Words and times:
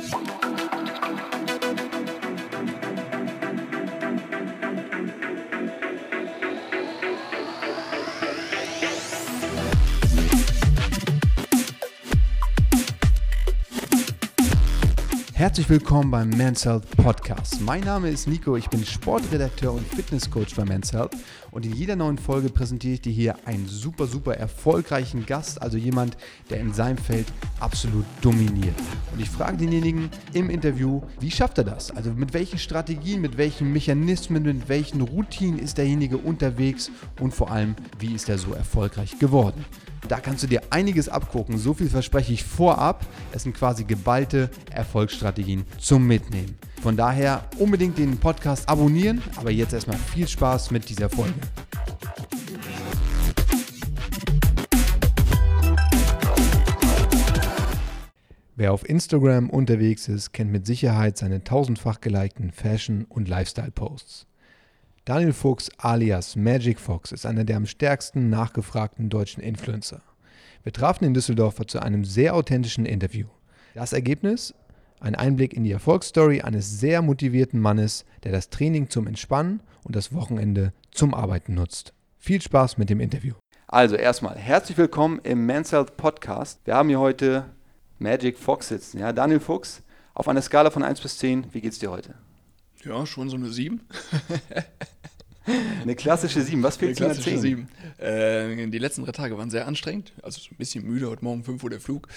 Thank 0.00 0.44
you. 0.44 0.59
Herzlich 15.40 15.70
willkommen 15.70 16.10
beim 16.10 16.28
Men's 16.28 16.66
Health 16.66 16.84
Podcast. 16.98 17.62
Mein 17.62 17.80
Name 17.80 18.10
ist 18.10 18.28
Nico, 18.28 18.56
ich 18.56 18.68
bin 18.68 18.84
Sportredakteur 18.84 19.72
und 19.72 19.86
Fitnesscoach 19.86 20.54
bei 20.54 20.66
Men's 20.66 20.92
Health 20.92 21.16
und 21.50 21.64
in 21.64 21.72
jeder 21.74 21.96
neuen 21.96 22.18
Folge 22.18 22.50
präsentiere 22.50 22.92
ich 22.92 23.00
dir 23.00 23.12
hier 23.12 23.36
einen 23.46 23.66
super, 23.66 24.06
super 24.06 24.36
erfolgreichen 24.36 25.24
Gast, 25.24 25.62
also 25.62 25.78
jemand, 25.78 26.18
der 26.50 26.60
in 26.60 26.74
seinem 26.74 26.98
Feld 26.98 27.24
absolut 27.58 28.04
dominiert. 28.20 28.74
Und 29.14 29.22
ich 29.22 29.30
frage 29.30 29.56
denjenigen 29.56 30.10
im 30.34 30.50
Interview, 30.50 31.00
wie 31.20 31.30
schafft 31.30 31.56
er 31.56 31.64
das? 31.64 31.90
Also 31.90 32.10
mit 32.10 32.34
welchen 32.34 32.58
Strategien, 32.58 33.22
mit 33.22 33.38
welchen 33.38 33.72
Mechanismen, 33.72 34.42
mit 34.42 34.68
welchen 34.68 35.00
Routinen 35.00 35.58
ist 35.58 35.78
derjenige 35.78 36.18
unterwegs 36.18 36.90
und 37.18 37.32
vor 37.32 37.50
allem, 37.50 37.76
wie 37.98 38.14
ist 38.14 38.28
er 38.28 38.36
so 38.36 38.52
erfolgreich 38.52 39.18
geworden? 39.18 39.64
Da 40.08 40.18
kannst 40.18 40.42
du 40.42 40.46
dir 40.46 40.62
einiges 40.70 41.08
abgucken. 41.08 41.58
So 41.58 41.74
viel 41.74 41.88
verspreche 41.88 42.32
ich 42.32 42.44
vorab. 42.44 43.06
Es 43.32 43.44
sind 43.44 43.56
quasi 43.56 43.84
geballte 43.84 44.50
Erfolgsstrategien 44.70 45.64
zum 45.78 46.06
Mitnehmen. 46.06 46.56
Von 46.82 46.96
daher 46.96 47.44
unbedingt 47.58 47.98
den 47.98 48.18
Podcast 48.18 48.68
abonnieren. 48.68 49.22
Aber 49.36 49.50
jetzt 49.50 49.72
erstmal 49.72 49.98
viel 49.98 50.26
Spaß 50.26 50.70
mit 50.70 50.88
dieser 50.88 51.08
Folge. 51.08 51.34
Wer 58.56 58.74
auf 58.74 58.86
Instagram 58.86 59.48
unterwegs 59.48 60.06
ist, 60.06 60.32
kennt 60.32 60.52
mit 60.52 60.66
Sicherheit 60.66 61.16
seine 61.16 61.44
tausendfach 61.44 62.02
gelikten 62.02 62.52
Fashion- 62.52 63.06
und 63.08 63.26
Lifestyle-Posts. 63.26 64.26
Daniel 65.06 65.32
Fuchs 65.32 65.70
alias 65.78 66.36
Magic 66.36 66.78
Fox 66.78 67.10
ist 67.10 67.24
einer 67.24 67.44
der 67.44 67.56
am 67.56 67.64
stärksten 67.64 68.28
nachgefragten 68.28 69.08
deutschen 69.08 69.42
Influencer. 69.42 70.02
Wir 70.62 70.74
trafen 70.74 71.04
den 71.04 71.14
Düsseldorfer 71.14 71.66
zu 71.66 71.80
einem 71.80 72.04
sehr 72.04 72.34
authentischen 72.34 72.84
Interview. 72.84 73.26
Das 73.74 73.94
Ergebnis? 73.94 74.54
Ein 75.00 75.14
Einblick 75.14 75.54
in 75.54 75.64
die 75.64 75.72
Erfolgsstory 75.72 76.42
eines 76.42 76.80
sehr 76.80 77.00
motivierten 77.00 77.58
Mannes, 77.58 78.04
der 78.24 78.32
das 78.32 78.50
Training 78.50 78.90
zum 78.90 79.06
Entspannen 79.06 79.62
und 79.84 79.96
das 79.96 80.12
Wochenende 80.12 80.74
zum 80.90 81.14
Arbeiten 81.14 81.54
nutzt. 81.54 81.94
Viel 82.18 82.42
Spaß 82.42 82.76
mit 82.76 82.90
dem 82.90 83.00
Interview. 83.00 83.36
Also 83.68 83.96
erstmal 83.96 84.36
herzlich 84.36 84.76
willkommen 84.76 85.18
im 85.22 85.46
Men's 85.46 85.72
Health 85.72 85.96
Podcast. 85.96 86.60
Wir 86.66 86.74
haben 86.74 86.90
hier 86.90 87.00
heute 87.00 87.46
Magic 87.98 88.36
Fox 88.36 88.68
sitzen. 88.68 88.98
Ja, 88.98 89.14
Daniel 89.14 89.40
Fuchs, 89.40 89.82
auf 90.12 90.28
einer 90.28 90.42
Skala 90.42 90.70
von 90.70 90.82
1 90.82 91.00
bis 91.00 91.16
10, 91.16 91.54
wie 91.54 91.62
geht's 91.62 91.78
dir 91.78 91.90
heute? 91.90 92.16
Ja, 92.84 93.04
schon 93.04 93.28
so 93.28 93.36
eine 93.36 93.50
7. 93.50 93.80
eine 95.82 95.94
klassische 95.94 96.40
7. 96.40 96.62
Was 96.62 96.78
fehlt 96.78 97.00
eine 97.00 97.12
klassische 97.12 97.38
7? 97.38 97.68
Äh, 97.98 98.68
die 98.68 98.78
letzten 98.78 99.04
drei 99.04 99.12
Tage 99.12 99.36
waren 99.36 99.50
sehr 99.50 99.66
anstrengend. 99.66 100.12
Also 100.22 100.40
so 100.40 100.48
ein 100.52 100.56
bisschen 100.56 100.86
müde. 100.86 101.10
Heute 101.10 101.24
Morgen 101.24 101.44
5 101.44 101.62
Uhr 101.62 101.70
der 101.70 101.80
Flug. 101.80 102.08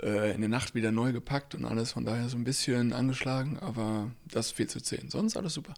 Äh, 0.00 0.34
in 0.34 0.40
der 0.40 0.48
Nacht 0.48 0.74
wieder 0.74 0.92
neu 0.92 1.12
gepackt 1.12 1.54
und 1.56 1.64
alles. 1.64 1.92
Von 1.92 2.04
daher 2.04 2.28
so 2.28 2.36
ein 2.36 2.44
bisschen 2.44 2.92
angeschlagen. 2.92 3.58
Aber 3.58 4.10
das 4.30 4.52
fehlt 4.52 4.70
zu 4.70 4.80
10. 4.80 5.10
Sonst 5.10 5.36
alles 5.36 5.54
super. 5.54 5.74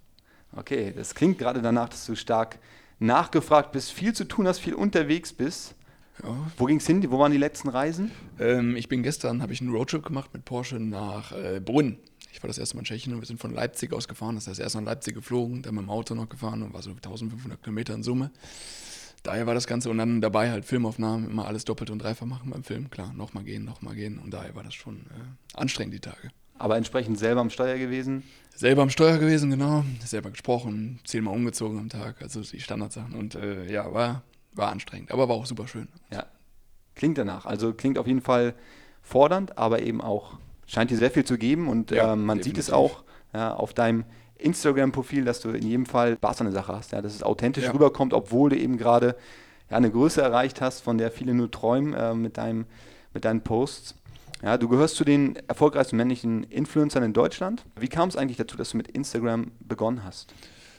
Okay, 0.55 0.93
das 0.95 1.15
klingt 1.15 1.39
gerade 1.39 1.63
danach, 1.63 1.89
dass 1.89 2.05
du 2.05 2.15
stark 2.15 2.59
nachgefragt 2.99 3.73
bist, 3.73 3.93
viel 3.93 4.13
zu 4.13 4.25
tun 4.25 4.47
hast, 4.47 4.59
viel 4.59 4.75
unterwegs 4.75 5.33
bist. 5.33 5.75
Ja. 6.23 6.51
Wo 6.57 6.65
ging 6.65 6.79
es 6.79 6.87
hin? 6.87 7.05
Wo 7.11 7.19
waren 7.19 7.33
die 7.33 7.39
letzten 7.39 7.69
Reisen? 7.69 8.11
Ähm, 8.41 8.77
ich 8.77 8.89
bin 8.89 9.03
gestern, 9.03 9.41
habe 9.41 9.53
ich 9.53 9.61
einen 9.61 9.71
Roadtrip 9.71 10.05
gemacht 10.05 10.31
mit 10.35 10.45
Porsche 10.45 10.81
nach 10.81 11.33
äh, 11.33 11.61
Brunn. 11.61 11.99
Ich 12.33 12.43
war 12.43 12.49
das 12.49 12.59
erste 12.59 12.77
Mal 12.77 12.81
in 12.81 12.85
Tschechien 12.85 13.15
und 13.15 13.21
wir 13.21 13.27
sind 13.27 13.41
von 13.41 13.53
Leipzig 13.53 13.93
aus 13.93 14.09
gefahren. 14.09 14.35
Das 14.35 14.47
heißt, 14.47 14.61
erst 14.61 14.77
nach 14.77 14.83
Leipzig 14.83 15.15
geflogen, 15.15 15.63
dann 15.63 15.75
mit 15.75 15.85
dem 15.85 15.91
Auto 15.91 16.15
noch 16.15 16.29
gefahren 16.29 16.63
und 16.63 16.73
war 16.73 16.83
so 16.83 16.91
1500 16.91 17.63
Kilometer 17.63 17.95
in 17.95 18.03
Summe. 18.03 18.31
Daher 19.23 19.47
war 19.47 19.55
das 19.55 19.67
Ganze 19.67 19.91
und 19.91 19.99
dann 19.99 20.21
dabei 20.21 20.51
halt 20.51 20.65
Filmaufnahmen, 20.65 21.29
immer 21.29 21.47
alles 21.47 21.65
doppelt 21.65 21.91
und 21.91 22.01
dreifach 22.01 22.27
machen 22.27 22.51
beim 22.51 22.63
Film. 22.63 22.91
Klar, 22.91 23.13
nochmal 23.13 23.45
gehen, 23.45 23.65
nochmal 23.65 23.95
gehen 23.95 24.19
und 24.19 24.33
daher 24.33 24.55
war 24.55 24.63
das 24.63 24.75
schon 24.75 25.01
äh, 25.11 25.55
anstrengend, 25.55 25.95
die 25.95 26.01
Tage. 26.01 26.31
Aber 26.59 26.77
entsprechend 26.77 27.19
selber 27.19 27.41
am 27.41 27.51
Steuer 27.51 27.79
gewesen? 27.79 28.25
Selber 28.55 28.83
am 28.83 28.91
Steuer 28.91 29.19
gewesen, 29.19 29.51
genau. 29.51 29.85
Selber 30.05 30.31
gesprochen, 30.31 30.99
zehnmal 31.05 31.35
umgezogen 31.35 31.79
am 31.79 31.89
Tag, 31.89 32.21
also 32.23 32.43
die 32.43 32.61
Standardsachen. 32.61 33.15
Und 33.15 33.37
äh, 33.37 33.71
ja, 33.71 33.93
war, 33.93 34.23
war 34.53 34.71
anstrengend, 34.71 35.13
aber 35.13 35.29
war 35.29 35.37
auch 35.37 35.47
super 35.47 35.69
schön. 35.69 35.89
Ja, 36.13 36.27
klingt 36.95 37.19
danach. 37.19 37.47
Also 37.47 37.73
klingt 37.73 37.99
auf 37.99 38.07
jeden 38.07 38.23
Fall 38.23 38.55
fordernd, 39.03 39.57
aber 39.57 39.83
eben 39.83 40.01
auch 40.01 40.39
scheint 40.69 40.93
dir 40.93 40.97
sehr 40.97 41.11
viel 41.11 41.25
zu 41.25 41.37
geben 41.37 41.67
und 41.67 41.91
ja, 41.91 42.13
äh, 42.13 42.17
man 42.17 42.39
definitiv. 42.39 42.45
sieht 42.45 42.59
es 42.59 42.71
auch 42.71 43.03
ja, 43.35 43.53
auf 43.53 43.75
deinem 43.75 44.05
Instagram-Profil, 44.37 45.25
dass 45.25 45.41
du 45.41 45.51
in 45.51 45.67
jedem 45.67 45.87
Fall 45.87 46.15
Spaß 46.15 46.43
an 46.43 46.47
der 46.47 46.55
Sache 46.55 46.73
hast, 46.73 46.93
ja, 46.93 47.03
dass 47.03 47.15
es 47.15 47.25
authentisch 47.25 47.65
ja. 47.65 47.73
rüberkommt, 47.73 48.15
obwohl 48.15 48.51
du 48.51 48.57
eben 48.57 48.79
gerade 48.79 49.17
ja, 49.71 49.77
eine 49.77 49.91
Größe 49.91 50.23
erreicht 50.23 50.61
hast, 50.61 50.81
von 50.81 50.99
der 50.99 51.11
viele 51.11 51.35
nur 51.35 51.51
träumen 51.51 51.95
äh, 51.95 52.15
mit, 52.15 52.37
deinem, 52.37 52.67
mit 53.13 53.25
deinen 53.25 53.43
Posts. 53.43 53.97
Ja, 54.43 54.57
du 54.57 54.69
gehörst 54.69 54.95
zu 54.95 55.05
den 55.05 55.35
erfolgreichsten 55.49 55.97
männlichen 55.97 56.45
Influencern 56.45 57.03
in 57.03 57.13
Deutschland. 57.13 57.65
Wie 57.75 57.89
kam 57.89 58.09
es 58.09 58.17
eigentlich 58.17 58.37
dazu, 58.37 58.57
dass 58.57 58.71
du 58.71 58.77
mit 58.77 58.87
Instagram 58.89 59.51
begonnen 59.59 60.05
hast? 60.05 60.33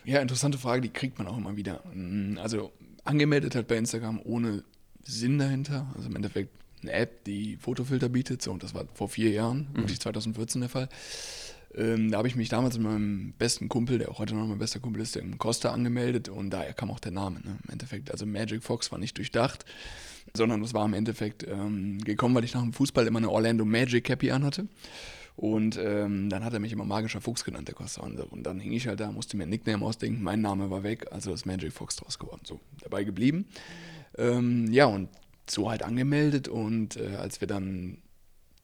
Ja, 0.06 0.22
interessante 0.22 0.58
Frage, 0.58 0.82
die 0.82 0.90
kriegt 0.90 1.18
man 1.18 1.28
auch 1.28 1.38
immer 1.38 1.58
wieder. 1.58 1.82
Mm, 1.94 2.38
also 2.42 2.72
angemeldet 3.04 3.56
hat 3.56 3.68
bei 3.68 3.76
Instagram 3.76 4.22
ohne 4.24 4.64
Sinn 5.04 5.38
dahinter. 5.40 5.88
Also 5.96 6.08
im 6.08 6.16
Endeffekt 6.16 6.56
eine 6.82 6.92
App, 6.92 7.24
die 7.26 7.58
Fotofilter 7.58 8.10
bietet. 8.10 8.42
So, 8.42 8.52
und 8.52 8.64
das 8.64 8.74
war 8.74 8.86
vor 8.94 9.10
vier 9.10 9.32
Jahren, 9.32 9.68
mhm. 9.76 9.88
2014 9.88 10.62
der 10.62 10.70
Fall. 10.70 10.90
Ähm, 11.76 12.12
da 12.12 12.18
habe 12.18 12.28
ich 12.28 12.36
mich 12.36 12.50
damals 12.50 12.78
mit 12.78 12.88
meinem 12.88 13.34
besten 13.34 13.70
Kumpel, 13.70 14.00
der 14.00 14.10
auch 14.10 14.20
heute 14.20 14.36
noch 14.36 14.48
mein 14.48 14.58
bester 14.58 14.80
Kumpel 14.80 15.02
ist, 15.02 15.16
dem 15.16 15.38
Costa 15.38 15.72
angemeldet 15.72 16.28
und 16.28 16.50
daher 16.50 16.74
kam 16.74 16.90
auch 16.90 17.00
der 17.00 17.12
Name. 17.12 17.42
Ne? 17.42 17.58
Im 17.64 17.72
Endeffekt, 17.72 18.12
also 18.12 18.26
Magic 18.26 18.64
Fox 18.64 18.92
war 18.92 18.98
nicht 18.98 19.18
durchdacht, 19.18 19.66
sondern 20.36 20.64
es 20.64 20.74
war 20.74 20.86
im 20.86 20.94
Endeffekt 20.94 21.46
ähm, 21.48 22.00
gekommen, 22.00 22.34
weil 22.34 22.44
ich 22.44 22.56
nach 22.56 22.64
dem 22.64 22.74
Fußball 22.74 23.06
immer 23.06 23.20
eine 23.20 23.30
Orlando 23.30 23.66
Magic 23.66 24.04
Cappy 24.06 24.32
anhatte. 24.32 24.68
Und 25.36 25.78
ähm, 25.78 26.30
dann 26.30 26.44
hat 26.44 26.52
er 26.52 26.60
mich 26.60 26.74
immer 26.74 26.84
magischer 26.84 27.22
Fuchs 27.22 27.46
genannt, 27.46 27.70
der 27.70 27.76
Costa. 27.76 28.02
Und, 28.02 28.44
dann 28.44 28.60
hing 28.60 28.74
ich 28.74 28.88
halt 28.88 29.00
da, 29.00 29.10
musste 29.10 29.38
mir 29.38 29.44
ein 29.44 29.50
Nickname 29.50 29.86
ausdenken, 29.86 30.22
mein 30.22 30.42
Name 30.42 30.70
war 30.70 30.84
weg, 30.84 31.08
also 31.12 31.34
ist 31.34 31.46
Magic 31.46 31.72
Fox 31.72 31.96
draus 31.96 32.20
geworden. 32.20 32.42
So, 32.44 32.60
dabei 32.82 33.06
geblieben. 33.06 33.46
Ähm, 34.18 34.70
ja, 34.74 34.86
und 34.86 35.08
so 35.52 35.70
halt 35.70 35.84
angemeldet 35.84 36.48
und 36.48 36.98
äh, 36.98 37.16
als 37.16 37.42
wir 37.42 37.48
dann 37.48 38.00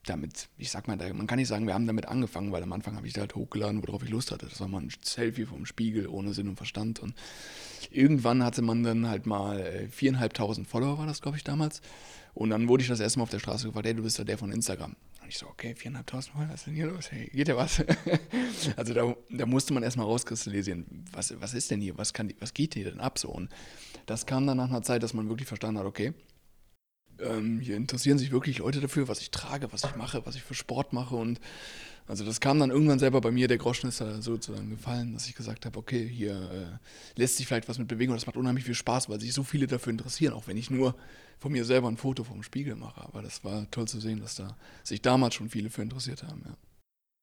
damit, 0.09 0.49
ich 0.57 0.71
sag 0.71 0.87
mal, 0.87 0.97
man 1.13 1.27
kann 1.27 1.37
nicht 1.37 1.47
sagen, 1.47 1.67
wir 1.67 1.73
haben 1.73 1.87
damit 1.87 2.07
angefangen, 2.07 2.51
weil 2.51 2.63
am 2.63 2.73
Anfang 2.73 2.95
habe 2.95 3.07
ich 3.07 3.13
da 3.13 3.21
halt 3.21 3.35
hochgeladen, 3.35 3.85
worauf 3.85 4.03
ich 4.03 4.09
Lust 4.09 4.31
hatte. 4.31 4.45
Das 4.45 4.59
war 4.59 4.67
mal 4.67 4.81
ein 4.81 4.91
Selfie 5.01 5.45
vom 5.45 5.65
Spiegel 5.65 6.07
ohne 6.07 6.33
Sinn 6.33 6.47
und 6.47 6.57
Verstand. 6.57 6.99
Und 6.99 7.15
irgendwann 7.89 8.43
hatte 8.43 8.61
man 8.61 8.83
dann 8.83 9.07
halt 9.07 9.25
mal 9.25 9.59
äh, 9.59 9.87
viereinhalbtausend 9.87 10.67
Follower, 10.67 10.97
war 10.97 11.07
das, 11.07 11.21
glaube 11.21 11.37
ich, 11.37 11.43
damals. 11.43 11.81
Und 12.33 12.49
dann 12.49 12.67
wurde 12.67 12.83
ich 12.83 12.89
das 12.89 12.99
erste 12.99 13.19
Mal 13.19 13.23
auf 13.23 13.29
der 13.29 13.39
Straße 13.39 13.67
gefragt, 13.67 13.85
hey, 13.85 13.93
du 13.93 14.03
bist 14.03 14.17
ja 14.17 14.23
der 14.23 14.37
von 14.37 14.51
Instagram. 14.51 14.95
Und 15.21 15.29
ich 15.29 15.37
so, 15.37 15.47
okay, 15.47 15.73
viereinhalbtausend 15.75 16.33
Follower, 16.33 16.49
was 16.51 16.61
ist 16.61 16.67
denn 16.67 16.75
hier 16.75 16.87
los? 16.87 17.11
Hey, 17.11 17.29
geht 17.33 17.47
ja 17.47 17.55
was? 17.55 17.83
also 18.75 18.93
da, 18.93 19.15
da, 19.29 19.45
musste 19.45 19.73
man 19.73 19.83
erstmal 19.83 20.05
rauskristallisieren, 20.05 21.05
was, 21.11 21.33
was 21.39 21.53
ist 21.53 21.71
denn 21.71 21.81
hier, 21.81 21.97
was, 21.97 22.13
kann, 22.13 22.31
was 22.39 22.53
geht 22.53 22.73
hier 22.75 22.85
denn 22.85 22.99
ab 22.99 23.17
so? 23.17 23.29
Und 23.29 23.49
das 24.05 24.25
kam 24.25 24.45
dann 24.45 24.57
nach 24.57 24.69
einer 24.69 24.83
Zeit, 24.83 25.01
dass 25.01 25.13
man 25.13 25.29
wirklich 25.29 25.47
verstanden 25.47 25.79
hat, 25.79 25.85
okay, 25.85 26.13
ähm, 27.19 27.59
hier 27.59 27.75
interessieren 27.75 28.17
sich 28.17 28.31
wirklich 28.31 28.59
Leute 28.59 28.81
dafür, 28.81 29.07
was 29.07 29.21
ich 29.21 29.31
trage, 29.31 29.71
was 29.71 29.83
ich 29.83 29.95
mache, 29.95 30.25
was 30.25 30.35
ich 30.35 30.43
für 30.43 30.53
Sport 30.53 30.93
mache. 30.93 31.15
Und 31.15 31.39
also 32.07 32.23
das 32.23 32.39
kam 32.39 32.59
dann 32.59 32.69
irgendwann 32.69 32.99
selber 32.99 33.21
bei 33.21 33.31
mir, 33.31 33.47
der 33.47 33.57
Groschen 33.57 33.89
ist 33.89 34.01
da 34.01 34.21
sozusagen 34.21 34.69
gefallen, 34.69 35.13
dass 35.13 35.27
ich 35.27 35.35
gesagt 35.35 35.65
habe, 35.65 35.77
okay, 35.79 36.07
hier 36.07 36.33
äh, 36.33 37.19
lässt 37.19 37.37
sich 37.37 37.47
vielleicht 37.47 37.67
was 37.67 37.79
mit 37.79 37.87
bewegen 37.87 38.11
und 38.11 38.17
das 38.17 38.27
macht 38.27 38.37
unheimlich 38.37 38.65
viel 38.65 38.75
Spaß, 38.75 39.09
weil 39.09 39.19
sich 39.19 39.33
so 39.33 39.43
viele 39.43 39.67
dafür 39.67 39.91
interessieren, 39.91 40.33
auch 40.33 40.47
wenn 40.47 40.57
ich 40.57 40.69
nur 40.69 40.95
von 41.39 41.51
mir 41.51 41.65
selber 41.65 41.87
ein 41.87 41.97
Foto 41.97 42.23
vom 42.23 42.43
Spiegel 42.43 42.75
mache. 42.75 43.01
Aber 43.01 43.21
das 43.21 43.43
war 43.43 43.69
toll 43.71 43.87
zu 43.87 43.99
sehen, 43.99 44.19
dass 44.19 44.35
da 44.35 44.55
sich 44.83 45.01
damals 45.01 45.35
schon 45.35 45.49
viele 45.49 45.69
für 45.69 45.81
interessiert 45.81 46.23
haben. 46.23 46.43
Ja. 46.45 46.55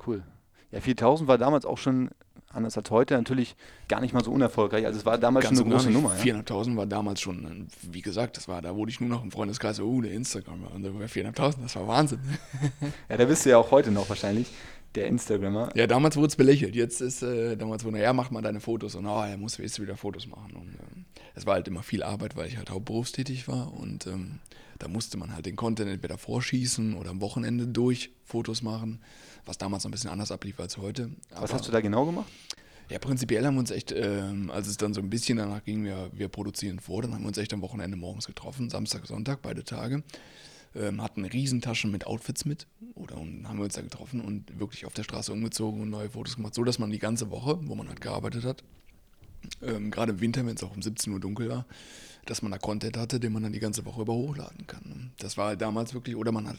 Cool. 0.05 0.25
Ja, 0.73 0.81
4000 0.81 1.29
war 1.29 1.39
damals 1.39 1.65
auch 1.65 1.79
schon 1.79 2.11
anders 2.55 2.77
als 2.77 2.91
heute, 2.91 3.15
natürlich 3.15 3.57
gar 3.89 4.01
nicht 4.01 4.13
mal 4.15 4.25
so 4.25 4.31
unerfolgreich. 4.31 4.85
Also 4.87 4.99
es 4.99 5.07
war 5.07 5.19
damals 5.19 5.45
Ganz 5.45 5.59
schon 5.59 5.67
eine 5.67 5.75
große 5.75 5.91
Nummer. 5.91 6.15
Ja? 6.17 6.35
400.000 6.35 6.77
war 6.77 6.87
damals 6.87 7.21
schon, 7.21 7.69
wie 7.83 8.03
gesagt, 8.03 8.37
das 8.37 8.49
war, 8.49 8.63
da 8.63 8.75
wurde 8.75 8.91
ich 8.91 9.01
nur 9.01 9.09
noch 9.09 9.23
im 9.23 9.31
Freundeskreis, 9.31 9.81
oh, 9.81 10.01
der 10.01 10.13
Instagram, 10.13 10.65
und 10.65 10.85
war 10.85 11.07
400.000, 11.07 11.63
das 11.63 11.77
war 11.77 11.89
Wahnsinn. 11.89 12.21
ja, 13.09 13.17
da 13.17 13.25
bist 13.25 13.45
du 13.47 13.51
ja 13.51 13.59
auch 13.59 13.71
heute 13.71 13.91
noch 13.91 14.09
wahrscheinlich, 14.09 14.49
der 14.95 15.07
Instagrammer. 15.07 15.71
Ja, 15.75 15.87
damals 15.87 16.17
wurde 16.17 16.29
es 16.29 16.37
belächelt. 16.37 16.75
Jetzt 16.75 17.01
ist, 17.01 17.23
äh, 17.23 17.57
damals 17.57 17.85
wurde, 17.85 18.01
ja, 18.01 18.13
mach 18.13 18.31
mal 18.31 18.43
deine 18.43 18.61
Fotos 18.61 18.95
und, 18.95 19.07
oh, 19.07 19.23
er 19.23 19.39
muss 19.39 19.57
jetzt 19.57 19.81
wieder 19.81 19.97
Fotos 19.97 20.27
machen. 20.27 20.53
Und 20.55 20.69
ähm, 20.69 21.05
es 21.35 21.47
war 21.47 21.55
halt 21.55 21.69
immer 21.69 21.83
viel 21.83 22.03
Arbeit, 22.03 22.37
weil 22.37 22.47
ich 22.49 22.59
halt 22.59 22.71
hauptberufstätig 22.71 23.49
war 23.49 23.73
und 23.73 24.07
ähm, 24.07 24.41
da 24.79 24.89
musste 24.89 25.17
man 25.17 25.33
halt 25.33 25.47
den 25.47 25.55
Content 25.55 25.91
entweder 25.91 26.19
vorschießen 26.19 26.95
oder 26.95 27.11
am 27.11 27.21
Wochenende 27.21 27.69
durch 27.69 28.11
Fotos 28.25 28.63
machen, 28.63 29.01
was 29.47 29.59
damals 29.59 29.85
noch 29.85 29.91
ein 29.91 29.93
bisschen 29.93 30.11
anders 30.11 30.31
ablief 30.33 30.59
als 30.61 30.77
heute. 30.77 31.11
Was 31.31 31.39
Aber, 31.39 31.53
hast 31.55 31.69
du 31.69 31.73
da 31.73 31.81
genau 31.81 32.07
gemacht? 32.07 32.31
Ja, 32.89 32.99
prinzipiell 32.99 33.47
haben 33.47 33.55
wir 33.55 33.61
uns 33.61 33.71
echt, 33.71 33.93
ähm, 33.93 34.51
als 34.51 34.67
es 34.67 34.77
dann 34.77 34.93
so 34.93 35.01
ein 35.01 35.09
bisschen 35.09 35.39
danach 35.39 35.65
ging, 35.65 35.85
wir, 35.85 36.11
wir 36.13 36.29
produzieren 36.29 36.79
vor, 36.79 37.03
dann 37.03 37.15
haben 37.15 37.23
wir 37.23 37.29
uns 37.29 37.39
echt 37.39 37.53
am 37.55 37.63
Wochenende 37.63 37.97
morgens 37.97 38.27
getroffen, 38.27 38.69
Samstag, 38.71 39.07
Sonntag, 39.07 39.41
beide 39.41 39.65
Tage. 39.65 40.03
ähm, 40.75 41.03
hatten 41.03 41.25
Riesentaschen 41.25 41.91
mit 41.91 42.07
Outfits 42.07 42.45
mit 42.45 42.67
oder 42.95 43.17
und 43.17 43.49
haben 43.49 43.59
wir 43.59 43.65
uns 43.65 43.75
da 43.75 43.83
getroffen 43.83 44.21
und 44.21 44.59
wirklich 44.59 44.87
auf 44.87 44.95
der 44.95 45.03
Straße 45.03 45.33
umgezogen 45.33 45.81
und 45.81 45.91
neue 45.91 46.11
Fotos 46.11 46.37
gemacht, 46.37 46.55
so 46.55 46.65
dass 46.65 46.79
man 46.79 46.91
die 46.91 46.99
ganze 46.99 47.31
Woche, 47.31 47.59
wo 47.63 47.75
man 47.75 47.89
halt 47.89 48.01
gearbeitet 48.01 48.45
hat, 48.45 48.63
ähm, 49.63 49.91
gerade 49.91 50.13
im 50.13 50.21
Winter, 50.21 50.45
wenn 50.47 50.57
es 50.57 50.63
auch 50.63 50.75
um 50.75 50.83
17 50.83 51.13
Uhr 51.13 51.21
dunkel 51.21 51.49
war, 51.49 51.67
dass 52.27 52.43
man 52.43 52.53
da 52.53 52.59
Content 52.59 52.97
hatte, 52.97 53.19
den 53.19 53.33
man 53.33 53.43
dann 53.43 53.53
die 53.53 53.61
ganze 53.61 53.85
Woche 53.85 54.03
über 54.03 54.15
hochladen 54.15 54.67
kann. 54.67 55.13
Das 55.19 55.37
war 55.37 55.49
halt 55.49 55.61
damals 55.61 55.93
wirklich, 55.93 56.17
oder 56.17 56.31
man 56.33 56.49
hat 56.49 56.57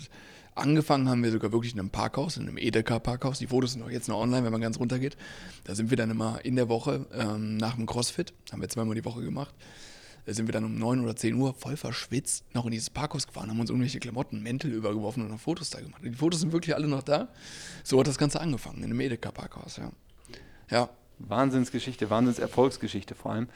angefangen, 0.56 1.10
haben 1.10 1.24
wir 1.24 1.32
sogar 1.32 1.52
wirklich 1.52 1.74
in 1.74 1.80
einem 1.80 1.90
Parkhaus, 1.90 2.38
in 2.38 2.44
einem 2.44 2.58
Edeka-Parkhaus, 2.58 3.40
die 3.40 3.48
Fotos 3.48 3.74
sind 3.74 3.84
auch 3.84 3.90
jetzt 3.90 4.08
noch 4.08 4.20
online, 4.20 4.44
wenn 4.44 4.52
man 4.52 4.62
ganz 4.62 4.80
runter 4.80 5.00
geht. 5.00 5.18
Da 5.64 5.76
sind 5.76 5.90
wir 5.90 5.98
dann 5.98 6.12
immer 6.12 6.44
in 6.44 6.56
der 6.56 6.70
Woche 6.70 7.06
ähm, 7.14 7.58
nach 7.58 7.76
dem 7.76 7.86
Crossfit, 7.86 8.34
haben 8.52 8.62
wir 8.62 8.70
zweimal 8.70 8.96
die 8.96 9.06
Woche 9.06 9.24
gemacht, 9.24 9.54
da 10.26 10.34
sind 10.34 10.48
wir 10.48 10.54
dann 10.54 10.64
um 10.64 10.78
9 10.78 11.02
oder 11.02 11.16
10 11.16 11.36
Uhr 11.36 11.54
voll 11.54 11.76
verschwitzt 11.76 12.46
noch 12.54 12.66
in 12.66 12.72
dieses 12.72 12.90
Parkhaus 12.90 13.28
gefahren, 13.28 13.50
haben 13.50 13.60
uns 13.60 13.70
irgendwelche 13.70 14.00
Klamotten, 14.00 14.42
Mäntel 14.42 14.72
übergeworfen 14.72 15.24
und 15.24 15.32
noch 15.32 15.40
Fotos 15.40 15.70
da 15.70 15.82
gemacht. 15.82 16.02
Die 16.04 16.12
Fotos 16.12 16.42
sind 16.42 16.54
wirklich 16.54 16.76
alle 16.76 16.88
noch 16.88 17.04
da. 17.04 17.30
So 17.84 18.00
hat 18.00 18.08
das 18.08 18.18
Ganze 18.18 18.40
angefangen, 18.40 18.80
in 18.80 18.86
einem 18.86 19.02
Edeka-Parkhaus, 19.02 19.78
ja. 19.78 19.92
Ja. 20.70 20.90
Wahnsinnsgeschichte, 21.20 22.10
Wahnsinnserfolgsgeschichte 22.10 23.16
vor 23.16 23.32
allem. 23.32 23.48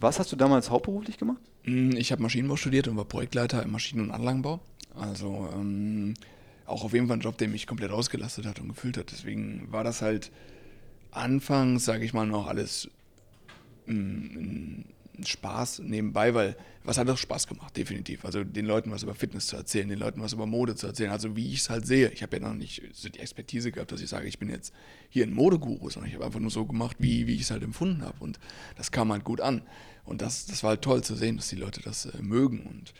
Was 0.00 0.18
hast 0.18 0.30
du 0.30 0.36
damals 0.36 0.70
hauptberuflich 0.70 1.18
gemacht? 1.18 1.40
Hm, 1.64 1.92
ich 1.92 2.12
habe 2.12 2.22
Maschinenbau 2.22 2.56
studiert 2.56 2.88
und 2.88 2.96
war 2.96 3.04
Projektleiter 3.04 3.62
im 3.62 3.72
Maschinen- 3.72 4.02
und 4.02 4.10
Anlagenbau. 4.10 4.60
Also 4.94 5.48
ähm, 5.52 6.14
auch 6.66 6.84
auf 6.84 6.92
jeden 6.92 7.08
Fall 7.08 7.16
ein 7.16 7.20
Job, 7.20 7.38
der 7.38 7.48
mich 7.48 7.66
komplett 7.66 7.90
ausgelastet 7.90 8.46
hat 8.46 8.60
und 8.60 8.68
gefüllt 8.68 8.96
hat. 8.96 9.10
Deswegen 9.10 9.70
war 9.70 9.84
das 9.84 10.02
halt 10.02 10.30
anfangs, 11.10 11.84
sage 11.84 12.04
ich 12.04 12.12
mal, 12.12 12.26
noch 12.26 12.46
alles 12.46 12.88
ein, 13.88 13.96
ein 13.96 14.84
Spaß 15.24 15.80
nebenbei, 15.80 16.34
weil 16.34 16.56
was 16.84 16.96
hat 16.96 17.08
auch 17.10 17.18
Spaß 17.18 17.46
gemacht, 17.46 17.76
definitiv. 17.76 18.24
Also 18.24 18.44
den 18.44 18.64
Leuten 18.64 18.90
was 18.90 19.02
über 19.02 19.14
Fitness 19.14 19.48
zu 19.48 19.56
erzählen, 19.56 19.88
den 19.88 19.98
Leuten 19.98 20.22
was 20.22 20.32
über 20.32 20.46
Mode 20.46 20.74
zu 20.74 20.86
erzählen, 20.86 21.10
also 21.10 21.36
wie 21.36 21.52
ich 21.52 21.60
es 21.60 21.70
halt 21.70 21.86
sehe. 21.86 22.10
Ich 22.10 22.22
habe 22.22 22.36
ja 22.36 22.48
noch 22.48 22.54
nicht 22.54 22.82
so 22.92 23.08
die 23.08 23.18
Expertise 23.18 23.72
gehabt, 23.72 23.92
dass 23.92 24.00
ich 24.00 24.08
sage, 24.08 24.26
ich 24.26 24.38
bin 24.38 24.48
jetzt 24.48 24.72
hier 25.10 25.26
ein 25.26 25.34
Modeguru, 25.34 25.90
sondern 25.90 26.08
ich 26.08 26.14
habe 26.14 26.24
einfach 26.24 26.40
nur 26.40 26.50
so 26.50 26.64
gemacht, 26.64 26.96
wie, 26.98 27.26
wie 27.26 27.34
ich 27.34 27.42
es 27.42 27.50
halt 27.50 27.62
empfunden 27.62 28.02
habe. 28.02 28.16
Und 28.20 28.38
das 28.76 28.90
kam 28.90 29.12
halt 29.12 29.24
gut 29.24 29.40
an. 29.40 29.62
Und 30.04 30.22
das, 30.22 30.46
das 30.46 30.62
war 30.62 30.70
halt 30.70 30.82
toll 30.82 31.04
zu 31.04 31.14
sehen, 31.14 31.36
dass 31.36 31.48
die 31.48 31.56
Leute 31.56 31.82
das 31.82 32.06
äh, 32.06 32.22
mögen. 32.22 32.60
Und 32.62 32.94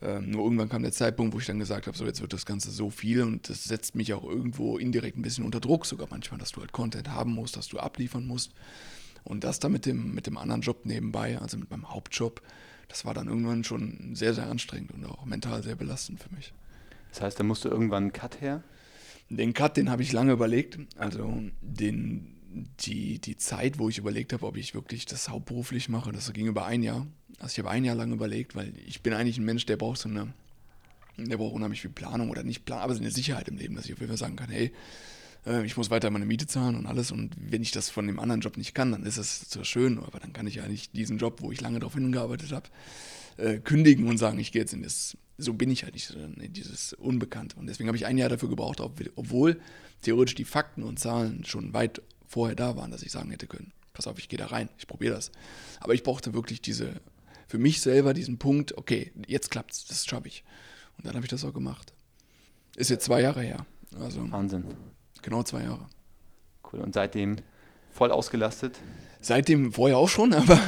ähm, 0.00 0.30
nur 0.30 0.42
irgendwann 0.42 0.68
kam 0.68 0.82
der 0.82 0.90
Zeitpunkt, 0.90 1.32
wo 1.32 1.38
ich 1.38 1.46
dann 1.46 1.60
gesagt 1.60 1.86
habe, 1.86 1.96
so 1.96 2.04
jetzt 2.04 2.20
wird 2.20 2.32
das 2.32 2.44
Ganze 2.44 2.72
so 2.72 2.90
viel 2.90 3.22
und 3.22 3.48
das 3.48 3.62
setzt 3.62 3.94
mich 3.94 4.12
auch 4.14 4.24
irgendwo 4.24 4.78
indirekt 4.78 5.16
ein 5.16 5.22
bisschen 5.22 5.44
unter 5.44 5.60
Druck, 5.60 5.86
sogar 5.86 6.08
manchmal, 6.10 6.40
dass 6.40 6.50
du 6.50 6.60
halt 6.60 6.72
Content 6.72 7.08
haben 7.10 7.32
musst, 7.32 7.56
dass 7.56 7.68
du 7.68 7.78
abliefern 7.78 8.26
musst. 8.26 8.50
Und 9.24 9.44
das 9.44 9.60
dann 9.60 9.72
mit 9.72 9.86
dem, 9.86 10.14
mit 10.14 10.26
dem 10.26 10.36
anderen 10.36 10.62
Job 10.62 10.84
nebenbei, 10.84 11.38
also 11.38 11.56
mit 11.56 11.70
meinem 11.70 11.90
Hauptjob, 11.90 12.42
das 12.88 13.04
war 13.04 13.14
dann 13.14 13.28
irgendwann 13.28 13.64
schon 13.64 14.14
sehr, 14.14 14.34
sehr 14.34 14.48
anstrengend 14.48 14.92
und 14.92 15.04
auch 15.06 15.24
mental 15.24 15.62
sehr 15.62 15.76
belastend 15.76 16.20
für 16.20 16.34
mich. 16.34 16.52
Das 17.10 17.22
heißt, 17.22 17.40
da 17.40 17.44
musste 17.44 17.68
irgendwann 17.68 18.06
ein 18.06 18.12
Cut 18.12 18.40
her? 18.40 18.62
Den 19.28 19.54
Cut, 19.54 19.76
den 19.76 19.90
habe 19.90 20.02
ich 20.02 20.12
lange 20.12 20.32
überlegt. 20.32 20.78
Also 20.96 21.42
den, 21.62 22.34
die, 22.80 23.18
die 23.18 23.36
Zeit, 23.36 23.78
wo 23.78 23.88
ich 23.88 23.98
überlegt 23.98 24.32
habe, 24.32 24.46
ob 24.46 24.56
ich 24.56 24.74
wirklich 24.74 25.06
das 25.06 25.28
hauptberuflich 25.28 25.88
mache, 25.88 26.12
das 26.12 26.32
ging 26.32 26.46
über 26.46 26.66
ein 26.66 26.82
Jahr. 26.82 27.06
Also 27.38 27.52
ich 27.52 27.58
habe 27.58 27.70
ein 27.70 27.84
Jahr 27.84 27.96
lang 27.96 28.12
überlegt, 28.12 28.54
weil 28.54 28.72
ich 28.86 29.02
bin 29.02 29.14
eigentlich 29.14 29.38
ein 29.38 29.44
Mensch, 29.44 29.66
der 29.66 29.76
braucht 29.76 29.98
so 29.98 30.08
eine, 30.08 30.32
der 31.16 31.36
braucht 31.36 31.54
unheimlich 31.54 31.80
viel 31.80 31.90
Planung 31.90 32.30
oder 32.30 32.42
nicht 32.42 32.64
Planung, 32.64 32.84
aber 32.84 32.94
so 32.94 33.00
eine 33.00 33.10
Sicherheit 33.10 33.48
im 33.48 33.56
Leben, 33.56 33.74
dass 33.74 33.86
ich 33.86 33.92
auf 33.92 34.00
jeden 34.00 34.10
Fall 34.10 34.18
sagen 34.18 34.36
kann, 34.36 34.50
hey, 34.50 34.72
äh, 35.46 35.64
ich 35.64 35.76
muss 35.76 35.90
weiter 35.90 36.10
meine 36.10 36.26
Miete 36.26 36.46
zahlen 36.46 36.76
und 36.76 36.86
alles 36.86 37.10
und 37.10 37.34
wenn 37.38 37.62
ich 37.62 37.70
das 37.70 37.90
von 37.90 38.06
dem 38.06 38.18
anderen 38.18 38.40
Job 38.40 38.56
nicht 38.56 38.74
kann, 38.74 38.92
dann 38.92 39.04
ist 39.04 39.18
das 39.18 39.48
zwar 39.48 39.64
schön, 39.64 39.98
aber 39.98 40.20
dann 40.20 40.32
kann 40.32 40.46
ich 40.46 40.56
ja 40.56 40.68
nicht 40.68 40.96
diesen 40.96 41.18
Job, 41.18 41.40
wo 41.42 41.52
ich 41.52 41.60
lange 41.60 41.78
darauf 41.80 41.94
hingearbeitet 41.94 42.52
habe, 42.52 42.68
äh, 43.36 43.58
kündigen 43.58 44.06
und 44.08 44.18
sagen, 44.18 44.38
ich 44.38 44.52
gehe 44.52 44.62
jetzt 44.62 44.72
in 44.72 44.82
das, 44.82 45.16
so 45.38 45.54
bin 45.54 45.70
ich 45.70 45.84
halt 45.84 45.94
nicht, 45.94 46.10
in 46.10 46.52
dieses 46.52 46.92
Unbekannte. 46.92 47.56
Und 47.56 47.66
deswegen 47.66 47.88
habe 47.88 47.96
ich 47.96 48.06
ein 48.06 48.18
Jahr 48.18 48.28
dafür 48.28 48.48
gebraucht, 48.48 48.80
obwohl 48.80 49.60
theoretisch 50.02 50.34
die 50.34 50.44
Fakten 50.44 50.82
und 50.82 50.98
Zahlen 50.98 51.44
schon 51.44 51.72
weit 51.72 52.02
vorher 52.26 52.56
da 52.56 52.76
waren, 52.76 52.90
dass 52.90 53.02
ich 53.02 53.12
sagen 53.12 53.30
hätte 53.30 53.46
können, 53.46 53.72
pass 53.92 54.06
auf, 54.06 54.18
ich 54.18 54.28
gehe 54.28 54.38
da 54.38 54.46
rein, 54.46 54.68
ich 54.78 54.86
probiere 54.86 55.14
das. 55.14 55.30
Aber 55.80 55.94
ich 55.94 56.02
brauchte 56.02 56.34
wirklich 56.34 56.60
diese, 56.60 57.00
für 57.46 57.58
mich 57.58 57.80
selber 57.80 58.14
diesen 58.14 58.38
Punkt, 58.38 58.76
okay, 58.78 59.12
jetzt 59.26 59.50
klappt's, 59.50 59.84
das 59.86 60.06
schaffe 60.06 60.28
ich. 60.28 60.44
Und 60.96 61.06
dann 61.06 61.14
habe 61.14 61.24
ich 61.24 61.30
das 61.30 61.44
auch 61.44 61.54
gemacht. 61.54 61.92
Ist 62.76 62.90
jetzt 62.90 63.04
zwei 63.04 63.20
Jahre 63.20 63.42
her. 63.42 63.66
Also 64.00 64.30
Wahnsinn. 64.30 64.64
Genau 65.22 65.42
zwei 65.42 65.62
Jahre. 65.62 65.86
Cool. 66.70 66.80
Und 66.80 66.94
seitdem 66.94 67.36
voll 67.92 68.10
ausgelastet? 68.10 68.78
Seitdem 69.20 69.72
vorher 69.72 69.98
auch 69.98 70.08
schon, 70.08 70.34
aber 70.34 70.58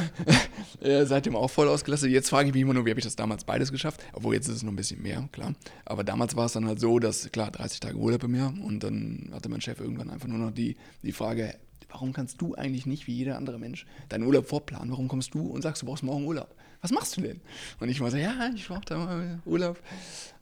äh, 0.79 1.05
seitdem 1.05 1.35
auch 1.35 1.49
voll 1.49 1.67
ausgelastet. 1.67 2.09
Jetzt 2.09 2.29
frage 2.29 2.47
ich 2.47 2.53
mich 2.53 2.61
immer 2.61 2.73
nur, 2.73 2.85
wie 2.85 2.89
habe 2.89 2.99
ich 2.99 3.05
das 3.05 3.17
damals 3.17 3.43
beides 3.43 3.71
geschafft? 3.71 4.01
Obwohl 4.13 4.33
jetzt 4.33 4.47
ist 4.47 4.55
es 4.55 4.63
noch 4.63 4.71
ein 4.71 4.77
bisschen 4.77 5.01
mehr, 5.01 5.27
klar. 5.31 5.53
Aber 5.83 6.03
damals 6.03 6.35
war 6.35 6.45
es 6.45 6.53
dann 6.53 6.65
halt 6.65 6.79
so, 6.79 6.99
dass, 6.99 7.29
klar, 7.31 7.51
30 7.51 7.81
Tage 7.81 7.97
Urlaub 7.97 8.23
im 8.23 8.35
Jahr 8.35 8.53
und 8.63 8.81
dann 8.81 9.29
hatte 9.33 9.49
mein 9.49 9.61
Chef 9.61 9.79
irgendwann 9.79 10.09
einfach 10.09 10.27
nur 10.27 10.37
noch 10.37 10.51
die, 10.51 10.77
die 11.03 11.11
Frage, 11.11 11.55
warum 11.89 12.13
kannst 12.13 12.41
du 12.41 12.55
eigentlich 12.55 12.85
nicht 12.85 13.07
wie 13.07 13.13
jeder 13.13 13.37
andere 13.37 13.59
Mensch 13.59 13.85
deinen 14.09 14.23
Urlaub 14.23 14.47
vorplanen? 14.47 14.91
Warum 14.91 15.07
kommst 15.07 15.33
du 15.33 15.41
und 15.41 15.61
sagst, 15.61 15.81
du 15.81 15.85
brauchst 15.85 16.03
morgen 16.03 16.25
Urlaub? 16.25 16.53
Was 16.81 16.91
machst 16.91 17.17
du 17.17 17.21
denn? 17.21 17.41
Und 17.79 17.89
ich 17.89 17.99
war 17.99 18.11
so, 18.11 18.17
ja, 18.17 18.51
ich 18.53 18.67
brauche 18.67 18.85
da 18.85 18.97
mal 18.97 19.39
Urlaub. 19.45 19.79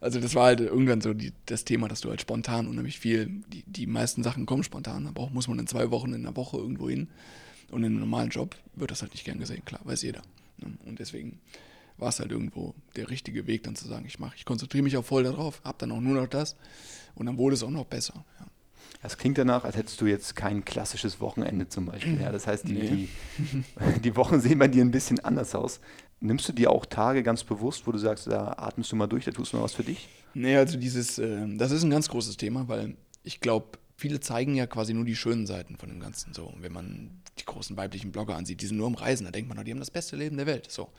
Also 0.02 0.20
das 0.20 0.36
war 0.36 0.48
halt 0.48 0.60
irgendwann 0.60 1.00
so 1.00 1.14
die, 1.14 1.32
das 1.46 1.64
Thema, 1.64 1.88
dass 1.88 2.02
du 2.02 2.10
halt 2.10 2.22
spontan 2.22 2.68
unheimlich 2.68 3.00
viel, 3.00 3.44
die, 3.48 3.64
die 3.66 3.88
meisten 3.88 4.24
Sachen 4.24 4.46
kommen 4.46 4.64
spontan, 4.64 5.08
aber 5.08 5.22
auch 5.22 5.30
muss 5.30 5.48
man 5.48 5.60
in 5.60 5.68
zwei 5.68 5.90
Wochen, 5.92 6.14
in 6.14 6.26
einer 6.26 6.36
Woche 6.36 6.58
irgendwo 6.58 6.90
hin. 6.90 7.08
Und 7.72 7.84
in 7.84 7.94
einem 7.94 8.02
normalen 8.02 8.30
Job 8.30 8.56
wird 8.76 8.92
das 8.92 9.02
halt 9.02 9.14
nicht 9.14 9.24
gern 9.24 9.40
gesehen, 9.40 9.64
klar, 9.66 9.82
weiß 9.84 10.02
jeder. 10.02 10.22
Ne? 10.58 10.78
Und 10.86 11.00
deswegen 11.00 11.40
war 11.98 12.10
es 12.10 12.20
halt 12.20 12.32
irgendwo 12.32 12.76
der 12.96 13.10
richtige 13.10 13.48
Weg, 13.48 13.64
dann 13.64 13.76
zu 13.76 13.88
sagen, 13.88 14.06
ich 14.06 14.20
mache, 14.20 14.36
ich 14.36 14.46
konzentriere 14.46 14.84
mich 14.84 14.98
auch 14.98 15.06
voll 15.06 15.24
darauf, 15.24 15.62
habe 15.64 15.78
dann 15.80 15.92
auch 15.92 16.02
nur 16.02 16.16
noch 16.16 16.28
das 16.28 16.56
und 17.16 17.26
dann 17.26 17.38
wurde 17.38 17.56
es 17.56 17.64
auch 17.64 17.70
noch 17.70 17.86
besser. 17.86 18.26
Ja. 18.40 18.48
Das 19.02 19.18
klingt 19.18 19.38
danach, 19.38 19.64
als 19.66 19.76
hättest 19.76 20.00
du 20.00 20.06
jetzt 20.06 20.36
kein 20.36 20.64
klassisches 20.64 21.20
Wochenende 21.20 21.68
zum 21.68 21.88
Beispiel. 21.88 22.20
Ja, 22.22 22.32
das 22.32 22.48
heißt, 22.48 22.68
die, 22.68 22.74
nee. 22.74 22.90
die, 22.90 24.02
die 24.02 24.16
Wochen 24.16 24.40
sehen 24.40 24.60
bei 24.60 24.68
dir 24.68 24.84
ein 24.84 24.92
bisschen 24.92 25.20
anders 25.20 25.56
aus. 25.56 25.80
Nimmst 26.20 26.48
du 26.48 26.54
dir 26.54 26.72
auch 26.72 26.86
Tage 26.86 27.22
ganz 27.22 27.44
bewusst, 27.44 27.86
wo 27.86 27.92
du 27.92 27.98
sagst, 27.98 28.28
da 28.28 28.54
atmest 28.58 28.92
du 28.92 28.96
mal 28.96 29.08
durch, 29.08 29.26
da 29.26 29.32
tust 29.32 29.52
du 29.52 29.58
mal 29.58 29.64
was 29.64 29.74
für 29.74 29.84
dich? 29.84 30.08
Nee, 30.34 30.56
also 30.56 30.78
dieses, 30.78 31.20
äh, 31.20 31.46
das 31.58 31.72
ist 31.72 31.84
ein 31.84 31.90
ganz 31.90 32.08
großes 32.08 32.38
Thema, 32.38 32.68
weil 32.70 32.96
ich 33.24 33.42
glaube, 33.42 33.78
viele 33.98 34.20
zeigen 34.20 34.56
ja 34.56 34.68
quasi 34.68 34.94
nur 34.94 35.06
die 35.06 35.16
schönen 35.16 35.46
Seiten 35.46 35.76
von 35.76 35.90
dem 35.90 36.00
Ganzen. 36.00 36.34
So, 36.34 36.54
wenn 36.60 36.72
man 36.72 37.22
die 37.40 37.46
großen 37.46 37.76
weiblichen 37.76 38.12
Blogger 38.12 38.36
ansieht, 38.36 38.62
die 38.62 38.68
sind 38.68 38.78
nur 38.78 38.88
am 38.88 38.96
Reisen, 38.96 39.26
da 39.26 39.32
denkt 39.32 39.54
man, 39.54 39.64
die 39.64 39.72
haben 39.72 39.80
das 39.80 39.92
beste 39.92 40.16
Leben 40.16 40.38
der 40.38 40.46
Welt. 40.46 40.72
So. 40.72 40.90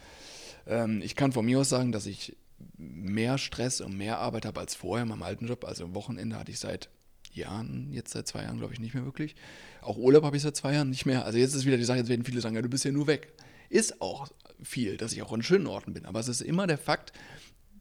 Ähm, 0.66 1.00
ich 1.02 1.16
kann 1.16 1.32
von 1.32 1.44
mir 1.44 1.60
aus 1.60 1.68
sagen, 1.68 1.92
dass 1.92 2.06
ich 2.06 2.36
mehr 2.76 3.38
Stress 3.38 3.80
und 3.80 3.96
mehr 3.96 4.18
Arbeit 4.18 4.46
habe 4.46 4.60
als 4.60 4.74
vorher 4.74 5.02
in 5.02 5.08
meinem 5.08 5.22
alten 5.22 5.46
Job. 5.46 5.64
Also 5.64 5.84
am 5.84 5.94
Wochenende 5.94 6.38
hatte 6.38 6.50
ich 6.50 6.58
seit 6.58 6.88
Jahren, 7.34 7.92
jetzt 7.92 8.12
seit 8.12 8.26
zwei 8.26 8.42
Jahren, 8.42 8.58
glaube 8.58 8.72
ich, 8.72 8.80
nicht 8.80 8.94
mehr 8.94 9.04
wirklich. 9.04 9.34
Auch 9.82 9.96
Urlaub 9.96 10.24
habe 10.24 10.36
ich 10.36 10.42
seit 10.42 10.56
zwei 10.56 10.74
Jahren 10.74 10.90
nicht 10.90 11.06
mehr. 11.06 11.24
Also 11.24 11.38
jetzt 11.38 11.54
ist 11.54 11.64
wieder 11.64 11.76
die 11.76 11.84
Sache, 11.84 11.98
jetzt 11.98 12.08
werden 12.08 12.24
viele 12.24 12.40
sagen, 12.40 12.56
ja, 12.56 12.62
du 12.62 12.68
bist 12.68 12.84
ja 12.84 12.92
nur 12.92 13.06
weg. 13.06 13.32
Ist 13.68 14.00
auch 14.00 14.28
viel, 14.62 14.96
dass 14.96 15.12
ich 15.12 15.22
auch 15.22 15.32
an 15.32 15.42
schönen 15.42 15.66
Orten 15.66 15.92
bin. 15.94 16.06
Aber 16.06 16.20
es 16.20 16.28
ist 16.28 16.40
immer 16.40 16.66
der 16.66 16.78
Fakt, 16.78 17.12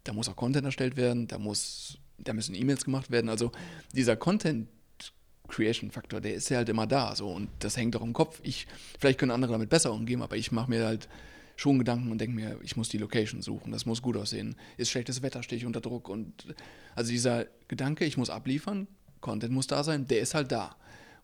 da 0.03 0.13
muss 0.13 0.27
auch 0.27 0.35
Content 0.35 0.65
erstellt 0.65 0.97
werden, 0.97 1.27
da, 1.27 1.37
muss, 1.37 1.97
da 2.17 2.33
müssen 2.33 2.55
E-Mails 2.55 2.85
gemacht 2.85 3.11
werden. 3.11 3.29
Also 3.29 3.51
dieser 3.93 4.15
Content 4.15 4.67
Creation 5.47 5.91
Faktor, 5.91 6.21
der 6.21 6.33
ist 6.33 6.49
ja 6.49 6.57
halt 6.57 6.69
immer 6.69 6.87
da. 6.87 7.15
So, 7.15 7.29
und 7.29 7.49
das 7.59 7.77
hängt 7.77 7.95
auch 7.95 8.01
im 8.01 8.13
Kopf. 8.13 8.39
Ich, 8.43 8.67
vielleicht 8.99 9.19
können 9.19 9.31
andere 9.31 9.53
damit 9.53 9.69
besser 9.69 9.93
umgehen, 9.93 10.21
aber 10.21 10.35
ich 10.35 10.51
mache 10.51 10.69
mir 10.69 10.85
halt 10.85 11.07
schon 11.55 11.77
Gedanken 11.77 12.11
und 12.11 12.19
denke 12.19 12.35
mir, 12.35 12.59
ich 12.63 12.75
muss 12.75 12.89
die 12.89 12.97
Location 12.97 13.41
suchen, 13.41 13.71
das 13.71 13.85
muss 13.85 14.01
gut 14.01 14.17
aussehen. 14.17 14.55
Ist 14.77 14.89
schlechtes 14.89 15.21
Wetter, 15.21 15.43
stehe 15.43 15.59
ich 15.59 15.65
unter 15.65 15.81
Druck. 15.81 16.09
Und 16.09 16.55
also 16.95 17.11
dieser 17.11 17.45
Gedanke, 17.67 18.05
ich 18.05 18.17
muss 18.17 18.29
abliefern, 18.29 18.87
Content 19.23 19.51
muss 19.51 19.65
da 19.65 19.83
sein, 19.83 20.07
der 20.07 20.19
ist 20.19 20.35
halt 20.35 20.51
da. 20.51 20.75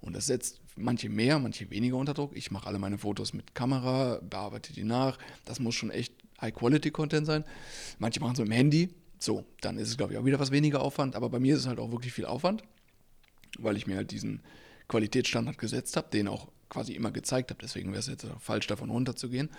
Und 0.01 0.15
das 0.15 0.25
setzt 0.25 0.59
manche 0.75 1.09
mehr, 1.09 1.37
manche 1.37 1.69
weniger 1.69 1.97
unter 1.97 2.13
Druck. 2.13 2.35
Ich 2.35 2.49
mache 2.49 2.65
alle 2.67 2.79
meine 2.79 2.97
Fotos 2.97 3.33
mit 3.33 3.53
Kamera, 3.53 4.19
bearbeite 4.27 4.73
die 4.73 4.85
nach. 4.85 5.19
Das 5.45 5.59
muss 5.59 5.75
schon 5.75 5.91
echt 5.91 6.13
High-Quality-Content 6.41 7.27
sein. 7.27 7.43
Manche 7.99 8.19
machen 8.21 8.33
es 8.33 8.39
mit 8.39 8.47
dem 8.47 8.53
Handy. 8.53 8.89
So, 9.19 9.45
dann 9.61 9.77
ist 9.77 9.89
es, 9.89 9.97
glaube 9.97 10.13
ich, 10.13 10.19
auch 10.19 10.25
wieder 10.25 10.39
was 10.39 10.51
weniger 10.51 10.81
Aufwand. 10.81 11.15
Aber 11.15 11.29
bei 11.29 11.39
mir 11.39 11.55
ist 11.55 11.61
es 11.61 11.67
halt 11.67 11.79
auch 11.79 11.91
wirklich 11.91 12.13
viel 12.13 12.25
Aufwand, 12.25 12.63
weil 13.59 13.75
ich 13.75 13.85
mir 13.85 13.97
halt 13.97 14.11
diesen 14.11 14.41
Qualitätsstandard 14.87 15.57
gesetzt 15.57 15.97
habe, 15.97 16.09
den 16.09 16.29
auch 16.29 16.47
quasi 16.69 16.93
immer 16.93 17.11
gezeigt 17.11 17.51
habe. 17.51 17.59
Deswegen 17.61 17.91
wäre 17.91 17.99
es 17.99 18.07
jetzt 18.07 18.25
falsch, 18.39 18.67
davon 18.67 18.89
runterzugehen. 18.89 19.49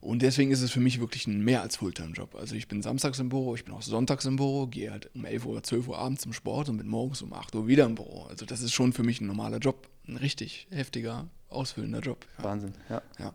Und 0.00 0.22
deswegen 0.22 0.50
ist 0.50 0.62
es 0.62 0.70
für 0.70 0.80
mich 0.80 1.00
wirklich 1.00 1.26
ein 1.26 1.42
mehr 1.42 1.62
als 1.62 1.76
Fulltime-Job. 1.76 2.36
Also 2.36 2.54
ich 2.54 2.68
bin 2.68 2.82
samstags 2.82 3.18
im 3.18 3.28
Büro, 3.28 3.54
ich 3.54 3.64
bin 3.64 3.74
auch 3.74 3.82
sonntags 3.82 4.24
im 4.26 4.36
Büro, 4.36 4.66
gehe 4.66 4.92
halt 4.92 5.10
um 5.14 5.24
11 5.24 5.46
Uhr, 5.46 5.62
12 5.62 5.88
Uhr 5.88 5.98
abends 5.98 6.22
zum 6.22 6.32
Sport 6.32 6.68
und 6.68 6.76
bin 6.76 6.86
morgens 6.86 7.20
um 7.22 7.32
8 7.32 7.54
Uhr 7.56 7.66
wieder 7.66 7.84
im 7.84 7.96
Büro. 7.96 8.24
Also 8.24 8.46
das 8.46 8.62
ist 8.62 8.72
schon 8.72 8.92
für 8.92 9.02
mich 9.02 9.20
ein 9.20 9.26
normaler 9.26 9.58
Job, 9.58 9.88
ein 10.06 10.16
richtig 10.16 10.68
heftiger, 10.70 11.28
ausfüllender 11.48 12.00
Job. 12.00 12.26
Ja. 12.38 12.44
Wahnsinn, 12.44 12.74
ja. 12.88 13.02
ja. 13.18 13.34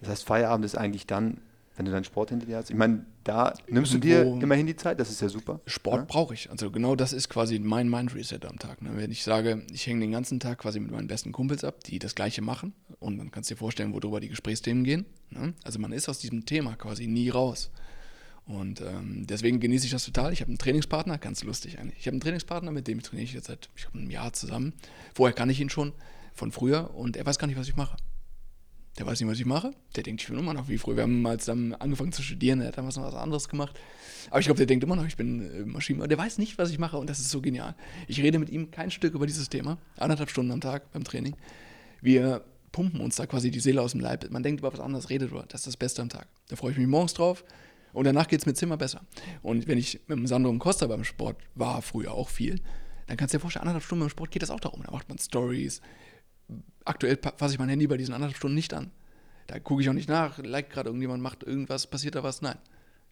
Das 0.00 0.10
heißt, 0.10 0.24
Feierabend 0.26 0.66
ist 0.66 0.76
eigentlich 0.76 1.06
dann, 1.06 1.38
wenn 1.76 1.84
du 1.84 1.90
deinen 1.90 2.04
Sport 2.04 2.30
hinter 2.30 2.46
dir 2.46 2.56
hast. 2.56 2.70
Ich 2.70 2.76
meine, 2.76 3.04
da 3.24 3.52
nimmst 3.68 3.92
du 3.92 3.98
dir 3.98 4.22
immerhin 4.22 4.66
die 4.66 4.76
Zeit, 4.76 5.00
das 5.00 5.10
ist 5.10 5.20
ja 5.20 5.28
super. 5.28 5.60
Sport 5.66 6.02
ja? 6.02 6.04
brauche 6.06 6.34
ich. 6.34 6.50
Also 6.50 6.70
genau 6.70 6.94
das 6.94 7.12
ist 7.12 7.28
quasi 7.28 7.58
mein 7.58 7.88
Mind-Reset 7.88 8.40
am 8.48 8.58
Tag. 8.58 8.80
Ne? 8.80 8.90
Wenn 8.94 9.10
ich 9.10 9.24
sage, 9.24 9.62
ich 9.72 9.86
hänge 9.86 10.00
den 10.00 10.12
ganzen 10.12 10.38
Tag 10.38 10.58
quasi 10.58 10.78
mit 10.78 10.92
meinen 10.92 11.08
besten 11.08 11.32
Kumpels 11.32 11.64
ab, 11.64 11.82
die 11.84 11.98
das 11.98 12.14
Gleiche 12.14 12.42
machen 12.42 12.72
und 13.00 13.18
dann 13.18 13.30
kannst 13.30 13.50
du 13.50 13.54
dir 13.54 13.58
vorstellen, 13.58 13.92
worüber 13.92 14.20
die 14.20 14.28
Gesprächsthemen 14.28 14.84
gehen. 14.84 15.04
Ne? 15.30 15.54
Also 15.64 15.78
man 15.78 15.92
ist 15.92 16.08
aus 16.08 16.18
diesem 16.18 16.46
Thema 16.46 16.76
quasi 16.76 17.06
nie 17.06 17.28
raus. 17.28 17.70
Und 18.46 18.82
ähm, 18.82 19.26
deswegen 19.26 19.58
genieße 19.58 19.86
ich 19.86 19.92
das 19.92 20.04
total. 20.04 20.32
Ich 20.32 20.42
habe 20.42 20.50
einen 20.50 20.58
Trainingspartner, 20.58 21.18
ganz 21.18 21.42
lustig 21.42 21.78
eigentlich. 21.78 21.98
Ich 21.98 22.06
habe 22.06 22.14
einen 22.14 22.20
Trainingspartner, 22.20 22.72
mit 22.72 22.86
dem 22.86 23.02
trainiere 23.02 23.24
ich 23.24 23.32
jetzt 23.32 23.46
seit 23.46 23.70
ich 23.74 23.82
glaube, 23.82 23.98
einem 23.98 24.10
Jahr 24.10 24.32
zusammen. 24.32 24.74
Vorher 25.14 25.34
kann 25.34 25.48
ich 25.48 25.60
ihn 25.60 25.70
schon 25.70 25.92
von 26.34 26.52
früher 26.52 26.94
und 26.94 27.16
er 27.16 27.24
weiß 27.24 27.38
gar 27.38 27.46
nicht, 27.46 27.58
was 27.58 27.68
ich 27.68 27.76
mache. 27.76 27.96
Der 28.98 29.06
weiß 29.06 29.20
nicht, 29.20 29.28
was 29.28 29.38
ich 29.38 29.46
mache. 29.46 29.72
Der 29.96 30.04
denkt, 30.04 30.22
ich 30.22 30.28
bin 30.28 30.38
immer 30.38 30.54
noch 30.54 30.68
wie 30.68 30.78
früher. 30.78 30.96
Wir 30.96 31.02
haben 31.02 31.20
mal 31.20 31.38
zusammen 31.40 31.74
angefangen 31.74 32.12
zu 32.12 32.22
studieren, 32.22 32.60
er 32.60 32.68
hat 32.68 32.78
damals 32.78 32.96
noch 32.96 33.04
was 33.04 33.14
anderes 33.14 33.48
gemacht. 33.48 33.78
Aber 34.30 34.38
ich 34.38 34.46
glaube, 34.46 34.58
der 34.58 34.66
denkt 34.66 34.84
immer 34.84 34.96
noch, 34.96 35.06
ich 35.06 35.16
bin 35.16 35.50
äh, 35.50 35.64
Maschinenbauer. 35.64 36.08
Der 36.08 36.18
weiß 36.18 36.38
nicht, 36.38 36.58
was 36.58 36.70
ich 36.70 36.78
mache 36.78 36.96
und 36.96 37.10
das 37.10 37.18
ist 37.18 37.30
so 37.30 37.40
genial. 37.40 37.74
Ich 38.06 38.22
rede 38.22 38.38
mit 38.38 38.50
ihm 38.50 38.70
kein 38.70 38.90
Stück 38.90 39.14
über 39.14 39.26
dieses 39.26 39.48
Thema. 39.48 39.78
Anderthalb 39.96 40.30
Stunden 40.30 40.52
am 40.52 40.60
Tag 40.60 40.92
beim 40.92 41.04
Training. 41.04 41.34
Wir 42.00 42.44
pumpen 42.70 43.00
uns 43.00 43.16
da 43.16 43.26
quasi 43.26 43.50
die 43.50 43.60
Seele 43.60 43.82
aus 43.82 43.92
dem 43.92 44.00
Leib. 44.00 44.30
Man 44.30 44.42
denkt 44.42 44.60
über 44.60 44.72
was 44.72 44.80
anderes, 44.80 45.10
redet 45.10 45.30
über. 45.30 45.44
Das 45.48 45.62
ist 45.62 45.66
das 45.66 45.76
Beste 45.76 46.02
am 46.02 46.08
Tag. 46.08 46.28
Da 46.48 46.56
freue 46.56 46.72
ich 46.72 46.78
mich 46.78 46.86
morgens 46.86 47.14
drauf. 47.14 47.44
Und 47.92 48.04
danach 48.04 48.26
geht 48.26 48.40
es 48.40 48.46
mir 48.46 48.54
Zimmer 48.54 48.76
besser. 48.76 49.02
Und 49.42 49.68
wenn 49.68 49.78
ich 49.78 50.00
mit 50.08 50.18
dem 50.18 50.26
Sandro 50.26 50.50
und 50.50 50.58
Costa 50.58 50.86
beim 50.88 51.04
Sport 51.04 51.36
war, 51.54 51.80
früher 51.80 52.12
auch 52.12 52.28
viel, 52.28 52.60
dann 53.06 53.16
kannst 53.16 53.32
du 53.32 53.38
dir 53.38 53.42
vorstellen, 53.42 53.62
anderthalb 53.62 53.84
Stunden 53.84 54.00
beim 54.00 54.10
Sport 54.10 54.32
geht 54.32 54.42
das 54.42 54.50
auch 54.50 54.60
darum. 54.60 54.82
Da 54.82 54.90
macht 54.90 55.08
man 55.08 55.18
Stories. 55.18 55.80
Aktuell 56.84 57.18
fasse 57.36 57.54
ich 57.54 57.58
mein 57.58 57.68
Handy 57.68 57.86
bei 57.86 57.96
diesen 57.96 58.14
anderthalb 58.14 58.36
Stunden 58.36 58.54
nicht 58.54 58.74
an. 58.74 58.90
Da 59.46 59.58
gucke 59.58 59.82
ich 59.82 59.88
auch 59.88 59.94
nicht 59.94 60.08
nach, 60.08 60.38
like 60.38 60.70
gerade 60.70 60.88
irgendjemand, 60.88 61.22
macht 61.22 61.42
irgendwas, 61.42 61.86
passiert 61.86 62.14
da 62.14 62.22
was. 62.22 62.42
Nein. 62.42 62.58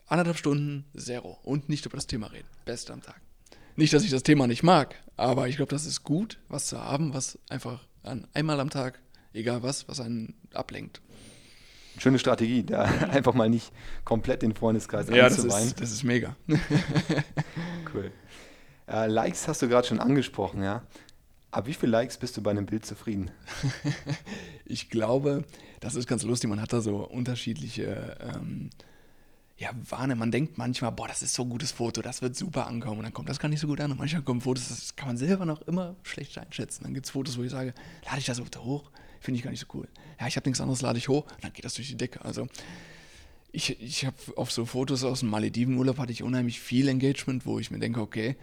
Anderthalb 0.07 0.37
Stunden, 0.37 0.85
zero. 0.97 1.39
Und 1.43 1.69
nicht 1.69 1.87
über 1.87 1.97
das 1.97 2.07
Thema 2.07 2.29
reden. 2.29 2.49
Beste 2.65 2.93
am 2.93 3.03
Tag. 3.03 3.21
Nicht, 3.77 3.93
dass 3.93 4.05
ich 4.05 4.11
das 4.11 4.23
Thema 4.23 4.47
nicht 4.47 4.63
mag, 4.63 4.97
aber 5.17 5.49
ich 5.49 5.57
glaube, 5.57 5.71
das 5.71 5.87
ist 5.87 6.05
gut, 6.05 6.39
was 6.49 6.67
zu 6.67 6.83
haben, 6.83 7.15
was 7.15 7.39
einfach 7.49 7.87
an, 8.03 8.27
einmal 8.35 8.61
am 8.61 8.69
Tag, 8.69 9.01
egal 9.33 9.63
was, 9.63 9.89
was 9.89 10.01
einen 10.01 10.35
ablenkt. 10.53 11.01
Schöne 11.99 12.19
Strategie, 12.19 12.65
da 12.65 12.83
einfach 13.11 13.33
mal 13.33 13.49
nicht 13.49 13.73
komplett 14.05 14.43
den 14.43 14.55
Freundeskreis 14.55 15.09
ja, 15.09 15.29
das 15.29 15.39
ist, 15.39 15.81
das 15.81 15.93
ist 15.93 16.05
mega. 16.05 16.37
cool. 17.95 18.13
Äh, 18.89 19.07
Likes 19.07 19.49
hast 19.49 19.63
du 19.63 19.69
gerade 19.69 19.87
schon 19.87 20.01
angesprochen, 20.01 20.63
ja. 20.63 20.83
Ab 21.53 21.67
wie 21.67 21.75
viele 21.75 21.93
Likes 21.93 22.17
bist 22.17 22.35
du 22.37 22.43
bei 22.43 22.51
einem 22.51 22.65
Bild 22.65 22.87
zufrieden? 22.87 23.31
ich 24.65 24.89
glaube, 24.89 25.45
das 25.81 25.95
ist 25.95 26.09
ganz 26.09 26.23
lustig. 26.23 26.49
Man 26.49 26.63
hat 26.63 26.73
da 26.73 26.81
so 26.81 27.07
unterschiedliche 27.07 28.17
ähm, 28.21 28.71
ja, 29.59 29.69
Warne. 29.91 30.17
Man 30.17 30.31
denkt 30.31 30.57
manchmal, 30.57 30.93
boah, 30.93 31.07
das 31.07 31.21
ist 31.21 31.35
so 31.35 31.43
ein 31.43 31.51
gutes 31.51 31.71
Foto, 31.71 32.01
das 32.01 32.23
wird 32.23 32.37
super 32.37 32.67
ankommen. 32.67 33.01
Und 33.01 33.05
dann 33.05 33.13
kommt 33.13 33.29
das 33.29 33.39
gar 33.39 33.51
nicht 33.51 33.61
so 33.61 33.67
gut 33.67 33.83
an. 33.83 33.93
Und 33.93 33.99
manchmal 33.99 34.23
kommen 34.23 34.41
Fotos, 34.41 34.69
das 34.69 34.97
kann 34.97 35.09
man 35.09 35.19
selber 35.19 35.45
noch 35.45 35.61
immer 35.69 35.95
schlecht 36.05 36.39
einschätzen. 36.39 36.85
Dann 36.85 36.95
gibt 36.95 37.05
es 37.05 37.13
Fotos, 37.13 37.37
wo 37.37 37.43
ich 37.43 37.51
sage, 37.51 37.75
lade 38.07 38.19
ich 38.19 38.25
das 38.25 38.41
hoch? 38.41 38.91
Finde 39.21 39.37
ich 39.37 39.45
gar 39.45 39.51
nicht 39.51 39.61
so 39.61 39.67
cool. 39.75 39.87
Ja, 40.19 40.27
ich 40.29 40.37
habe 40.37 40.49
nichts 40.49 40.61
anderes, 40.63 40.81
lade 40.81 40.97
ich 40.97 41.09
hoch. 41.09 41.25
Und 41.25 41.45
dann 41.45 41.53
geht 41.53 41.67
das 41.67 41.75
durch 41.75 41.89
die 41.89 41.99
Decke. 41.99 42.25
Also 42.25 42.49
ich, 43.53 43.79
ich 43.79 44.07
habe 44.07 44.17
auf 44.37 44.51
so 44.51 44.65
Fotos 44.65 45.05
aus 45.05 45.21
dem 45.21 45.29
Maledivenurlaub 45.29 45.99
hatte 45.99 46.13
ich 46.13 46.23
unheimlich 46.23 46.61
viel 46.61 46.89
Engagement, 46.89 47.45
wo 47.45 47.59
ich 47.59 47.71
mir 47.71 47.79
denke, 47.79 48.01
okay, 48.01 48.37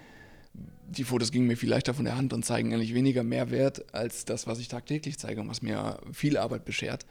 die 0.53 1.03
Fotos 1.03 1.31
gingen 1.31 1.47
mir 1.47 1.57
viel 1.57 1.69
leichter 1.69 1.93
von 1.93 2.05
der 2.05 2.17
Hand 2.17 2.33
und 2.33 2.43
zeigen 2.43 2.73
eigentlich 2.73 2.93
weniger 2.93 3.23
Mehrwert 3.23 3.93
als 3.93 4.25
das, 4.25 4.47
was 4.47 4.59
ich 4.59 4.67
tagtäglich 4.67 5.19
zeige 5.19 5.41
und 5.41 5.49
was 5.49 5.61
mir 5.61 5.99
viel 6.11 6.37
Arbeit 6.37 6.65
beschert. 6.65 7.05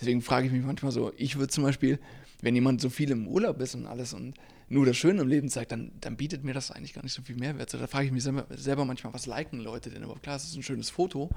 Deswegen 0.00 0.22
frage 0.22 0.46
ich 0.46 0.52
mich 0.52 0.62
manchmal 0.62 0.92
so, 0.92 1.12
ich 1.16 1.36
würde 1.36 1.48
zum 1.48 1.64
Beispiel, 1.64 1.98
wenn 2.40 2.54
jemand 2.54 2.80
so 2.80 2.90
viel 2.90 3.10
im 3.10 3.26
Urlaub 3.26 3.60
ist 3.60 3.74
und 3.74 3.86
alles 3.86 4.12
und 4.12 4.34
nur 4.68 4.86
das 4.86 4.96
Schöne 4.96 5.20
im 5.20 5.28
Leben 5.28 5.48
zeigt, 5.48 5.70
dann, 5.72 5.92
dann 6.00 6.16
bietet 6.16 6.44
mir 6.44 6.54
das 6.54 6.70
eigentlich 6.70 6.94
gar 6.94 7.02
nicht 7.02 7.12
so 7.12 7.22
viel 7.22 7.36
Mehrwert. 7.36 7.68
So, 7.68 7.78
da 7.78 7.86
frage 7.86 8.06
ich 8.06 8.12
mich 8.12 8.22
selber, 8.22 8.46
selber, 8.50 8.84
manchmal, 8.84 9.12
was 9.12 9.26
liken 9.26 9.60
Leute 9.60 9.90
denn 9.90 10.02
überhaupt? 10.02 10.22
Klar, 10.22 10.36
es 10.36 10.44
ist 10.44 10.56
ein 10.56 10.62
schönes 10.62 10.88
Foto, 10.88 11.28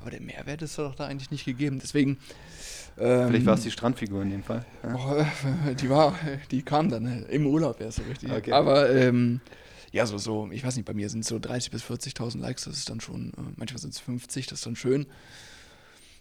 aber 0.00 0.10
der 0.10 0.20
Mehrwert 0.20 0.62
ist 0.62 0.78
doch 0.78 0.94
da 0.94 1.06
eigentlich 1.06 1.30
nicht 1.30 1.44
gegeben. 1.44 1.80
Deswegen. 1.82 2.18
Ähm, 2.96 3.28
Vielleicht 3.28 3.46
war 3.46 3.54
es 3.54 3.62
die 3.62 3.72
Strandfigur 3.72 4.22
in 4.22 4.30
dem 4.30 4.42
Fall. 4.44 4.64
Ja. 4.84 4.94
Oh, 4.94 5.72
die 5.80 5.90
war, 5.90 6.16
die 6.52 6.62
kam 6.62 6.88
dann 6.88 7.24
äh, 7.24 7.34
im 7.34 7.46
Urlaub 7.46 7.80
erst 7.80 7.98
so 7.98 8.04
richtig. 8.04 8.30
Okay. 8.30 8.52
Aber 8.52 8.94
ähm, 8.94 9.40
ja, 9.94 10.06
so, 10.06 10.18
so, 10.18 10.48
ich 10.50 10.64
weiß 10.64 10.74
nicht, 10.74 10.86
bei 10.86 10.92
mir 10.92 11.08
sind 11.08 11.20
es 11.20 11.28
so 11.28 11.36
30.000 11.36 11.70
bis 11.70 11.84
40.000 11.84 12.40
Likes, 12.40 12.64
das 12.64 12.76
ist 12.78 12.90
dann 12.90 13.00
schon, 13.00 13.28
äh, 13.34 13.52
manchmal 13.54 13.78
sind 13.78 13.94
es 13.94 14.00
50, 14.00 14.48
das 14.48 14.58
ist 14.58 14.66
dann 14.66 14.74
schön. 14.74 15.06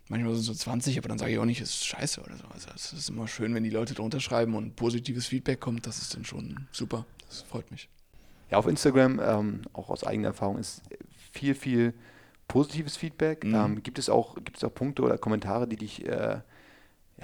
Manchmal 0.10 0.34
sind 0.34 0.42
es 0.42 0.46
so 0.46 0.54
20, 0.54 1.00
aber 1.00 1.10
dann 1.10 1.18
sage 1.18 1.32
ich 1.32 1.40
auch 1.40 1.46
nicht, 1.46 1.60
es 1.60 1.72
ist 1.72 1.86
scheiße 1.88 2.22
oder 2.22 2.38
so. 2.38 2.44
Also 2.54 2.70
es 2.76 2.94
ist 2.94 3.10
immer 3.10 3.28
schön, 3.28 3.56
wenn 3.56 3.64
die 3.64 3.72
Leute 3.72 3.96
drunter 3.96 4.20
schreiben 4.20 4.54
und 4.54 4.76
positives 4.76 5.26
Feedback 5.26 5.60
kommt, 5.60 5.88
das 5.88 5.98
ist 6.04 6.14
dann 6.14 6.24
schon 6.24 6.68
super. 6.72 7.08
Das 7.28 7.42
freut 7.42 7.72
mich. 7.72 7.90
Ja, 8.52 8.60
auf 8.60 8.68
Instagram, 8.68 9.20
ähm, 9.20 9.62
auch 9.74 9.90
aus 9.90 10.04
eigener 10.04 10.28
Erfahrung, 10.28 10.60
ist 10.60 10.84
viel, 11.32 11.56
viel 11.56 11.96
positives 12.48 12.96
Feedback. 12.96 13.44
Mhm. 13.44 13.56
Ähm, 13.56 13.82
gibt, 13.82 13.98
es 13.98 14.08
auch, 14.08 14.36
gibt 14.36 14.58
es 14.58 14.64
auch 14.64 14.74
Punkte 14.76 15.02
oder 15.02 15.18
Kommentare, 15.18 15.68
die 15.68 15.78
dich 15.78 16.06
äh, 16.06 16.42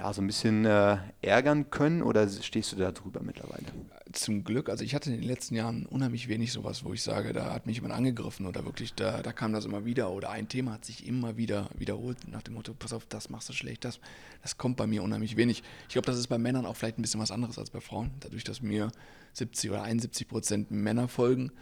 ja, 0.00 0.12
so 0.14 0.22
ein 0.22 0.26
bisschen 0.26 0.64
äh, 0.64 0.96
ärgern 1.20 1.68
können 1.68 2.02
oder 2.02 2.26
stehst 2.26 2.72
du 2.72 2.76
da 2.76 2.90
drüber 2.90 3.20
mittlerweile? 3.22 3.66
Zum 4.12 4.44
Glück, 4.44 4.70
also 4.70 4.82
ich 4.82 4.94
hatte 4.94 5.10
in 5.10 5.20
den 5.20 5.28
letzten 5.28 5.54
Jahren 5.54 5.84
unheimlich 5.84 6.26
wenig 6.28 6.52
sowas, 6.52 6.84
wo 6.84 6.94
ich 6.94 7.02
sage, 7.02 7.34
da 7.34 7.52
hat 7.52 7.66
mich 7.66 7.76
jemand 7.76 7.92
angegriffen 7.92 8.46
oder 8.46 8.64
wirklich, 8.64 8.94
da, 8.94 9.22
da 9.22 9.32
kam 9.32 9.52
das 9.52 9.66
immer 9.66 9.84
wieder 9.84 10.10
oder 10.10 10.30
ein 10.30 10.48
Thema 10.48 10.72
hat 10.72 10.86
sich 10.86 11.06
immer 11.06 11.36
wieder 11.36 11.68
wiederholt 11.76 12.16
nach 12.28 12.40
dem 12.40 12.54
Motto, 12.54 12.72
pass 12.72 12.94
auf, 12.94 13.04
das 13.06 13.28
machst 13.28 13.50
du 13.50 13.52
schlecht, 13.52 13.84
das, 13.84 14.00
das 14.40 14.56
kommt 14.56 14.78
bei 14.78 14.86
mir 14.86 15.02
unheimlich 15.02 15.36
wenig. 15.36 15.62
Ich 15.86 15.92
glaube, 15.92 16.06
das 16.06 16.16
ist 16.16 16.28
bei 16.28 16.38
Männern 16.38 16.64
auch 16.64 16.76
vielleicht 16.76 16.98
ein 16.98 17.02
bisschen 17.02 17.20
was 17.20 17.30
anderes 17.30 17.58
als 17.58 17.68
bei 17.68 17.80
Frauen, 17.80 18.10
dadurch, 18.20 18.42
dass 18.42 18.62
mir 18.62 18.90
70 19.34 19.70
oder 19.70 19.82
71 19.82 20.28
Prozent 20.28 20.70
Männer 20.70 21.08
folgen 21.08 21.52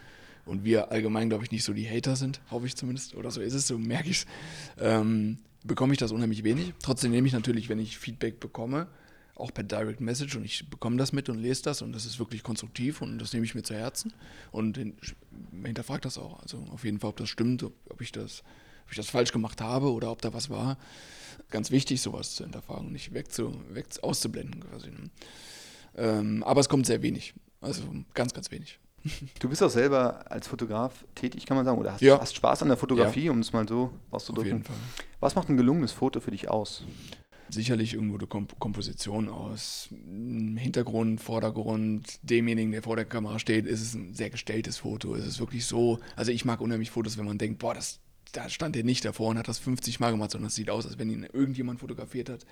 und 0.47 0.65
wir 0.65 0.93
allgemein, 0.93 1.29
glaube 1.29 1.43
ich, 1.43 1.51
nicht 1.51 1.65
so 1.65 1.73
die 1.73 1.89
Hater 1.89 2.15
sind, 2.15 2.41
hoffe 2.53 2.67
ich 2.67 2.77
zumindest, 2.77 3.17
oder 3.17 3.33
so 3.33 3.41
ist 3.41 3.55
es, 3.55 3.67
so 3.67 3.79
merke 3.79 4.11
ich 4.11 4.19
es. 4.19 4.27
Ähm, 4.79 5.39
bekomme 5.65 5.93
ich 5.93 5.99
das 5.99 6.13
unheimlich 6.13 6.45
wenig. 6.45 6.73
Trotzdem 6.83 7.11
nehme 7.11 7.27
ich 7.27 7.33
natürlich, 7.33 7.69
wenn 7.69 7.79
ich 7.79 7.99
Feedback 7.99 8.41
bekomme, 8.41 8.89
auch 9.35 9.53
per 9.55 9.65
Direct 9.65 10.01
Message 10.01 10.37
und 10.37 10.45
ich 10.45 10.69
bekomme 10.69 10.97
das 10.97 11.13
mit 11.13 11.29
und 11.29 11.39
lese 11.39 11.63
das 11.63 11.83
und 11.83 11.93
das 11.93 12.07
ist 12.07 12.19
wirklich 12.19 12.43
konstruktiv 12.43 13.03
und 13.03 13.19
das 13.19 13.33
nehme 13.33 13.47
ich 13.47 13.55
mir 13.55 13.63
zu 13.63 13.75
Herzen 13.75 14.13
und 14.51 14.79
hinterfrage 15.63 16.01
das 16.01 16.19
auch. 16.19 16.41
Also 16.43 16.59
auf 16.71 16.85
jeden 16.85 16.99
Fall, 16.99 17.11
ob 17.11 17.17
das 17.17 17.29
stimmt, 17.29 17.63
ob 17.63 18.01
ich 18.01 18.13
das, 18.13 18.43
ob 18.85 18.91
ich 18.91 18.97
das 18.97 19.09
falsch 19.09 19.33
gemacht 19.33 19.61
habe 19.61 19.93
oder 19.93 20.11
ob 20.11 20.23
da 20.23 20.35
was 20.35 20.51
war. 20.51 20.77
Ganz 21.51 21.71
wichtig, 21.71 22.01
sowas 22.03 22.35
zu 22.35 22.43
hinterfragen 22.43 22.87
und 22.87 22.93
nicht 22.93 23.15
weg 23.15 23.33
zu, 23.33 23.55
weg 23.71 23.87
auszublenden 24.03 24.65
quasi. 24.65 24.91
Ne? 24.91 25.11
Ähm, 25.97 26.43
aber 26.43 26.61
es 26.61 26.69
kommt 26.69 26.87
sehr 26.87 27.03
wenig. 27.03 27.35
Also 27.61 27.83
ganz, 28.15 28.35
ganz 28.35 28.51
wenig. 28.51 28.79
Du 29.39 29.49
bist 29.49 29.63
auch 29.63 29.71
selber 29.71 30.31
als 30.31 30.49
Fotograf 30.49 31.05
tätig, 31.15 31.47
kann 31.47 31.57
man 31.57 31.65
sagen, 31.65 31.79
oder 31.79 31.93
hast, 31.93 32.01
ja. 32.01 32.21
hast 32.21 32.35
Spaß 32.35 32.63
an 32.63 32.69
der 32.69 32.77
Fotografie, 32.77 33.25
ja. 33.25 33.33
um 33.33 33.39
es 33.41 33.53
mal 33.53 33.67
so 33.67 33.91
auszudrücken. 34.11 34.53
Auf 34.53 34.59
jeden 34.59 34.65
Fall. 34.65 34.77
Was 35.21 35.35
macht 35.35 35.49
ein 35.49 35.57
gelungenes 35.57 35.93
Foto 35.93 36.21
für 36.21 36.31
dich 36.31 36.49
aus? 36.51 36.85
Sicherlich 37.51 37.95
irgendwo 37.95 38.19
die 38.19 38.27
Komp 38.27 38.59
Komposition 38.59 39.29
aus 39.29 39.89
Hintergrund, 39.91 41.21
Vordergrund, 41.21 42.19
demjenigen, 42.23 42.73
der 42.73 42.83
vor 42.83 42.97
der 42.97 43.07
Kamera 43.07 43.39
steht, 43.39 43.67
ist 43.67 43.81
es 43.81 43.95
ein 43.95 44.15
sehr 44.15 44.29
gestelltes 44.29 44.79
Foto. 44.79 45.15
Ist 45.15 45.27
es 45.27 45.41
wirklich 45.41 45.65
so, 45.65 45.99
also 46.15 46.31
ich 46.31 46.45
mag 46.45 46.61
unheimlich 46.61 46.91
Fotos, 46.91 47.17
wenn 47.17 47.25
man 47.25 47.39
denkt, 47.39 47.59
boah, 47.59 47.73
das, 47.73 48.01
da 48.33 48.51
stand 48.51 48.77
er 48.77 48.85
nicht 48.85 49.05
davor 49.05 49.31
und 49.31 49.39
hat 49.39 49.49
das 49.49 49.59
50 49.59 49.99
Mal 49.99 50.11
gemacht, 50.11 50.33
sondern 50.33 50.49
es 50.49 50.57
sieht 50.57 50.69
aus, 50.69 50.87
als 50.87 50.99
wenn 50.99 51.09
ihn 51.09 51.27
irgendjemand 51.33 51.81
fotografiert 51.81 52.29
hat 52.29 52.45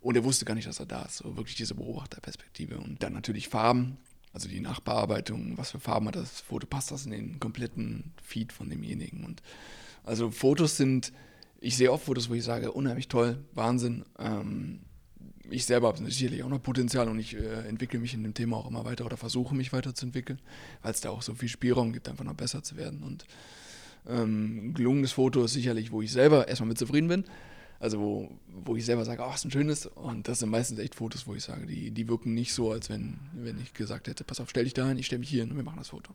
und 0.00 0.16
er 0.16 0.24
wusste 0.24 0.44
gar 0.44 0.54
nicht, 0.54 0.66
dass 0.66 0.80
er 0.80 0.86
da 0.86 1.02
ist. 1.02 1.18
So 1.18 1.36
wirklich 1.36 1.56
diese 1.56 1.74
Beobachterperspektive. 1.74 2.78
Und 2.78 3.02
dann 3.02 3.12
natürlich 3.12 3.48
Farben, 3.48 3.98
also 4.32 4.48
die 4.48 4.60
Nachbearbeitung, 4.60 5.58
was 5.58 5.72
für 5.72 5.80
Farben 5.80 6.06
hat 6.08 6.16
das 6.16 6.40
Foto, 6.40 6.66
passt 6.66 6.90
das 6.90 7.04
in 7.04 7.12
den 7.12 7.40
kompletten 7.40 8.12
Feed 8.22 8.52
von 8.52 8.70
demjenigen. 8.70 9.24
Und 9.24 9.42
also 10.04 10.30
Fotos 10.30 10.76
sind, 10.76 11.12
ich 11.60 11.76
sehe 11.76 11.90
oft 11.90 12.04
Fotos, 12.04 12.30
wo 12.30 12.34
ich 12.34 12.44
sage, 12.44 12.72
unheimlich 12.72 13.08
toll, 13.08 13.38
Wahnsinn. 13.54 14.04
Ähm, 14.18 14.80
ich 15.50 15.64
selber 15.64 15.88
habe 15.88 15.98
sicherlich 16.10 16.44
auch 16.44 16.48
noch 16.48 16.62
Potenzial 16.62 17.08
und 17.08 17.18
ich 17.18 17.34
äh, 17.34 17.68
entwickle 17.68 17.98
mich 17.98 18.14
in 18.14 18.22
dem 18.22 18.34
Thema 18.34 18.56
auch 18.56 18.68
immer 18.68 18.84
weiter 18.84 19.04
oder 19.04 19.16
versuche 19.16 19.54
mich 19.54 19.72
weiterzuentwickeln, 19.72 20.40
weil 20.82 20.92
es 20.92 21.00
da 21.00 21.10
auch 21.10 21.22
so 21.22 21.34
viel 21.34 21.48
Spielraum 21.48 21.92
gibt, 21.92 22.08
einfach 22.08 22.24
noch 22.24 22.34
besser 22.34 22.62
zu 22.62 22.76
werden. 22.76 23.02
Und 23.02 23.24
ähm, 24.08 24.74
gelungenes 24.74 25.12
Foto 25.12 25.44
ist 25.44 25.54
sicherlich, 25.54 25.90
wo 25.90 26.02
ich 26.02 26.12
selber 26.12 26.46
erstmal 26.46 26.68
mit 26.68 26.78
zufrieden 26.78 27.08
bin. 27.08 27.24
Also 27.80 27.98
wo, 27.98 28.30
wo 28.64 28.76
ich 28.76 28.84
selber 28.84 29.06
sage, 29.06 29.24
ach, 29.24 29.34
ist 29.34 29.46
ein 29.46 29.50
schönes. 29.50 29.86
Und 29.86 30.28
das 30.28 30.40
sind 30.40 30.50
meistens 30.50 30.78
echt 30.78 30.94
Fotos, 30.94 31.26
wo 31.26 31.34
ich 31.34 31.42
sage, 31.42 31.66
die, 31.66 31.90
die 31.90 32.08
wirken 32.08 32.34
nicht 32.34 32.52
so, 32.52 32.70
als 32.70 32.90
wenn, 32.90 33.18
wenn 33.32 33.58
ich 33.58 33.72
gesagt 33.72 34.06
hätte, 34.06 34.22
pass 34.22 34.38
auf, 34.38 34.50
stell 34.50 34.64
dich 34.64 34.74
da 34.74 34.86
hin, 34.86 34.98
ich 34.98 35.06
stelle 35.06 35.20
mich 35.20 35.30
hier 35.30 35.42
hin 35.42 35.50
und 35.50 35.56
wir 35.56 35.64
machen 35.64 35.78
das 35.78 35.88
Foto. 35.88 36.12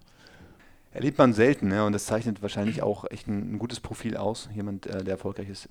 Erlebt 0.91 1.17
man 1.17 1.33
selten, 1.33 1.67
ne? 1.67 1.83
und 1.83 1.91
das 1.91 2.05
zeichnet 2.05 2.41
wahrscheinlich 2.41 2.81
auch 2.81 3.09
echt 3.11 3.27
ein, 3.27 3.55
ein 3.55 3.59
gutes 3.59 3.79
Profil 3.79 4.15
aus. 4.15 4.47
Jemand, 4.55 4.85
äh, 4.85 5.03
der 5.03 5.13
erfolgreich 5.13 5.49
ist, 5.49 5.67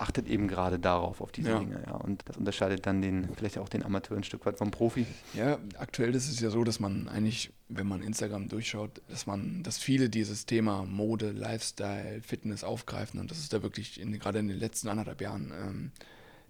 achtet 0.00 0.26
eben 0.28 0.48
gerade 0.48 0.78
darauf, 0.78 1.20
auf 1.20 1.30
diese 1.30 1.50
ja. 1.50 1.58
Dinge. 1.58 1.82
Ja. 1.86 1.94
Und 1.96 2.22
das 2.24 2.36
unterscheidet 2.36 2.86
dann 2.86 3.02
den, 3.02 3.28
vielleicht 3.36 3.58
auch 3.58 3.68
den 3.68 3.84
Amateur 3.84 4.16
ein 4.16 4.24
Stück 4.24 4.46
weit 4.46 4.56
vom 4.56 4.70
Profi. 4.70 5.06
Ja, 5.34 5.58
aktuell 5.78 6.14
ist 6.14 6.28
es 6.28 6.40
ja 6.40 6.50
so, 6.50 6.64
dass 6.64 6.80
man 6.80 7.06
eigentlich, 7.08 7.52
wenn 7.68 7.86
man 7.86 8.02
Instagram 8.02 8.48
durchschaut, 8.48 9.02
dass 9.08 9.26
man, 9.26 9.62
dass 9.62 9.78
viele 9.78 10.08
dieses 10.08 10.46
Thema 10.46 10.84
Mode, 10.86 11.32
Lifestyle, 11.32 12.22
Fitness 12.22 12.64
aufgreifen 12.64 13.20
und 13.20 13.30
das 13.30 13.38
ist 13.38 13.52
da 13.52 13.62
wirklich 13.62 14.00
in, 14.00 14.18
gerade 14.18 14.38
in 14.38 14.48
den 14.48 14.58
letzten 14.58 14.88
anderthalb 14.88 15.20
Jahren 15.20 15.52
ähm, 15.52 15.92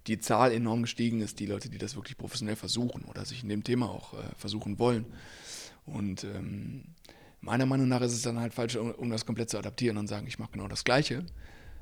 die 0.07 0.19
Zahl 0.19 0.53
enorm 0.53 0.83
gestiegen 0.83 1.21
ist, 1.21 1.39
die 1.39 1.45
Leute, 1.45 1.69
die 1.69 1.77
das 1.77 1.95
wirklich 1.95 2.17
professionell 2.17 2.55
versuchen 2.55 3.03
oder 3.03 3.25
sich 3.25 3.43
in 3.43 3.49
dem 3.49 3.63
Thema 3.63 3.89
auch 3.89 4.13
äh, 4.13 4.23
versuchen 4.37 4.79
wollen. 4.79 5.05
Und 5.85 6.23
ähm, 6.23 6.85
meiner 7.41 7.65
Meinung 7.65 7.89
nach 7.89 8.01
ist 8.01 8.13
es 8.13 8.21
dann 8.21 8.39
halt 8.39 8.53
falsch, 8.53 8.77
um, 8.77 8.91
um 8.91 9.09
das 9.09 9.25
komplett 9.25 9.49
zu 9.49 9.57
adaptieren 9.57 9.97
und 9.97 10.07
sagen, 10.07 10.25
ich 10.25 10.39
mache 10.39 10.53
genau 10.53 10.69
das 10.69 10.85
Gleiche 10.85 11.25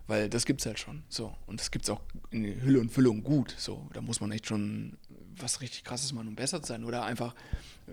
Weil 0.10 0.28
das 0.28 0.48
gibt 0.48 0.62
es 0.62 0.66
halt 0.66 0.80
schon. 0.80 1.04
So. 1.08 1.36
Und 1.46 1.60
das 1.60 1.70
gibt 1.70 1.86
es 1.86 1.90
auch 1.92 2.02
in 2.32 2.44
Hülle 2.64 2.80
und 2.80 2.92
Füllung 2.92 3.22
gut. 3.22 3.54
So. 3.60 3.88
Da 3.94 4.02
muss 4.02 4.22
man 4.22 4.32
echt 4.32 4.48
schon 4.48 4.98
was 5.38 5.62
richtig 5.62 5.84
krasses 5.84 6.14
machen, 6.14 6.30
um 6.30 6.36
besser 6.36 6.64
zu 6.64 6.70
sein. 6.70 6.84
Oder 6.84 7.06
einfach, 7.06 7.36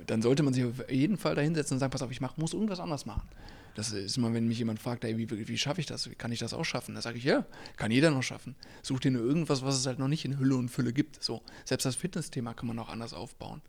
dann 0.06 0.22
sollte 0.22 0.42
man 0.42 0.54
sich 0.54 0.64
auf 0.64 0.90
jeden 0.90 1.18
Fall 1.18 1.34
dahinsetzen 1.34 1.74
und 1.74 1.78
sagen, 1.78 1.90
pass 1.90 2.00
auf, 2.00 2.10
ich 2.10 2.22
mach, 2.22 2.38
muss 2.38 2.54
irgendwas 2.54 2.80
anders 2.80 3.04
machen. 3.04 3.28
Das 3.74 3.92
ist 3.92 4.16
immer, 4.16 4.32
wenn 4.32 4.48
mich 4.48 4.56
jemand 4.56 4.80
fragt, 4.80 5.04
ey, 5.04 5.18
wie, 5.18 5.28
wie 5.46 5.58
schaffe 5.58 5.82
ich 5.82 5.86
das? 5.86 6.08
Wie 6.10 6.14
kann 6.14 6.32
ich 6.32 6.38
das 6.38 6.54
auch 6.54 6.64
schaffen? 6.64 6.94
Da 6.94 7.02
sage 7.02 7.18
ich, 7.18 7.24
ja, 7.24 7.44
kann 7.76 7.90
jeder 7.90 8.10
noch 8.10 8.22
schaffen. 8.22 8.54
Such 8.82 9.00
dir 9.00 9.10
nur 9.10 9.22
irgendwas, 9.22 9.62
was 9.62 9.76
es 9.76 9.84
halt 9.84 9.98
noch 9.98 10.08
nicht 10.08 10.24
in 10.24 10.38
Hülle 10.38 10.56
und 10.56 10.70
Fülle 10.70 10.94
gibt. 10.94 11.22
So, 11.22 11.42
selbst 11.66 11.84
das 11.84 11.96
Fitnessthema 11.96 12.54
kann 12.54 12.66
man 12.66 12.78
auch 12.78 12.88
anders 12.88 13.12
aufbauen. 13.12 13.60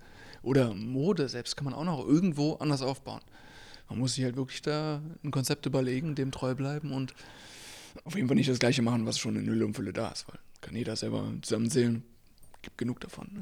Oder 0.42 0.74
Mode 0.74 1.28
selbst 1.28 1.58
kann 1.58 1.66
man 1.66 1.74
auch 1.74 1.84
noch 1.84 2.08
irgendwo 2.08 2.54
anders 2.54 2.82
aufbauen. 2.82 3.20
Man 3.90 4.00
muss 4.00 4.14
sich 4.14 4.24
halt 4.24 4.38
wirklich 4.38 4.62
da 4.62 5.02
ein 5.26 5.32
Konzept 5.32 5.66
überlegen, 5.66 6.16
dem 6.16 6.32
treu 6.32 6.56
bleiben 6.56 6.94
und 6.94 7.14
auf 8.04 8.16
jeden 8.16 8.28
Fall 8.28 8.36
nicht 8.36 8.50
das 8.50 8.60
gleiche 8.60 8.82
machen, 8.82 9.06
was 9.06 9.20
schon 9.20 9.36
in 9.36 9.48
Hülle 9.48 9.66
und 9.66 9.74
Fülle 9.74 9.94
da 9.94 10.10
ist, 10.10 10.28
weil 10.28 10.40
kann 10.62 10.76
jeder 10.76 10.96
selber 10.96 11.32
zusammenzählen, 11.42 12.04
gibt 12.62 12.78
genug 12.78 13.00
davon. 13.00 13.30
Ne? 13.34 13.42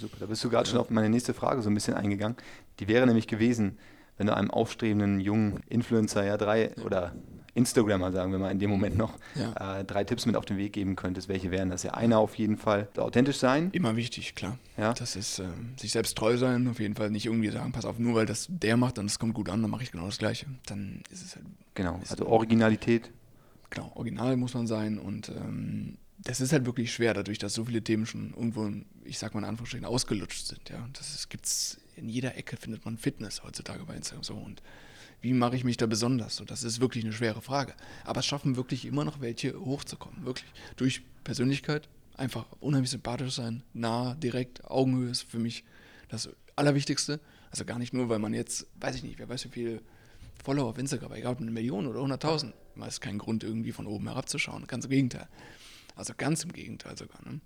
Super, 0.00 0.16
da 0.20 0.26
bist 0.26 0.42
du 0.42 0.50
gerade 0.50 0.66
ja. 0.66 0.72
schon 0.72 0.80
auf 0.80 0.90
meine 0.90 1.08
nächste 1.08 1.34
Frage 1.34 1.62
so 1.62 1.70
ein 1.70 1.74
bisschen 1.74 1.94
eingegangen. 1.94 2.36
Die 2.80 2.88
wäre 2.88 3.06
nämlich 3.06 3.26
gewesen, 3.26 3.78
wenn 4.16 4.26
du 4.26 4.36
einem 4.36 4.50
aufstrebenden 4.50 5.20
jungen 5.20 5.60
Influencer 5.68 6.24
ja 6.24 6.36
drei 6.36 6.72
ja. 6.76 6.82
oder 6.84 7.14
Instagrammer, 7.54 8.12
sagen 8.12 8.32
wir 8.32 8.38
mal, 8.38 8.50
in 8.50 8.58
dem 8.58 8.70
Moment 8.70 8.96
noch, 8.96 9.18
ja. 9.34 9.80
äh, 9.80 9.84
drei 9.84 10.04
Tipps 10.04 10.24
mit 10.24 10.36
auf 10.36 10.46
den 10.46 10.56
Weg 10.56 10.72
geben 10.72 10.96
könntest, 10.96 11.28
welche 11.28 11.50
wären 11.50 11.68
das? 11.68 11.82
Ja, 11.82 11.92
einer 11.92 12.18
auf 12.18 12.34
jeden 12.36 12.56
Fall 12.56 12.88
authentisch 12.96 13.36
sein. 13.36 13.70
Immer 13.72 13.94
wichtig, 13.94 14.34
klar. 14.34 14.58
Ja. 14.78 14.94
Das 14.94 15.16
ist 15.16 15.38
äh, 15.38 15.44
sich 15.76 15.92
selbst 15.92 16.16
treu 16.16 16.38
sein, 16.38 16.66
auf 16.68 16.80
jeden 16.80 16.94
Fall 16.94 17.10
nicht 17.10 17.26
irgendwie 17.26 17.50
sagen, 17.50 17.72
pass 17.72 17.84
auf, 17.84 17.98
nur 17.98 18.14
weil 18.14 18.26
das 18.26 18.46
der 18.48 18.78
macht 18.78 18.98
und 18.98 19.06
es 19.06 19.18
kommt 19.18 19.34
gut 19.34 19.50
an, 19.50 19.60
dann 19.60 19.70
mache 19.70 19.82
ich 19.82 19.92
genau 19.92 20.06
das 20.06 20.18
Gleiche. 20.18 20.46
Dann 20.66 21.02
ist 21.10 21.22
es 21.22 21.36
halt. 21.36 21.44
Genau, 21.74 22.00
also 22.08 22.26
Originalität. 22.26 23.10
Genau, 23.72 23.90
original 23.94 24.36
muss 24.36 24.52
man 24.52 24.66
sein 24.66 24.98
und 24.98 25.30
ähm, 25.30 25.96
das 26.18 26.42
ist 26.42 26.52
halt 26.52 26.66
wirklich 26.66 26.92
schwer, 26.92 27.14
dadurch, 27.14 27.38
dass 27.38 27.54
so 27.54 27.64
viele 27.64 27.82
Themen 27.82 28.04
schon 28.04 28.34
irgendwo, 28.34 28.70
ich 29.04 29.18
sag 29.18 29.32
mal 29.32 29.40
in 29.40 29.46
Anführungsstrichen, 29.46 29.86
ausgelutscht 29.86 30.46
sind. 30.46 30.68
Ja, 30.68 30.86
das 30.92 31.26
gibt 31.30 31.46
es 31.46 31.80
in 31.96 32.10
jeder 32.10 32.36
Ecke 32.36 32.58
findet 32.58 32.84
man 32.84 32.98
Fitness 32.98 33.42
heutzutage 33.42 33.84
bei 33.86 33.96
Instagram 33.96 34.24
so 34.24 34.34
und 34.34 34.62
wie 35.22 35.32
mache 35.32 35.56
ich 35.56 35.64
mich 35.64 35.78
da 35.78 35.86
besonders? 35.86 36.36
So, 36.36 36.44
das 36.44 36.64
ist 36.64 36.80
wirklich 36.80 37.02
eine 37.02 37.14
schwere 37.14 37.40
Frage. 37.40 37.72
Aber 38.04 38.20
es 38.20 38.26
schaffen 38.26 38.56
wirklich 38.56 38.84
immer 38.84 39.06
noch 39.06 39.22
welche 39.22 39.58
hochzukommen, 39.58 40.26
wirklich 40.26 40.52
durch 40.76 41.00
Persönlichkeit, 41.24 41.88
einfach 42.14 42.44
unheimlich 42.60 42.90
sympathisch 42.90 43.34
sein, 43.34 43.62
nah, 43.72 44.14
direkt, 44.16 44.66
Augenhöhe 44.66 45.10
ist 45.10 45.22
für 45.22 45.38
mich 45.38 45.64
das 46.10 46.28
Allerwichtigste. 46.56 47.20
Also 47.50 47.64
gar 47.64 47.78
nicht 47.78 47.94
nur, 47.94 48.10
weil 48.10 48.18
man 48.18 48.34
jetzt, 48.34 48.66
weiß 48.80 48.96
ich 48.96 49.02
nicht, 49.02 49.18
wer 49.18 49.30
weiß 49.30 49.46
wie 49.46 49.50
viele 49.50 49.80
Follower 50.44 50.68
auf 50.68 50.78
Instagram, 50.78 51.12
egal 51.12 51.32
ob 51.32 51.40
eine 51.40 51.50
Million 51.50 51.86
oder 51.86 52.00
100.000, 52.00 52.52
man 52.76 52.88
ist 52.88 53.00
kein 53.00 53.18
Grund 53.18 53.44
irgendwie 53.44 53.72
von 53.72 53.86
oben 53.86 54.08
herabzuschauen, 54.08 54.66
ganz 54.66 54.84
im 54.84 54.90
Gegenteil. 54.90 55.28
Also 55.94 56.14
ganz 56.16 56.44
im 56.44 56.52
Gegenteil 56.52 56.96
sogar. 56.96 57.20
Ne? 57.24 57.40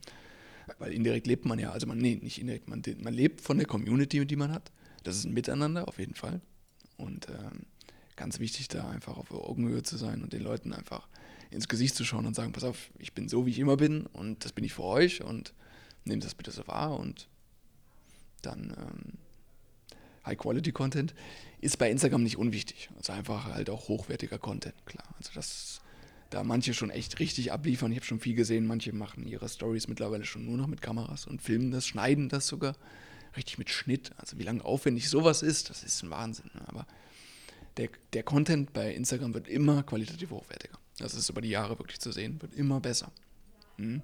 Weil 0.78 0.92
indirekt 0.92 1.26
lebt 1.26 1.44
man 1.44 1.58
ja, 1.58 1.70
also 1.70 1.86
man, 1.86 1.98
nee, 1.98 2.18
nicht 2.20 2.40
indirekt, 2.40 2.68
man, 2.68 2.82
man 2.98 3.14
lebt 3.14 3.40
von 3.40 3.58
der 3.58 3.66
Community, 3.66 4.24
die 4.26 4.36
man 4.36 4.52
hat. 4.52 4.70
Das 5.02 5.16
ist 5.16 5.24
ein 5.24 5.34
Miteinander 5.34 5.88
auf 5.88 5.98
jeden 5.98 6.14
Fall. 6.14 6.40
Und 6.96 7.28
ähm, 7.28 7.66
ganz 8.16 8.38
wichtig, 8.40 8.68
da 8.68 8.88
einfach 8.88 9.16
auf 9.16 9.30
Augenhöhe 9.30 9.82
zu 9.82 9.96
sein 9.96 10.22
und 10.22 10.32
den 10.32 10.42
Leuten 10.42 10.72
einfach 10.72 11.08
ins 11.50 11.68
Gesicht 11.68 11.94
zu 11.94 12.04
schauen 12.04 12.26
und 12.26 12.34
sagen, 12.34 12.52
pass 12.52 12.64
auf, 12.64 12.90
ich 12.98 13.12
bin 13.12 13.28
so, 13.28 13.46
wie 13.46 13.50
ich 13.50 13.58
immer 13.58 13.76
bin 13.76 14.06
und 14.06 14.44
das 14.44 14.52
bin 14.52 14.64
ich 14.64 14.74
für 14.74 14.82
euch 14.82 15.22
und 15.22 15.54
nehmt 16.04 16.24
das 16.24 16.34
bitte 16.34 16.50
so 16.50 16.66
wahr 16.66 16.98
und 16.98 17.28
dann 18.42 18.74
ähm, 18.76 19.18
High-Quality-Content 20.26 21.14
ist 21.60 21.78
bei 21.78 21.90
Instagram 21.90 22.22
nicht 22.22 22.36
unwichtig. 22.36 22.90
Also 22.96 23.12
einfach 23.12 23.46
halt 23.46 23.70
auch 23.70 23.88
hochwertiger 23.88 24.38
Content, 24.38 24.74
klar. 24.86 25.06
Also 25.18 25.30
das 25.34 25.80
da 26.30 26.42
manche 26.42 26.74
schon 26.74 26.90
echt 26.90 27.20
richtig 27.20 27.52
abliefern. 27.52 27.92
Ich 27.92 27.98
habe 27.98 28.06
schon 28.06 28.20
viel 28.20 28.34
gesehen, 28.34 28.66
manche 28.66 28.92
machen 28.92 29.26
ihre 29.26 29.48
Stories 29.48 29.88
mittlerweile 29.88 30.24
schon 30.24 30.44
nur 30.44 30.56
noch 30.56 30.66
mit 30.66 30.82
Kameras 30.82 31.26
und 31.26 31.40
filmen 31.40 31.70
das, 31.70 31.86
schneiden 31.86 32.28
das 32.28 32.46
sogar 32.46 32.74
richtig 33.36 33.58
mit 33.58 33.70
Schnitt. 33.70 34.10
Also 34.16 34.38
wie 34.38 34.42
lange 34.42 34.64
aufwendig 34.64 35.08
sowas 35.08 35.42
ist, 35.42 35.70
das 35.70 35.84
ist 35.84 36.02
ein 36.02 36.10
Wahnsinn. 36.10 36.50
Ne? 36.54 36.62
Aber 36.66 36.86
der, 37.76 37.90
der 38.12 38.22
Content 38.22 38.72
bei 38.72 38.92
Instagram 38.92 39.34
wird 39.34 39.48
immer 39.48 39.82
qualitativ 39.82 40.30
hochwertiger. 40.30 40.78
Das 40.98 41.14
ist 41.14 41.28
über 41.28 41.42
die 41.42 41.50
Jahre 41.50 41.78
wirklich 41.78 42.00
zu 42.00 42.10
sehen, 42.10 42.40
wird 42.40 42.54
immer 42.54 42.80
besser. 42.80 43.12
Mhm. 43.76 44.02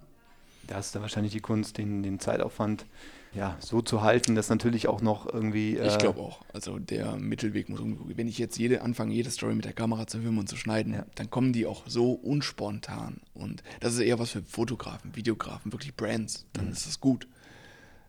Da 0.66 0.78
ist 0.78 0.94
da 0.94 1.00
wahrscheinlich 1.00 1.32
die 1.32 1.40
Kunst, 1.40 1.78
den, 1.78 2.02
den 2.02 2.20
Zeitaufwand 2.20 2.86
ja, 3.34 3.56
so 3.60 3.80
zu 3.80 4.02
halten, 4.02 4.34
dass 4.34 4.50
natürlich 4.50 4.88
auch 4.88 5.00
noch 5.00 5.32
irgendwie. 5.32 5.76
Äh 5.76 5.88
ich 5.88 5.98
glaube 5.98 6.20
auch. 6.20 6.42
Also 6.52 6.78
der 6.78 7.16
Mittelweg 7.16 7.68
muss 7.68 7.80
irgendwo. 7.80 8.04
Wenn 8.14 8.28
ich 8.28 8.38
jetzt 8.38 8.58
jede 8.58 8.82
anfange, 8.82 9.14
jede 9.14 9.30
Story 9.30 9.54
mit 9.54 9.64
der 9.64 9.72
Kamera 9.72 10.06
zu 10.06 10.20
filmen 10.20 10.38
und 10.38 10.48
zu 10.48 10.56
schneiden, 10.56 10.92
ja. 10.92 11.06
dann 11.14 11.30
kommen 11.30 11.52
die 11.52 11.66
auch 11.66 11.84
so 11.86 12.12
unspontan. 12.12 13.20
Und 13.32 13.62
das 13.80 13.94
ist 13.94 14.00
eher 14.00 14.18
was 14.18 14.30
für 14.30 14.42
Fotografen, 14.42 15.16
Videografen, 15.16 15.72
wirklich 15.72 15.96
Brands. 15.96 16.46
Dann 16.52 16.66
mhm. 16.66 16.72
ist 16.72 16.86
das 16.86 17.00
gut. 17.00 17.26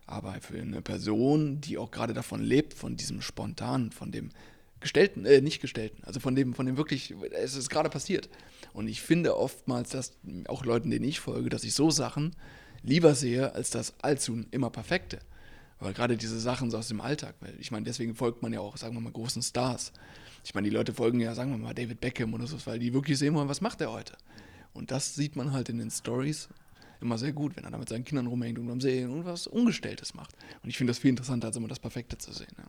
Aber 0.06 0.34
für 0.40 0.60
eine 0.60 0.82
Person, 0.82 1.60
die 1.62 1.78
auch 1.78 1.90
gerade 1.90 2.12
davon 2.12 2.42
lebt, 2.42 2.74
von 2.74 2.96
diesem 2.96 3.22
Spontanen, 3.22 3.90
von 3.92 4.12
dem 4.12 4.28
Gestellten, 4.80 5.24
äh, 5.24 5.40
nicht 5.40 5.62
Gestellten, 5.62 6.04
also 6.04 6.20
von 6.20 6.34
dem, 6.34 6.52
von 6.52 6.66
dem 6.66 6.76
wirklich, 6.76 7.14
es 7.32 7.56
ist 7.56 7.70
gerade 7.70 7.88
passiert. 7.88 8.28
Und 8.74 8.88
ich 8.88 9.00
finde 9.00 9.34
oftmals, 9.38 9.88
dass 9.88 10.12
auch 10.46 10.66
Leuten, 10.66 10.90
denen 10.90 11.06
ich 11.06 11.20
folge, 11.20 11.48
dass 11.48 11.64
ich 11.64 11.72
so 11.72 11.90
Sachen 11.90 12.36
lieber 12.84 13.14
sehe, 13.14 13.52
als 13.54 13.70
das 13.70 13.94
allzu 14.00 14.44
immer 14.50 14.70
Perfekte. 14.70 15.18
Weil 15.80 15.92
gerade 15.92 16.16
diese 16.16 16.38
Sachen 16.38 16.70
so 16.70 16.78
aus 16.78 16.88
dem 16.88 17.00
Alltag, 17.00 17.34
weil 17.40 17.54
ich 17.58 17.70
meine, 17.70 17.84
deswegen 17.84 18.14
folgt 18.14 18.42
man 18.42 18.52
ja 18.52 18.60
auch, 18.60 18.76
sagen 18.76 18.94
wir 18.94 19.00
mal, 19.00 19.12
großen 19.12 19.42
Stars. 19.42 19.92
Ich 20.44 20.54
meine, 20.54 20.68
die 20.68 20.74
Leute 20.74 20.94
folgen 20.94 21.20
ja, 21.20 21.34
sagen 21.34 21.50
wir 21.50 21.58
mal, 21.58 21.74
David 21.74 22.00
Beckham 22.00 22.32
oder 22.32 22.46
so, 22.46 22.56
weil 22.66 22.78
die 22.78 22.94
wirklich 22.94 23.18
sehen 23.18 23.34
wollen, 23.34 23.48
was 23.48 23.60
macht 23.60 23.80
er 23.80 23.90
heute. 23.90 24.16
Und 24.72 24.90
das 24.90 25.14
sieht 25.14 25.36
man 25.36 25.52
halt 25.52 25.68
in 25.68 25.78
den 25.78 25.90
Stories 25.90 26.48
immer 27.00 27.18
sehr 27.18 27.32
gut, 27.32 27.56
wenn 27.56 27.64
er 27.64 27.70
da 27.70 27.78
mit 27.78 27.88
seinen 27.88 28.04
Kindern 28.04 28.26
rumhängt 28.26 28.58
und 28.58 28.70
am 28.70 28.80
See 28.80 29.04
und 29.04 29.24
was 29.24 29.46
Ungestelltes 29.46 30.14
macht. 30.14 30.34
Und 30.62 30.70
ich 30.70 30.78
finde 30.78 30.92
das 30.92 30.98
viel 30.98 31.10
interessanter, 31.10 31.48
als 31.48 31.56
immer 31.56 31.68
das 31.68 31.80
Perfekte 31.80 32.18
zu 32.18 32.32
sehen. 32.32 32.54
Ja. 32.56 32.64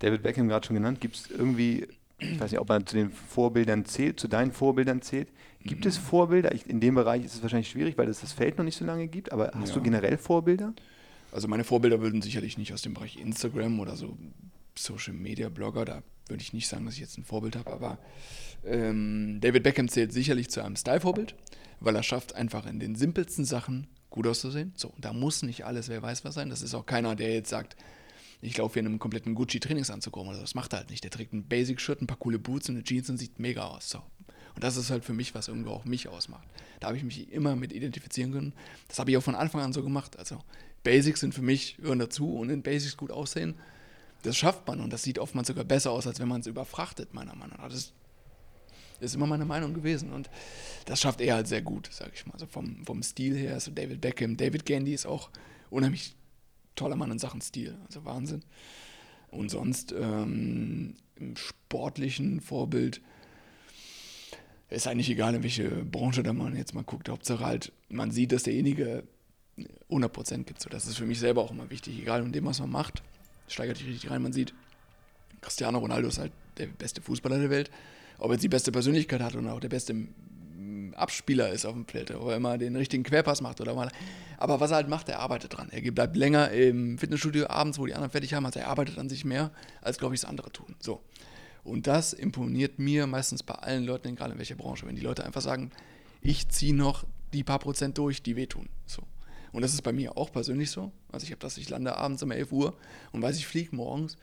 David 0.00 0.22
Beckham 0.22 0.48
gerade 0.48 0.66
schon 0.66 0.74
genannt, 0.74 1.00
gibt 1.00 1.16
es 1.16 1.30
irgendwie, 1.30 1.86
ich 2.18 2.40
weiß 2.40 2.50
nicht, 2.50 2.60
ob 2.60 2.70
er 2.70 2.84
zu 2.84 2.96
den 2.96 3.10
Vorbildern 3.10 3.84
zählt, 3.84 4.20
zu 4.20 4.28
deinen 4.28 4.52
Vorbildern 4.52 5.02
zählt. 5.02 5.28
Gibt 5.64 5.84
mhm. 5.84 5.88
es 5.88 5.96
Vorbilder? 5.96 6.54
Ich, 6.54 6.68
in 6.68 6.80
dem 6.80 6.94
Bereich 6.94 7.24
ist 7.24 7.34
es 7.34 7.42
wahrscheinlich 7.42 7.70
schwierig, 7.70 7.98
weil 7.98 8.08
es 8.08 8.20
das 8.20 8.32
Feld 8.32 8.58
noch 8.58 8.64
nicht 8.64 8.76
so 8.76 8.84
lange 8.84 9.08
gibt, 9.08 9.32
aber 9.32 9.50
hast 9.54 9.70
ja. 9.70 9.74
du 9.74 9.82
generell 9.82 10.16
Vorbilder? 10.18 10.72
Also 11.32 11.48
meine 11.48 11.64
Vorbilder 11.64 12.00
würden 12.00 12.22
sicherlich 12.22 12.56
nicht 12.58 12.72
aus 12.72 12.82
dem 12.82 12.94
Bereich 12.94 13.16
Instagram 13.16 13.80
oder 13.80 13.96
so 13.96 14.16
Social 14.76 15.14
Media 15.14 15.48
Blogger, 15.48 15.84
da 15.84 16.02
würde 16.28 16.42
ich 16.42 16.52
nicht 16.52 16.68
sagen, 16.68 16.84
dass 16.84 16.94
ich 16.94 17.00
jetzt 17.00 17.18
ein 17.18 17.24
Vorbild 17.24 17.56
habe, 17.56 17.72
aber 17.72 17.98
ähm, 18.64 19.38
David 19.40 19.62
Beckham 19.62 19.88
zählt 19.88 20.12
sicherlich 20.12 20.48
zu 20.48 20.62
einem 20.62 20.76
Style-Vorbild, 20.76 21.34
weil 21.80 21.96
er 21.96 22.02
schafft 22.02 22.34
einfach 22.34 22.66
in 22.66 22.78
den 22.78 22.94
simpelsten 22.94 23.44
Sachen 23.44 23.88
gut 24.10 24.26
auszusehen. 24.26 24.72
So, 24.76 24.92
da 24.98 25.12
muss 25.12 25.42
nicht 25.42 25.64
alles, 25.64 25.88
wer 25.88 26.02
weiß 26.02 26.24
was 26.24 26.34
sein. 26.34 26.50
Das 26.50 26.62
ist 26.62 26.74
auch 26.74 26.86
keiner, 26.86 27.16
der 27.16 27.32
jetzt 27.34 27.50
sagt, 27.50 27.76
ich 28.40 28.56
laufe 28.56 28.74
hier 28.74 28.80
in 28.80 28.86
einem 28.86 28.98
kompletten 28.98 29.34
Gucci-Trainingsanzug 29.34 30.16
rum 30.16 30.28
oder 30.28 30.40
das 30.40 30.54
macht 30.54 30.72
er 30.72 30.80
halt 30.80 30.90
nicht. 30.90 31.02
Der 31.02 31.10
trägt 31.10 31.32
ein 31.32 31.44
Basic-Shirt, 31.44 32.00
ein 32.00 32.06
paar 32.06 32.18
coole 32.18 32.38
Boots 32.38 32.68
und 32.68 32.76
eine 32.76 32.84
Jeans 32.84 33.10
und 33.10 33.18
sieht 33.18 33.38
mega 33.38 33.64
aus. 33.64 33.90
So. 33.90 34.02
Und 34.58 34.64
das 34.64 34.76
ist 34.76 34.90
halt 34.90 35.04
für 35.04 35.12
mich, 35.12 35.36
was 35.36 35.46
irgendwo 35.46 35.70
auch 35.70 35.84
mich 35.84 36.08
ausmacht. 36.08 36.48
Da 36.80 36.88
habe 36.88 36.96
ich 36.96 37.04
mich 37.04 37.30
immer 37.30 37.54
mit 37.54 37.72
identifizieren 37.72 38.32
können. 38.32 38.52
Das 38.88 38.98
habe 38.98 39.08
ich 39.12 39.16
auch 39.16 39.22
von 39.22 39.36
Anfang 39.36 39.60
an 39.60 39.72
so 39.72 39.84
gemacht. 39.84 40.18
Also 40.18 40.42
Basics 40.82 41.20
sind 41.20 41.32
für 41.32 41.42
mich, 41.42 41.78
hören 41.80 42.00
dazu 42.00 42.34
und 42.34 42.50
in 42.50 42.64
Basics 42.64 42.96
gut 42.96 43.12
aussehen. 43.12 43.54
Das 44.24 44.36
schafft 44.36 44.66
man 44.66 44.80
und 44.80 44.92
das 44.92 45.04
sieht 45.04 45.20
oftmals 45.20 45.46
sogar 45.46 45.62
besser 45.62 45.92
aus, 45.92 46.08
als 46.08 46.18
wenn 46.18 46.26
man 46.26 46.40
es 46.40 46.48
überfrachtet, 46.48 47.14
meiner 47.14 47.36
Meinung 47.36 47.56
nach. 47.56 47.68
Das 47.68 47.92
ist 48.98 49.14
immer 49.14 49.28
meine 49.28 49.44
Meinung 49.44 49.74
gewesen 49.74 50.12
und 50.12 50.28
das 50.86 51.00
schafft 51.00 51.20
er 51.20 51.36
halt 51.36 51.46
sehr 51.46 51.62
gut, 51.62 51.88
sage 51.92 52.10
ich 52.16 52.26
mal. 52.26 52.32
Also 52.32 52.46
vom, 52.46 52.84
vom 52.84 53.00
Stil 53.04 53.36
her, 53.36 53.54
also 53.54 53.70
David 53.70 54.00
Beckham, 54.00 54.36
David 54.36 54.66
Gandy 54.66 54.92
ist 54.92 55.06
auch 55.06 55.30
unheimlich 55.70 56.16
toller 56.74 56.96
Mann 56.96 57.12
in 57.12 57.20
Sachen 57.20 57.42
Stil, 57.42 57.78
also 57.86 58.04
Wahnsinn. 58.04 58.42
Und 59.30 59.52
sonst 59.52 59.92
ähm, 59.92 60.96
im 61.14 61.36
sportlichen 61.36 62.40
Vorbild 62.40 63.00
ist 64.70 64.86
eigentlich 64.86 65.10
egal, 65.10 65.34
in 65.34 65.42
welche 65.42 65.68
Branche 65.68 66.22
da 66.22 66.32
man 66.32 66.56
jetzt 66.56 66.74
mal 66.74 66.84
guckt. 66.84 67.08
Hauptsache 67.08 67.44
halt, 67.44 67.72
man 67.88 68.10
sieht, 68.10 68.32
dass 68.32 68.42
derjenige 68.42 69.04
100% 69.90 70.44
gibt. 70.44 70.60
So, 70.60 70.68
das 70.68 70.86
ist 70.86 70.98
für 70.98 71.06
mich 71.06 71.18
selber 71.18 71.42
auch 71.42 71.50
immer 71.50 71.70
wichtig. 71.70 71.98
Egal 71.98 72.22
in 72.22 72.32
dem, 72.32 72.44
was 72.44 72.60
man 72.60 72.70
macht, 72.70 73.02
steigert 73.48 73.78
sich 73.78 73.86
richtig 73.86 74.10
rein. 74.10 74.22
Man 74.22 74.32
sieht, 74.32 74.54
Cristiano 75.40 75.78
Ronaldo 75.78 76.08
ist 76.08 76.18
halt 76.18 76.32
der 76.58 76.66
beste 76.66 77.00
Fußballer 77.00 77.38
der 77.38 77.50
Welt. 77.50 77.70
Ob 78.18 78.30
er 78.30 78.32
jetzt 78.32 78.42
die 78.42 78.48
beste 78.48 78.72
Persönlichkeit 78.72 79.22
hat 79.22 79.34
und 79.36 79.48
auch 79.48 79.60
der 79.60 79.68
beste 79.68 79.94
Abspieler 80.94 81.50
ist 81.50 81.64
auf 81.64 81.74
dem 81.74 81.86
Feld, 81.86 82.10
ob 82.10 82.28
er 82.28 82.36
immer 82.36 82.58
den 82.58 82.74
richtigen 82.76 83.04
Querpass 83.04 83.40
macht 83.40 83.60
oder 83.60 83.74
mal. 83.74 83.90
Aber 84.36 84.60
was 84.60 84.70
er 84.70 84.76
halt 84.76 84.88
macht, 84.88 85.08
er 85.08 85.20
arbeitet 85.20 85.56
dran. 85.56 85.68
Er 85.70 85.90
bleibt 85.92 86.16
länger 86.16 86.50
im 86.50 86.98
Fitnessstudio 86.98 87.46
abends, 87.48 87.78
wo 87.78 87.86
die 87.86 87.94
anderen 87.94 88.10
fertig 88.10 88.34
haben, 88.34 88.44
also 88.44 88.58
er 88.58 88.68
arbeitet 88.68 88.98
an 88.98 89.08
sich 89.08 89.24
mehr, 89.24 89.50
als 89.80 89.98
glaube 89.98 90.14
ich, 90.14 90.20
das 90.20 90.28
andere 90.28 90.50
tun. 90.50 90.74
So. 90.80 91.00
Und 91.68 91.86
das 91.86 92.12
imponiert 92.12 92.78
mir 92.78 93.06
meistens 93.06 93.42
bei 93.42 93.54
allen 93.54 93.84
Leuten, 93.84 94.08
egal 94.08 94.32
in 94.32 94.38
welcher 94.38 94.56
Branche, 94.56 94.86
wenn 94.86 94.96
die 94.96 95.02
Leute 95.02 95.24
einfach 95.24 95.42
sagen, 95.42 95.70
ich 96.20 96.48
ziehe 96.48 96.74
noch 96.74 97.04
die 97.32 97.44
paar 97.44 97.58
Prozent 97.58 97.98
durch, 97.98 98.22
die 98.22 98.36
wehtun. 98.36 98.68
So. 98.86 99.02
Und 99.52 99.62
das 99.62 99.74
ist 99.74 99.82
bei 99.82 99.92
mir 99.92 100.16
auch 100.16 100.32
persönlich 100.32 100.70
so. 100.70 100.92
Also 101.12 101.24
ich 101.24 101.30
habe 101.30 101.40
das, 101.40 101.58
ich 101.58 101.68
lande 101.68 101.96
abends 101.96 102.22
um 102.22 102.30
11 102.30 102.52
Uhr 102.52 102.76
und 103.12 103.22
weiß, 103.22 103.36
ich 103.36 103.46
fliege 103.46 103.74
morgens 103.74 104.16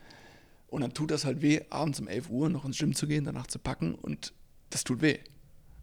und 0.68 0.80
dann 0.82 0.92
tut 0.92 1.10
das 1.10 1.24
halt 1.24 1.42
weh, 1.42 1.62
abends 1.70 2.00
um 2.00 2.08
11 2.08 2.30
Uhr 2.30 2.48
noch 2.48 2.64
ins 2.64 2.78
Gym 2.78 2.94
zu 2.94 3.06
gehen, 3.06 3.24
danach 3.24 3.46
zu 3.46 3.58
packen 3.58 3.94
und 3.94 4.32
das 4.70 4.84
tut 4.84 5.00
weh. 5.00 5.18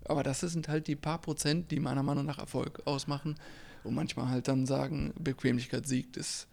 Aber 0.06 0.24
das 0.24 0.42
sind 0.42 0.68
halt 0.68 0.88
die 0.88 0.96
paar 0.96 1.20
Prozent, 1.20 1.72
die 1.72 1.80
meiner 1.80 2.04
Meinung 2.04 2.26
nach 2.26 2.40
Erfolg 2.40 2.82
ausmachen 2.86 3.36
und 3.84 3.96
manchmal 3.96 4.30
halt 4.30 4.48
dann 4.48 4.66
sagen, 4.66 5.14
Bequemlichkeit 5.18 5.88
siegt. 5.88 6.18
Ist, 6.18 6.48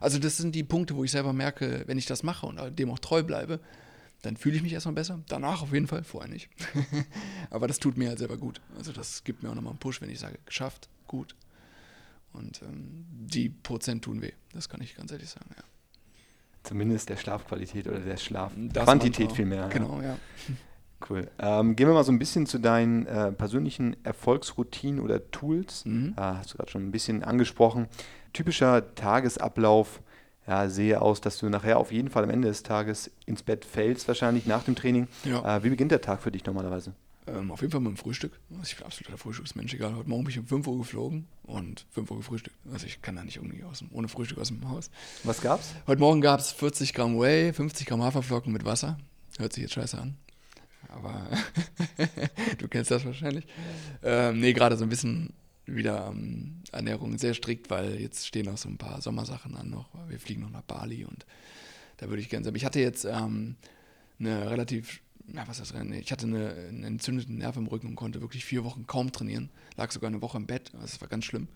also 0.00 0.18
das 0.18 0.36
sind 0.36 0.54
die 0.54 0.62
Punkte, 0.62 0.94
wo 0.94 1.02
ich 1.02 1.10
selber 1.10 1.32
merke, 1.32 1.82
wenn 1.86 1.98
ich 1.98 2.06
das 2.06 2.22
mache 2.22 2.46
und 2.46 2.78
dem 2.78 2.90
auch 2.90 3.00
treu 3.00 3.24
bleibe, 3.24 3.60
dann 4.22 4.36
fühle 4.36 4.56
ich 4.56 4.62
mich 4.62 4.72
erstmal 4.72 4.94
besser. 4.94 5.20
Danach 5.28 5.62
auf 5.62 5.72
jeden 5.72 5.86
Fall, 5.86 6.02
vorher 6.04 6.30
nicht. 6.30 6.48
Aber 7.50 7.68
das 7.68 7.78
tut 7.78 7.96
mir 7.96 8.08
halt 8.08 8.18
selber 8.18 8.36
gut. 8.36 8.60
Also 8.76 8.92
das 8.92 9.24
gibt 9.24 9.42
mir 9.42 9.50
auch 9.50 9.54
nochmal 9.54 9.72
einen 9.72 9.78
Push, 9.78 10.00
wenn 10.00 10.10
ich 10.10 10.18
sage, 10.18 10.38
geschafft, 10.44 10.88
gut. 11.06 11.36
Und 12.32 12.62
ähm, 12.62 13.06
die 13.10 13.48
Prozent 13.48 14.04
tun 14.04 14.20
weh, 14.22 14.32
das 14.52 14.68
kann 14.68 14.80
ich 14.80 14.96
ganz 14.96 15.12
ehrlich 15.12 15.30
sagen, 15.30 15.50
ja. 15.56 15.62
Zumindest 16.64 17.08
der 17.08 17.16
Schlafqualität 17.16 17.86
oder 17.86 18.00
der 18.00 18.16
Schlafquantität 18.16 19.32
vielmehr. 19.32 19.68
Genau, 19.68 20.02
ja. 20.02 20.18
Cool. 21.08 21.30
Ähm, 21.38 21.76
gehen 21.76 21.86
wir 21.86 21.94
mal 21.94 22.04
so 22.04 22.12
ein 22.12 22.18
bisschen 22.18 22.46
zu 22.46 22.58
deinen 22.58 23.06
äh, 23.06 23.32
persönlichen 23.32 23.96
Erfolgsroutinen 24.04 25.00
oder 25.00 25.30
Tools. 25.30 25.84
Mhm. 25.84 26.14
Äh, 26.16 26.20
hast 26.20 26.52
du 26.52 26.56
gerade 26.56 26.70
schon 26.70 26.86
ein 26.86 26.90
bisschen 26.90 27.22
angesprochen. 27.22 27.86
Typischer 28.32 28.94
Tagesablauf 28.94 30.02
ja, 30.48 30.68
sehe 30.68 31.00
aus, 31.02 31.20
dass 31.20 31.38
du 31.38 31.48
nachher 31.50 31.78
auf 31.78 31.92
jeden 31.92 32.08
Fall 32.08 32.24
am 32.24 32.30
Ende 32.30 32.48
des 32.48 32.62
Tages 32.62 33.10
ins 33.26 33.42
Bett 33.42 33.66
fällst, 33.66 34.08
wahrscheinlich 34.08 34.46
nach 34.46 34.64
dem 34.64 34.74
Training. 34.74 35.06
Ja. 35.24 35.58
Äh, 35.58 35.62
wie 35.62 35.68
beginnt 35.68 35.92
der 35.92 36.00
Tag 36.00 36.22
für 36.22 36.32
dich 36.32 36.44
normalerweise? 36.46 36.94
Ähm, 37.26 37.50
auf 37.50 37.60
jeden 37.60 37.70
Fall 37.70 37.82
mit 37.82 37.90
dem 37.90 37.96
Frühstück. 37.98 38.32
Also 38.52 38.62
ich 38.64 38.76
bin 38.76 38.86
absoluter 38.86 39.18
Frühstücksmensch, 39.18 39.74
egal. 39.74 39.94
Heute 39.94 40.08
Morgen 40.08 40.24
bin 40.24 40.32
ich 40.32 40.38
um 40.38 40.46
5 40.46 40.66
Uhr 40.66 40.78
geflogen 40.78 41.26
und 41.42 41.84
5 41.90 42.10
Uhr 42.10 42.16
gefrühstückt. 42.16 42.56
Also 42.72 42.86
ich 42.86 43.02
kann 43.02 43.16
da 43.16 43.24
nicht 43.24 43.36
irgendwie 43.36 43.62
aus 43.64 43.80
dem, 43.80 43.90
ohne 43.92 44.08
Frühstück 44.08 44.38
aus 44.38 44.48
dem 44.48 44.66
Haus. 44.70 44.90
Was 45.24 45.42
gab's? 45.42 45.74
Heute 45.86 46.00
Morgen 46.00 46.22
gab 46.22 46.40
es 46.40 46.50
40 46.52 46.94
Gramm 46.94 47.20
Whey, 47.20 47.52
50 47.52 47.86
Gramm 47.86 48.02
Haferflocken 48.02 48.50
mit 48.50 48.64
Wasser. 48.64 48.96
Hört 49.38 49.52
sich 49.52 49.62
jetzt 49.62 49.74
scheiße 49.74 49.98
an. 49.98 50.16
Aber 50.88 51.28
du 52.58 52.68
kennst 52.68 52.90
das 52.90 53.04
wahrscheinlich. 53.04 53.46
Ähm, 54.02 54.40
nee, 54.40 54.54
gerade 54.54 54.78
so 54.78 54.84
ein 54.84 54.88
bisschen 54.88 55.34
wieder 55.74 56.08
ähm, 56.08 56.62
Ernährung 56.72 57.18
sehr 57.18 57.34
strikt, 57.34 57.70
weil 57.70 58.00
jetzt 58.00 58.26
stehen 58.26 58.48
auch 58.48 58.58
so 58.58 58.68
ein 58.68 58.78
paar 58.78 59.00
Sommersachen 59.00 59.56
an 59.56 59.70
noch. 59.70 59.88
Wir 60.08 60.18
fliegen 60.18 60.42
noch 60.42 60.50
nach 60.50 60.62
Bali 60.62 61.04
und 61.04 61.26
da 61.98 62.08
würde 62.08 62.22
ich 62.22 62.28
gerne 62.28 62.44
sein. 62.44 62.54
Ich 62.54 62.64
hatte 62.64 62.80
jetzt 62.80 63.04
ähm, 63.04 63.56
eine 64.18 64.50
relativ 64.50 65.00
ja, 65.34 65.46
was 65.46 65.60
ist 65.60 65.74
das? 65.74 65.84
Ich 65.92 66.10
hatte 66.10 66.26
eine, 66.26 66.54
einen 66.54 66.84
entzündeten 66.84 67.38
Nerv 67.38 67.56
im 67.56 67.66
Rücken 67.66 67.88
und 67.88 67.96
konnte 67.96 68.20
wirklich 68.20 68.44
vier 68.44 68.64
Wochen 68.64 68.86
kaum 68.86 69.12
trainieren. 69.12 69.50
Lag 69.76 69.90
sogar 69.90 70.08
eine 70.08 70.22
Woche 70.22 70.38
im 70.38 70.46
Bett. 70.46 70.72
Das 70.80 71.00
war 71.00 71.08
ganz 71.08 71.24
schlimm. 71.24 71.48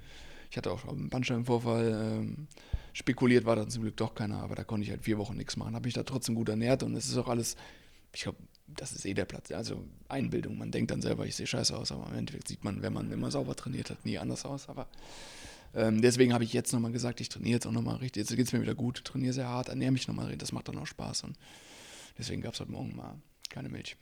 Ich 0.51 0.57
hatte 0.57 0.71
auch 0.71 0.87
einen 0.87 1.09
Bandscheibenvorfall. 1.09 2.21
Ähm, 2.21 2.47
spekuliert 2.93 3.47
war 3.47 3.57
da 3.57 3.67
zum 3.69 3.83
Glück 3.83 3.97
doch 3.97 4.15
keiner, 4.15 4.43
aber 4.43 4.55
da 4.55 4.65
konnte 4.65 4.85
ich 4.85 4.91
halt 4.91 5.05
vier 5.05 5.17
Wochen 5.17 5.37
nichts 5.37 5.57
machen. 5.57 5.75
Habe 5.75 5.87
mich 5.87 5.95
da 5.95 6.03
trotzdem 6.03 6.35
gut 6.35 6.51
ernährt 6.51 6.83
und 6.83 6.95
es 6.95 7.07
ist 7.07 7.17
auch 7.17 7.29
alles, 7.29 7.57
ich 8.13 8.23
glaube, 8.23 8.39
das 8.67 8.93
ist 8.93 9.05
eh 9.05 9.15
der 9.15 9.25
Platz. 9.25 9.51
Also 9.51 9.85
Einbildung. 10.09 10.59
Man 10.59 10.71
denkt 10.71 10.91
dann 10.91 11.03
selber, 11.03 11.27
ich 11.27 11.37
sehe 11.37 11.47
scheiße 11.47 11.77
aus, 11.77 11.93
aber 11.93 12.09
im 12.09 12.19
Endeffekt 12.19 12.49
sieht 12.49 12.65
man, 12.65 12.83
wenn 12.83 12.93
man 12.93 13.11
immer 13.11 13.31
sauber 13.31 13.55
trainiert 13.55 13.91
hat, 13.91 14.05
nie 14.05 14.19
anders 14.19 14.45
aus. 14.45 14.69
Aber 14.69 14.89
ähm, 15.75 16.03
deswegen 16.03 16.33
habe 16.33 16.45
ich 16.45 16.53
jetzt 16.53 16.73
nochmal 16.73 16.93
gesagt, 16.93 17.21
ich 17.21 17.29
trainiere 17.29 17.55
jetzt 17.55 17.67
auch 17.67 17.73
nochmal 17.73 17.97
richtig. 17.97 18.23
Jetzt 18.23 18.37
geht 18.37 18.47
es 18.47 18.53
mir 18.53 18.63
wieder 18.63 18.75
gut, 18.75 19.05
trainiere 19.05 19.33
sehr 19.33 19.49
hart, 19.49 19.69
ernähre 19.69 19.93
mich 19.93 20.09
nochmal, 20.09 20.37
das 20.37 20.53
macht 20.53 20.69
dann 20.69 20.79
auch 20.79 20.87
Spaß. 20.87 21.25
Und 21.25 21.37
deswegen 22.19 22.43
gab 22.43 22.55
es 22.55 22.61
heute 22.61 22.73
Morgen 22.73 22.95
mal 22.97 23.17
keine 23.53 23.69
Milch. 23.69 23.97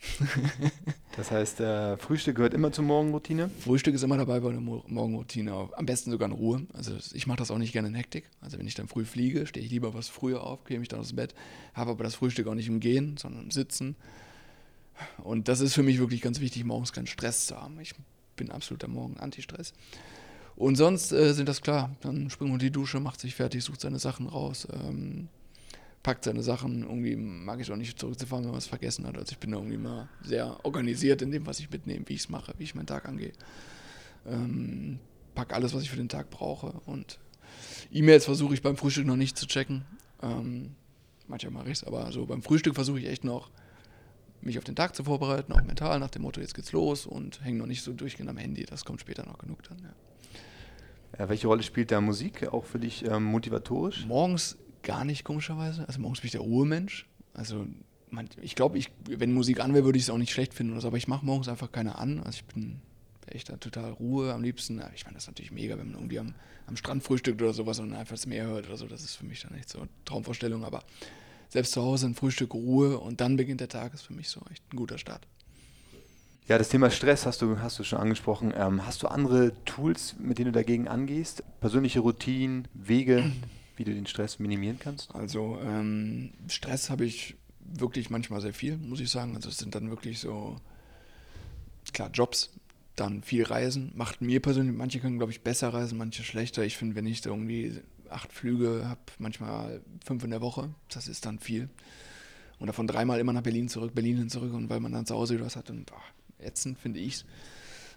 das 1.17 1.33
heißt, 1.33 1.61
äh, 1.61 1.97
Frühstück 1.97 2.37
gehört 2.37 2.55
immer 2.55 2.71
zur 2.71 2.85
Morgenroutine? 2.85 3.51
Frühstück 3.59 3.95
ist 3.95 4.05
immer 4.05 4.17
dabei 4.17 4.39
bei 4.39 4.53
der 4.53 4.61
Morgenroutine. 4.61 5.71
Am 5.73 5.87
besten 5.87 6.13
sogar 6.13 6.29
in 6.29 6.35
Ruhe. 6.35 6.67
Also 6.73 6.97
ich 7.13 7.27
mache 7.27 7.39
das 7.39 7.51
auch 7.51 7.59
nicht 7.59 7.73
gerne 7.73 7.89
in 7.89 7.95
Hektik. 7.97 8.31
Also 8.41 8.59
wenn 8.59 8.67
ich 8.69 8.77
dann 8.77 8.87
früh 8.87 9.05
fliege, 9.05 9.47
stehe 9.47 9.67
ich 9.67 9.73
lieber 9.73 9.93
was 9.93 10.09
früher 10.09 10.45
auf, 10.45 10.65
gehe 10.65 10.79
mich 10.79 10.89
dann 10.89 11.01
aus 11.01 11.09
dem 11.09 11.17
Bett, 11.17 11.35
habe 11.75 11.91
aber 11.91 12.05
das 12.05 12.15
Frühstück 12.15 12.47
auch 12.47 12.55
nicht 12.55 12.69
im 12.69 12.79
Gehen, 12.79 13.17
sondern 13.17 13.43
im 13.43 13.51
Sitzen. 13.51 13.97
Und 15.23 15.49
das 15.49 15.61
ist 15.61 15.75
für 15.75 15.83
mich 15.83 15.99
wirklich 15.99 16.21
ganz 16.21 16.41
wichtig, 16.41 16.65
morgens 16.65 16.93
keinen 16.93 17.07
Stress 17.07 17.47
zu 17.47 17.57
haben. 17.57 17.79
Ich 17.81 17.95
bin 18.37 18.51
absoluter 18.51 18.89
Morgen-Anti-Stress. 18.89 19.73
Und 20.57 20.77
sonst 20.77 21.13
äh, 21.13 21.33
sind 21.33 21.49
das 21.49 21.63
klar. 21.63 21.97
Dann 22.01 22.29
springt 22.31 22.51
man 22.51 22.61
in 22.61 22.67
die 22.67 22.73
Dusche, 22.73 23.01
macht 23.01 23.21
sich 23.21 23.35
fertig, 23.35 23.65
sucht 23.65 23.81
seine 23.81 23.99
Sachen 23.99 24.27
raus. 24.27 24.69
Ähm, 24.73 25.29
packt 26.03 26.25
seine 26.25 26.43
Sachen. 26.43 26.83
Irgendwie 26.83 27.17
mag 27.17 27.61
ich 27.61 27.71
auch 27.71 27.77
nicht 27.77 27.99
zurückzufahren, 27.99 28.45
wenn 28.45 28.53
man 28.53 28.59
es 28.59 28.67
vergessen 28.67 29.07
hat. 29.07 29.17
Also 29.17 29.33
ich 29.33 29.39
bin 29.39 29.53
irgendwie 29.53 29.77
mal 29.77 30.09
sehr 30.23 30.65
organisiert 30.65 31.23
in 31.23 31.31
dem, 31.31 31.47
was 31.47 31.61
ich 31.61 31.71
mitnehme, 31.71 32.09
wie 32.09 32.15
ich 32.15 32.21
es 32.21 32.29
mache, 32.29 32.55
wie 32.59 32.65
ich 32.65 32.75
meinen 32.75 32.87
Tag 32.87 33.07
angehe. 33.09 33.33
Ähm, 34.27 34.99
pack 35.35 35.55
alles, 35.55 35.75
was 35.75 35.83
ich 35.83 35.91
für 35.91 35.97
den 35.97 36.09
Tag 36.09 36.31
brauche. 36.31 36.73
Und 36.87 37.19
E-Mails 37.91 38.25
versuche 38.25 38.55
ich 38.55 38.63
beim 38.63 38.77
Frühstück 38.77 39.07
noch 39.07 39.17
nicht 39.17 39.37
zu 39.37 39.47
checken. 39.47 39.85
Ähm, 40.23 40.75
manchmal 41.27 41.53
mache 41.53 41.71
ich 41.71 41.79
es, 41.79 41.85
aber 41.85 42.13
so 42.13 42.27
beim 42.27 42.43
Frühstück 42.43 42.75
versuche 42.75 42.99
ich 42.99 43.07
echt 43.07 43.25
noch, 43.25 43.51
mich 44.43 44.59
auf 44.59 44.65
den 44.65 44.77
Tag 44.77 44.95
zu 44.97 45.05
vorbereiten, 45.05 45.53
auch 45.53 45.63
mental 45.63 45.99
nach 45.99 46.11
dem 46.11 46.23
Motto, 46.23 46.41
jetzt 46.41 46.55
geht's 46.55 46.73
los 46.73 47.07
und 47.07 47.45
hänge 47.45 47.59
noch 47.59 47.67
nicht 47.67 47.83
so 47.83 47.93
durchgehend 47.93 48.31
am 48.31 48.37
Handy. 48.37 48.65
Das 48.65 48.85
kommt 48.85 49.01
später 49.01 49.25
noch 49.27 49.39
genug 49.39 49.63
dann, 49.65 49.79
ja. 49.83 51.29
Welche 51.29 51.49
Rolle 51.49 51.63
spielt 51.63 51.91
da 51.91 52.01
Musik 52.01 52.49
auch 52.53 52.65
für 52.65 52.79
dich 52.79 53.05
ähm, 53.05 53.25
motivatorisch? 53.25 54.07
Morgens 54.07 54.57
gar 54.83 55.05
nicht, 55.05 55.25
komischerweise. 55.25 55.87
Also 55.87 56.01
morgens 56.01 56.21
bin 56.21 56.27
ich 56.29 56.33
der 56.33 56.41
Ruhemensch. 56.41 57.07
Also 57.35 57.67
man, 58.11 58.29
ich 58.41 58.55
glaube, 58.55 58.79
ich, 58.79 58.91
wenn 59.07 59.35
Musik 59.35 59.61
an 59.61 59.75
wäre, 59.75 59.85
würde 59.85 59.99
ich 59.99 60.05
es 60.05 60.11
auch 60.11 60.19
nicht 60.19 60.33
schlecht 60.33 60.55
finden 60.55 60.73
oder 60.73 60.81
so, 60.81 60.89
aber 60.89 60.97
ich 60.97 61.09
mache 61.09 61.25
morgens 61.25 61.49
einfach 61.49 61.73
keine 61.73 61.99
an. 61.99 62.21
Also 62.21 62.39
ich 62.39 62.45
bin 62.55 62.81
echt 63.27 63.49
da 63.49 63.57
total 63.57 63.93
Ruhe 63.93 64.33
am 64.33 64.43
liebsten. 64.43 64.83
Ich 64.95 65.05
meine, 65.05 65.15
das 65.15 65.25
ist 65.25 65.29
natürlich 65.29 65.53
mega, 65.53 65.79
wenn 65.79 65.89
man 65.89 65.97
irgendwie 65.97 66.19
am, 66.19 66.35
am 66.67 66.77
Strand 66.77 67.03
frühstückt 67.03 67.41
oder 67.41 67.53
sowas 67.53 67.79
und 67.79 67.93
einfach 67.95 68.15
das 68.15 68.27
Meer 68.27 68.47
hört 68.47 68.67
oder 68.67 68.77
so. 68.77 68.87
Das 68.87 69.03
ist 69.03 69.17
für 69.17 69.27
mich 69.27 69.43
dann 69.43 69.55
echt 69.55 69.69
so 69.69 69.79
eine 69.79 69.89
Traumvorstellung. 70.05 70.65
Aber 70.65 70.83
selbst 71.51 71.73
zu 71.73 71.83
Hause 71.83 72.07
ein 72.07 72.15
Frühstück 72.15 72.55
Ruhe 72.55 72.99
und 72.99 73.21
dann 73.21 73.37
beginnt 73.37 73.61
der 73.61 73.69
Tag, 73.69 73.93
ist 73.93 74.03
für 74.03 74.15
mich 74.15 74.31
so 74.31 74.41
echt 74.51 74.63
ein 74.73 74.77
guter 74.77 74.97
Start. 74.97 75.27
Ja, 76.49 76.57
das 76.57 76.71
Thema 76.71 76.91
Stress 76.91 77.27
hast 77.27 77.43
du, 77.43 77.59
hast 77.61 77.79
du 77.79 77.85
schon 77.85 77.99
angesprochen. 77.99 78.53
Ähm, 78.57 78.87
hast 78.87 79.03
du 79.03 79.09
andere 79.09 79.53
Tools, 79.67 80.17
mit 80.19 80.39
denen 80.39 80.47
du 80.47 80.59
dagegen 80.59 80.89
angehst? 80.89 81.45
Persönliche 81.61 82.01
Routinen, 82.01 82.67
Wege? 82.73 83.31
wie 83.81 83.85
du 83.85 83.95
den 83.95 84.05
Stress 84.05 84.39
minimieren 84.39 84.79
kannst? 84.79 85.15
Also 85.15 85.59
ähm, 85.63 86.33
Stress 86.49 86.91
habe 86.91 87.07
ich 87.07 87.37
wirklich 87.61 88.11
manchmal 88.11 88.43
sehr 88.43 88.53
viel, 88.53 88.77
muss 88.77 89.01
ich 89.01 89.11
sagen. 89.11 89.35
Also 89.35 89.49
es 89.49 89.57
sind 89.57 89.75
dann 89.75 89.89
wirklich 89.89 90.19
so, 90.19 90.57
klar, 91.95 92.11
Jobs, 92.13 92.51
dann 92.95 93.23
viel 93.23 93.43
Reisen. 93.45 93.93
Macht 93.95 94.21
mir 94.21 94.43
persönlich, 94.43 94.77
manche 94.77 95.01
können, 95.01 95.17
glaube 95.17 95.33
ich, 95.33 95.41
besser 95.41 95.73
reisen, 95.73 95.97
manche 95.97 96.25
schlechter. 96.25 96.63
Ich 96.63 96.77
finde, 96.77 96.95
wenn 96.95 97.07
ich 97.07 97.23
da 97.23 97.31
irgendwie 97.31 97.81
acht 98.11 98.33
Flüge 98.33 98.89
habe, 98.89 99.01
manchmal 99.19 99.81
fünf 100.05 100.25
in 100.25 100.31
der 100.31 100.41
Woche, 100.41 100.71
das 100.89 101.09
ist 101.09 101.27
dann 101.27 101.39
viel. 101.39 101.69
Und 102.59 102.67
davon 102.67 102.87
dreimal 102.87 103.21
immer 103.21 103.33
nach 103.33 103.43
Berlin 103.43 103.69
zurück, 103.69 103.95
Berlin 103.95 104.19
hin 104.19 104.29
zurück 104.29 104.53
und 104.53 104.69
weil 104.69 104.81
man 104.81 104.93
dann 104.93 105.07
zu 105.07 105.15
Hause 105.15 105.41
was 105.41 105.57
hat 105.57 105.71
und 105.71 105.87
boah, 105.87 106.03
ätzend 106.39 106.79
finde 106.79 107.01
ich 107.01 107.15
es. 107.15 107.25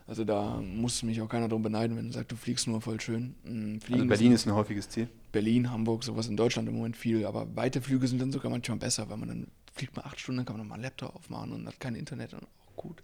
Also 0.06 0.26
da 0.26 0.62
muss 0.62 1.02
mich 1.04 1.22
auch 1.22 1.30
keiner 1.30 1.48
drum 1.48 1.62
beneiden, 1.62 1.96
wenn 1.96 2.08
du 2.08 2.14
sagst, 2.14 2.32
du 2.32 2.36
fliegst 2.36 2.68
nur 2.68 2.82
voll 2.82 3.00
schön. 3.00 3.36
Hm, 3.46 3.80
fliegen 3.80 4.02
also 4.02 4.10
Berlin 4.10 4.32
ist 4.34 4.46
ein 4.46 4.54
häufiges 4.54 4.90
Ziel. 4.90 5.08
Berlin, 5.32 5.72
Hamburg, 5.72 6.04
sowas 6.04 6.28
in 6.28 6.36
Deutschland 6.36 6.68
im 6.68 6.76
Moment 6.76 6.98
viel, 6.98 7.26
aber 7.26 7.56
weite 7.56 7.82
Flüge 7.82 8.08
sind 8.08 8.22
dann 8.22 8.32
sogar 8.32 8.52
manchmal 8.52 8.78
besser, 8.78 9.10
weil 9.10 9.18
man 9.18 9.30
dann 9.30 9.48
fliegt 9.74 9.96
man 9.96 10.06
acht 10.06 10.20
Stunden, 10.20 10.38
dann 10.38 10.46
kann 10.46 10.58
man 10.58 10.66
nochmal 10.66 10.78
einen 10.78 10.84
Laptop 10.84 11.16
aufmachen 11.16 11.54
und 11.54 11.68
hat 11.68 11.80
kein 11.80 11.96
Internet 11.96 12.34
und 12.34 12.44
auch 12.44 12.76
gut. 12.76 13.02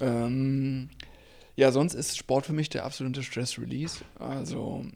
Ähm, 0.00 0.88
ja, 1.54 1.70
sonst 1.72 1.94
ist 1.94 2.16
Sport 2.16 2.46
für 2.46 2.54
mich 2.54 2.70
der 2.70 2.84
absolute 2.84 3.22
Stress-Release. 3.22 3.98
Also 4.18 4.86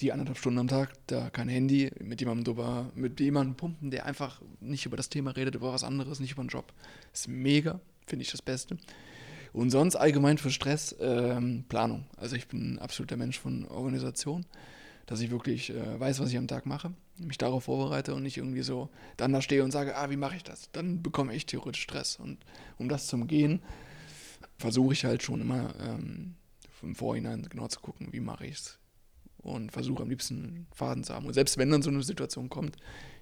die 0.00 0.12
anderthalb 0.12 0.38
Stunden 0.38 0.58
am 0.60 0.68
Tag, 0.68 0.92
da 1.06 1.30
kein 1.30 1.48
Handy, 1.48 1.90
mit 2.00 2.20
jemandem 2.20 2.44
drüber, 2.44 2.90
mit 2.94 3.20
jemandem 3.20 3.56
pumpen, 3.56 3.90
der 3.90 4.06
einfach 4.06 4.40
nicht 4.60 4.86
über 4.86 4.96
das 4.96 5.08
Thema 5.08 5.32
redet, 5.32 5.54
über 5.54 5.72
was 5.72 5.84
anderes, 5.84 6.20
nicht 6.20 6.32
über 6.32 6.42
den 6.42 6.48
Job. 6.48 6.72
Ist 7.12 7.28
mega, 7.28 7.80
finde 8.06 8.24
ich 8.24 8.30
das 8.30 8.42
Beste. 8.42 8.76
Und 9.52 9.70
sonst 9.70 9.96
allgemein 9.96 10.38
für 10.38 10.50
Stress 10.50 10.94
ähm, 11.00 11.64
Planung. 11.68 12.04
Also 12.16 12.36
ich 12.36 12.48
bin 12.48 12.74
ein 12.74 12.78
absoluter 12.78 13.16
Mensch 13.16 13.38
von 13.38 13.66
Organisation, 13.66 14.44
dass 15.06 15.20
ich 15.20 15.30
wirklich 15.30 15.70
äh, 15.70 15.98
weiß, 15.98 16.20
was 16.20 16.30
ich 16.30 16.36
am 16.36 16.48
Tag 16.48 16.66
mache, 16.66 16.92
mich 17.16 17.38
darauf 17.38 17.64
vorbereite 17.64 18.14
und 18.14 18.22
nicht 18.22 18.36
irgendwie 18.36 18.62
so 18.62 18.90
dann 19.16 19.32
da 19.32 19.40
stehe 19.40 19.64
und 19.64 19.70
sage, 19.70 19.96
ah, 19.96 20.10
wie 20.10 20.16
mache 20.16 20.36
ich 20.36 20.44
das? 20.44 20.70
Dann 20.72 21.02
bekomme 21.02 21.34
ich 21.34 21.46
theoretisch 21.46 21.82
Stress. 21.82 22.16
Und 22.16 22.38
um 22.76 22.88
das 22.88 23.06
zu 23.06 23.16
umgehen, 23.16 23.62
versuche 24.58 24.92
ich 24.92 25.04
halt 25.04 25.22
schon 25.22 25.40
immer 25.40 25.74
ähm, 25.80 26.34
im 26.82 26.94
Vorhinein 26.94 27.46
genau 27.48 27.68
zu 27.68 27.80
gucken, 27.80 28.08
wie 28.12 28.20
mache 28.20 28.46
ich 28.46 28.56
es. 28.56 28.78
Und 29.38 29.72
versuche 29.72 30.02
am 30.02 30.10
liebsten 30.10 30.66
Faden 30.72 31.04
zu 31.04 31.14
haben. 31.14 31.26
Und 31.26 31.34
selbst 31.34 31.58
wenn 31.58 31.70
dann 31.70 31.82
so 31.82 31.90
eine 31.90 32.02
Situation 32.02 32.50
kommt, 32.50 32.76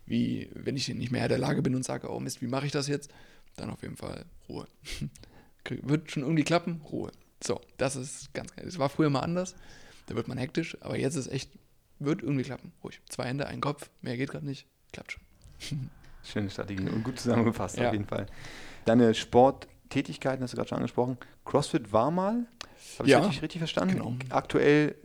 wie 0.07 0.51
wenn 0.55 0.77
ich 0.77 0.89
nicht 0.89 1.13
mehr 1.13 1.25
in 1.25 1.29
der 1.29 1.39
Lage 1.39 1.63
bin 1.63 1.75
und 1.75 1.85
sage, 1.85 2.11
oh 2.11 2.21
Mist, 2.21 2.41
wie 2.41 2.47
mache 2.47 2.67
ich 2.67 2.73
das 2.73 2.89
jetzt? 2.89 3.11
Dann 3.57 3.71
auf 3.71 3.83
jeden 3.83 3.97
Fall 3.97 4.25
Ruhe. 4.49 4.67
wird 5.83 6.11
schon 6.11 6.23
irgendwie 6.23 6.45
klappen, 6.45 6.81
Ruhe. 6.91 7.11
So, 7.43 7.61
das 7.77 7.97
ist 7.97 8.33
ganz 8.33 8.55
geil. 8.55 8.67
Es 8.67 8.79
war 8.79 8.89
früher 8.89 9.11
mal 9.11 9.21
anders, 9.21 9.55
da 10.07 10.15
wird 10.15 10.29
man 10.29 10.39
hektisch, 10.39 10.77
aber 10.81 10.99
jetzt 10.99 11.17
ist 11.17 11.29
echt, 11.29 11.51
wird 11.99 12.23
irgendwie 12.23 12.45
klappen, 12.45 12.73
ruhig. 12.83 13.01
Zwei 13.09 13.25
Hände, 13.25 13.47
ein 13.47 13.61
Kopf, 13.61 13.91
mehr 14.01 14.17
geht 14.17 14.31
gerade 14.31 14.47
nicht, 14.47 14.67
klappt 14.93 15.13
schon. 15.13 15.23
Schöne 16.23 16.51
Strategie 16.51 16.89
und 16.89 17.05
gut 17.05 17.21
zusammengefasst 17.21 17.79
ja. 17.79 17.89
auf 17.89 17.93
jeden 17.93 18.07
Fall. 18.07 18.27
Deine 18.85 19.15
Sporttätigkeiten 19.15 20.43
hast 20.43 20.53
du 20.53 20.57
gerade 20.57 20.69
schon 20.69 20.79
angesprochen. 20.79 21.19
CrossFit 21.45 21.93
war 21.93 22.11
mal, 22.11 22.47
habe 22.99 23.09
ich 23.09 23.13
ja, 23.13 23.19
richtig, 23.19 23.43
richtig 23.43 23.59
verstanden? 23.61 23.95
Genau. 23.95 24.17
Aktuell 24.31 24.97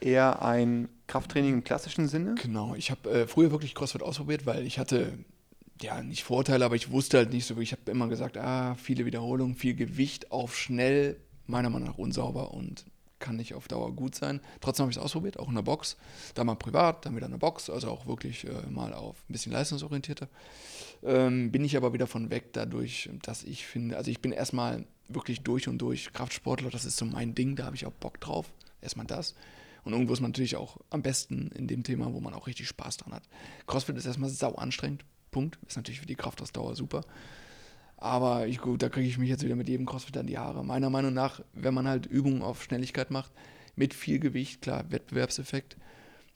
eher 0.00 0.42
ein 0.42 0.88
Krafttraining 1.06 1.54
im 1.54 1.64
klassischen 1.64 2.08
Sinne? 2.08 2.34
Genau, 2.40 2.74
ich 2.74 2.90
habe 2.90 3.10
äh, 3.10 3.26
früher 3.26 3.50
wirklich 3.50 3.74
CrossFit 3.74 4.02
ausprobiert, 4.02 4.46
weil 4.46 4.66
ich 4.66 4.78
hatte 4.78 5.18
ja, 5.82 6.02
nicht 6.02 6.24
Vorteile, 6.24 6.64
aber 6.64 6.74
ich 6.74 6.90
wusste 6.90 7.18
halt 7.18 7.32
nicht 7.32 7.46
so, 7.46 7.56
ich 7.58 7.72
habe 7.72 7.90
immer 7.90 8.08
gesagt, 8.08 8.36
ah, 8.36 8.74
viele 8.74 9.04
Wiederholungen, 9.06 9.54
viel 9.54 9.74
Gewicht 9.74 10.32
auf 10.32 10.56
schnell, 10.56 11.16
meiner 11.46 11.70
Meinung 11.70 11.88
nach 11.88 11.98
unsauber 11.98 12.52
und 12.52 12.84
kann 13.18 13.36
nicht 13.36 13.54
auf 13.54 13.68
Dauer 13.68 13.92
gut 13.94 14.14
sein. 14.14 14.40
Trotzdem 14.60 14.84
habe 14.84 14.90
ich 14.92 14.96
es 14.96 15.02
ausprobiert, 15.02 15.38
auch 15.38 15.48
in 15.48 15.54
der 15.54 15.62
Box. 15.62 15.96
Da 16.34 16.44
mal 16.44 16.54
privat, 16.54 17.04
dann 17.04 17.16
wieder 17.16 17.26
in 17.26 17.32
der 17.32 17.38
Box, 17.38 17.68
also 17.68 17.88
auch 17.88 18.06
wirklich 18.06 18.44
äh, 18.44 18.70
mal 18.70 18.92
auf 18.92 19.16
ein 19.28 19.32
bisschen 19.32 19.52
leistungsorientierter. 19.52 20.28
Ähm, 21.02 21.50
bin 21.50 21.64
ich 21.64 21.76
aber 21.76 21.92
wieder 21.92 22.06
von 22.06 22.30
weg 22.30 22.52
dadurch, 22.52 23.10
dass 23.22 23.44
ich 23.44 23.66
finde, 23.66 23.96
also 23.96 24.10
ich 24.10 24.20
bin 24.20 24.32
erstmal 24.32 24.84
wirklich 25.08 25.40
durch 25.42 25.68
und 25.68 25.78
durch 25.78 26.12
Kraftsportler, 26.12 26.70
das 26.70 26.84
ist 26.84 26.96
so 26.96 27.04
mein 27.04 27.34
Ding, 27.34 27.56
da 27.56 27.64
habe 27.64 27.76
ich 27.76 27.86
auch 27.86 27.92
Bock 27.92 28.20
drauf. 28.20 28.52
Erstmal 28.80 29.06
das. 29.06 29.34
Und 29.84 29.92
irgendwo 29.92 30.12
ist 30.12 30.20
man 30.20 30.30
natürlich 30.30 30.56
auch 30.56 30.78
am 30.90 31.02
besten 31.02 31.50
in 31.54 31.66
dem 31.66 31.82
Thema, 31.82 32.12
wo 32.12 32.20
man 32.20 32.34
auch 32.34 32.46
richtig 32.46 32.68
Spaß 32.68 32.98
dran 32.98 33.14
hat. 33.14 33.22
CrossFit 33.66 33.96
ist 33.96 34.06
erstmal 34.06 34.30
sau 34.30 34.54
anstrengend, 34.54 35.04
Punkt. 35.30 35.58
Ist 35.66 35.76
natürlich 35.76 36.00
für 36.00 36.06
die 36.06 36.14
Kraftausdauer 36.14 36.74
super. 36.76 37.04
Aber 37.96 38.46
ich, 38.46 38.58
gut, 38.58 38.82
da 38.82 38.88
kriege 38.88 39.08
ich 39.08 39.18
mich 39.18 39.28
jetzt 39.28 39.44
wieder 39.44 39.56
mit 39.56 39.68
jedem 39.68 39.86
Crossfit 39.86 40.16
an 40.16 40.26
die 40.26 40.38
Haare. 40.38 40.64
Meiner 40.64 40.88
Meinung 40.88 41.12
nach, 41.12 41.40
wenn 41.52 41.74
man 41.74 41.88
halt 41.88 42.06
Übungen 42.06 42.42
auf 42.42 42.62
Schnelligkeit 42.62 43.10
macht, 43.10 43.32
mit 43.74 43.92
viel 43.92 44.20
Gewicht, 44.20 44.62
klar, 44.62 44.84
Wettbewerbseffekt, 44.90 45.76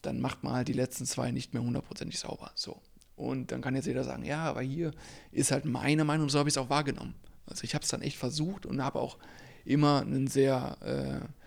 dann 0.03 0.21
macht 0.21 0.43
man 0.43 0.55
halt 0.55 0.69
die 0.69 0.73
letzten 0.73 1.07
zwei 1.07 1.31
nicht 1.31 1.55
mehr 1.55 1.63
hundertprozentig 1.63 2.19
sauber. 2.19 2.51
So. 2.57 2.81
Und 3.15 3.53
dann 3.53 3.61
kann 3.61 3.77
jetzt 3.77 3.87
jeder 3.87 4.03
sagen, 4.03 4.25
ja, 4.25 4.45
aber 4.45 4.63
hier 4.63 4.91
ist 5.31 5.53
halt 5.53 5.65
meine 5.65 6.05
Meinung, 6.05 6.29
so 6.29 6.39
habe 6.39 6.49
ich 6.49 6.55
es 6.55 6.59
auch 6.59 6.71
wahrgenommen. 6.71 7.15
Also 7.47 7.63
ich 7.65 7.75
habe 7.75 7.83
es 7.83 7.91
dann 7.91 8.03
echt 8.03 8.17
versucht 8.17 8.67
und 8.67 8.83
habe 8.83 8.99
auch 8.99 9.19
immer 9.65 10.01
einen 10.01 10.27
sehr 10.27 10.77
äh, 10.81 11.42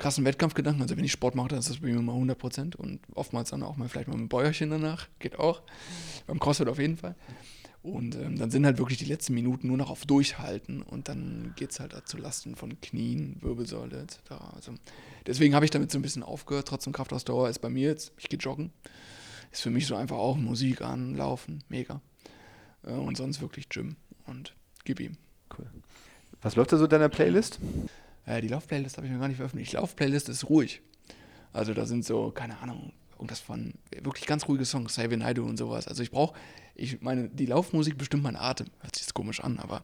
krassen 0.00 0.24
Wettkampfgedanken. 0.24 0.82
Also 0.82 0.96
wenn 0.96 1.04
ich 1.04 1.12
Sport 1.12 1.36
mache, 1.36 1.48
dann 1.48 1.60
ist 1.60 1.70
das 1.70 1.78
bei 1.78 1.88
mir 1.88 1.98
immer 1.98 2.14
100% 2.14 2.74
und 2.74 3.00
oftmals 3.14 3.50
dann 3.50 3.62
auch 3.62 3.76
mal 3.76 3.88
vielleicht 3.88 4.08
mal 4.08 4.16
ein 4.16 4.28
Bäuerchen 4.28 4.70
danach, 4.70 5.08
geht 5.20 5.38
auch. 5.38 5.62
Beim 6.26 6.40
Crossfit 6.40 6.68
auf 6.68 6.78
jeden 6.78 6.96
Fall. 6.96 7.14
Und 7.82 8.14
ähm, 8.16 8.38
dann 8.38 8.50
sind 8.50 8.66
halt 8.66 8.78
wirklich 8.78 8.98
die 8.98 9.06
letzten 9.06 9.32
Minuten 9.34 9.68
nur 9.68 9.76
noch 9.76 9.88
auf 9.90 10.04
Durchhalten 10.04 10.82
und 10.82 11.08
dann 11.08 11.54
geht 11.56 11.70
es 11.70 11.80
halt 11.80 11.94
zu 12.06 12.18
Lasten 12.18 12.56
von 12.56 12.78
Knien, 12.80 13.36
Wirbelsäule 13.40 14.02
etc. 14.02 14.32
Also 14.54 14.74
deswegen 15.26 15.54
habe 15.54 15.64
ich 15.64 15.70
damit 15.70 15.90
so 15.90 15.98
ein 15.98 16.02
bisschen 16.02 16.22
aufgehört. 16.22 16.68
Trotzdem 16.68 16.92
Kraftausdauer 16.92 17.48
ist 17.48 17.60
bei 17.60 17.70
mir 17.70 17.88
jetzt, 17.88 18.12
ich 18.18 18.28
gehe 18.28 18.38
joggen. 18.38 18.70
Ist 19.52 19.62
für 19.62 19.70
mich 19.70 19.86
so 19.86 19.96
einfach 19.96 20.16
auch 20.16 20.36
Musik 20.36 20.82
an, 20.82 21.14
Laufen, 21.14 21.64
mega. 21.68 22.02
Äh, 22.84 22.92
und 22.92 23.16
sonst 23.16 23.40
wirklich 23.40 23.68
Gym 23.68 23.96
und 24.26 24.54
gib 24.84 25.00
ihm. 25.00 25.16
Cool. 25.58 25.66
Was 26.42 26.56
läuft 26.56 26.72
da 26.72 26.78
so 26.78 26.84
in 26.84 26.90
deiner 26.90 27.08
Playlist? 27.08 27.58
Äh, 28.26 28.40
die 28.40 28.48
Lauf-Playlist 28.48 28.96
habe 28.96 29.06
ich 29.06 29.12
noch 29.12 29.20
gar 29.20 29.28
nicht 29.28 29.36
veröffentlicht. 29.36 29.72
Die 29.72 29.76
Lauf-Playlist 29.76 30.28
ist 30.28 30.48
ruhig. 30.48 30.82
Also 31.52 31.74
da 31.74 31.86
sind 31.86 32.04
so, 32.04 32.30
keine 32.30 32.58
Ahnung, 32.58 32.92
irgendwas 33.12 33.40
von 33.40 33.74
wirklich 34.02 34.26
ganz 34.26 34.48
ruhige 34.48 34.64
Songs, 34.64 34.94
Save 34.94 35.16
Naidu 35.16 35.44
und 35.44 35.56
sowas. 35.56 35.88
Also 35.88 36.02
ich 36.02 36.10
brauche, 36.10 36.38
ich 36.74 37.00
meine, 37.02 37.28
die 37.28 37.46
Laufmusik 37.46 37.98
bestimmt 37.98 38.22
meinen 38.22 38.36
Atem. 38.36 38.68
Hört 38.80 38.96
sich 38.96 39.04
jetzt 39.04 39.14
komisch 39.14 39.40
an, 39.40 39.58
aber 39.58 39.82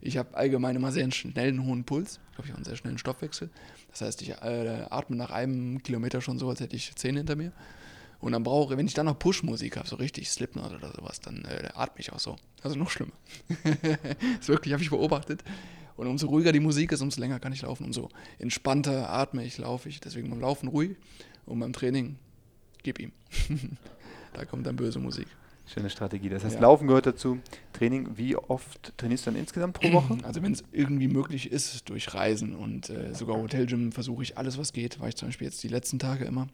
ich 0.00 0.16
habe 0.16 0.34
allgemein 0.34 0.76
immer 0.76 0.92
sehr 0.92 1.02
einen 1.02 1.12
schnellen, 1.12 1.66
hohen 1.66 1.84
Puls. 1.84 2.20
Ich 2.30 2.36
glaube, 2.36 2.46
ich 2.46 2.52
habe 2.52 2.56
einen 2.56 2.64
sehr 2.64 2.76
schnellen 2.76 2.98
Stoffwechsel. 2.98 3.50
Das 3.90 4.00
heißt, 4.00 4.22
ich 4.22 4.30
äh, 4.30 4.86
atme 4.88 5.16
nach 5.16 5.30
einem 5.30 5.82
Kilometer 5.82 6.20
schon 6.22 6.38
so, 6.38 6.48
als 6.48 6.60
hätte 6.60 6.76
ich 6.76 6.94
zehn 6.94 7.16
hinter 7.16 7.36
mir. 7.36 7.52
Und 8.20 8.32
dann 8.32 8.42
brauche, 8.42 8.76
wenn 8.76 8.86
ich 8.86 8.94
dann 8.94 9.06
noch 9.06 9.18
Push-Musik 9.18 9.76
habe, 9.76 9.88
so 9.88 9.96
richtig 9.96 10.30
Slipknot 10.30 10.72
oder 10.72 10.92
sowas, 10.92 11.20
dann 11.20 11.44
äh, 11.44 11.68
atme 11.74 12.00
ich 12.00 12.12
auch 12.12 12.18
so. 12.18 12.36
Also 12.62 12.76
noch 12.76 12.90
schlimmer. 12.90 13.12
das 14.38 14.48
wirklich, 14.48 14.72
habe 14.72 14.82
ich 14.82 14.90
beobachtet. 14.90 15.42
Und 16.00 16.06
umso 16.06 16.28
ruhiger 16.28 16.50
die 16.50 16.60
Musik 16.60 16.92
ist, 16.92 17.02
umso 17.02 17.20
länger 17.20 17.40
kann 17.40 17.52
ich 17.52 17.60
laufen. 17.60 17.84
Umso 17.84 18.08
entspannter 18.38 19.10
atme 19.10 19.44
ich, 19.44 19.58
laufe 19.58 19.90
ich. 19.90 20.00
Deswegen 20.00 20.30
beim 20.30 20.40
Laufen 20.40 20.68
ruhig 20.68 20.96
und 21.44 21.60
beim 21.60 21.74
Training 21.74 22.16
gib 22.82 22.98
ihm. 22.98 23.12
da 24.32 24.46
kommt 24.46 24.66
dann 24.66 24.76
böse 24.76 24.98
Musik. 24.98 25.26
Schöne 25.66 25.90
Strategie. 25.90 26.30
Das 26.30 26.42
heißt, 26.42 26.54
ja. 26.54 26.62
Laufen 26.62 26.86
gehört 26.86 27.04
dazu. 27.04 27.38
Training, 27.74 28.16
wie 28.16 28.34
oft 28.34 28.96
trainierst 28.96 29.26
du 29.26 29.32
dann 29.32 29.40
insgesamt 29.40 29.78
pro 29.78 29.92
Woche? 29.92 30.16
Also 30.24 30.42
wenn 30.42 30.52
es 30.54 30.64
irgendwie 30.72 31.06
möglich 31.06 31.52
ist, 31.52 31.90
durch 31.90 32.14
Reisen 32.14 32.56
und 32.56 32.88
äh, 32.88 33.14
sogar 33.14 33.36
Hotelgym 33.36 33.92
versuche 33.92 34.22
ich 34.22 34.38
alles, 34.38 34.56
was 34.56 34.72
geht. 34.72 35.00
War 35.00 35.08
ich 35.08 35.16
zum 35.16 35.28
Beispiel 35.28 35.48
jetzt 35.48 35.62
die 35.62 35.68
letzten 35.68 35.98
Tage 35.98 36.24
immer. 36.24 36.48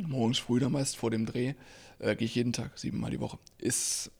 Morgens 0.00 0.38
früh 0.38 0.60
dann 0.60 0.70
meist 0.70 0.96
vor 0.96 1.10
dem 1.10 1.26
Dreh 1.26 1.54
äh, 1.98 2.14
gehe 2.14 2.26
ich 2.26 2.36
jeden 2.36 2.52
Tag, 2.52 2.78
siebenmal 2.78 3.10
die 3.10 3.18
Woche. 3.18 3.38
Ist 3.58 4.12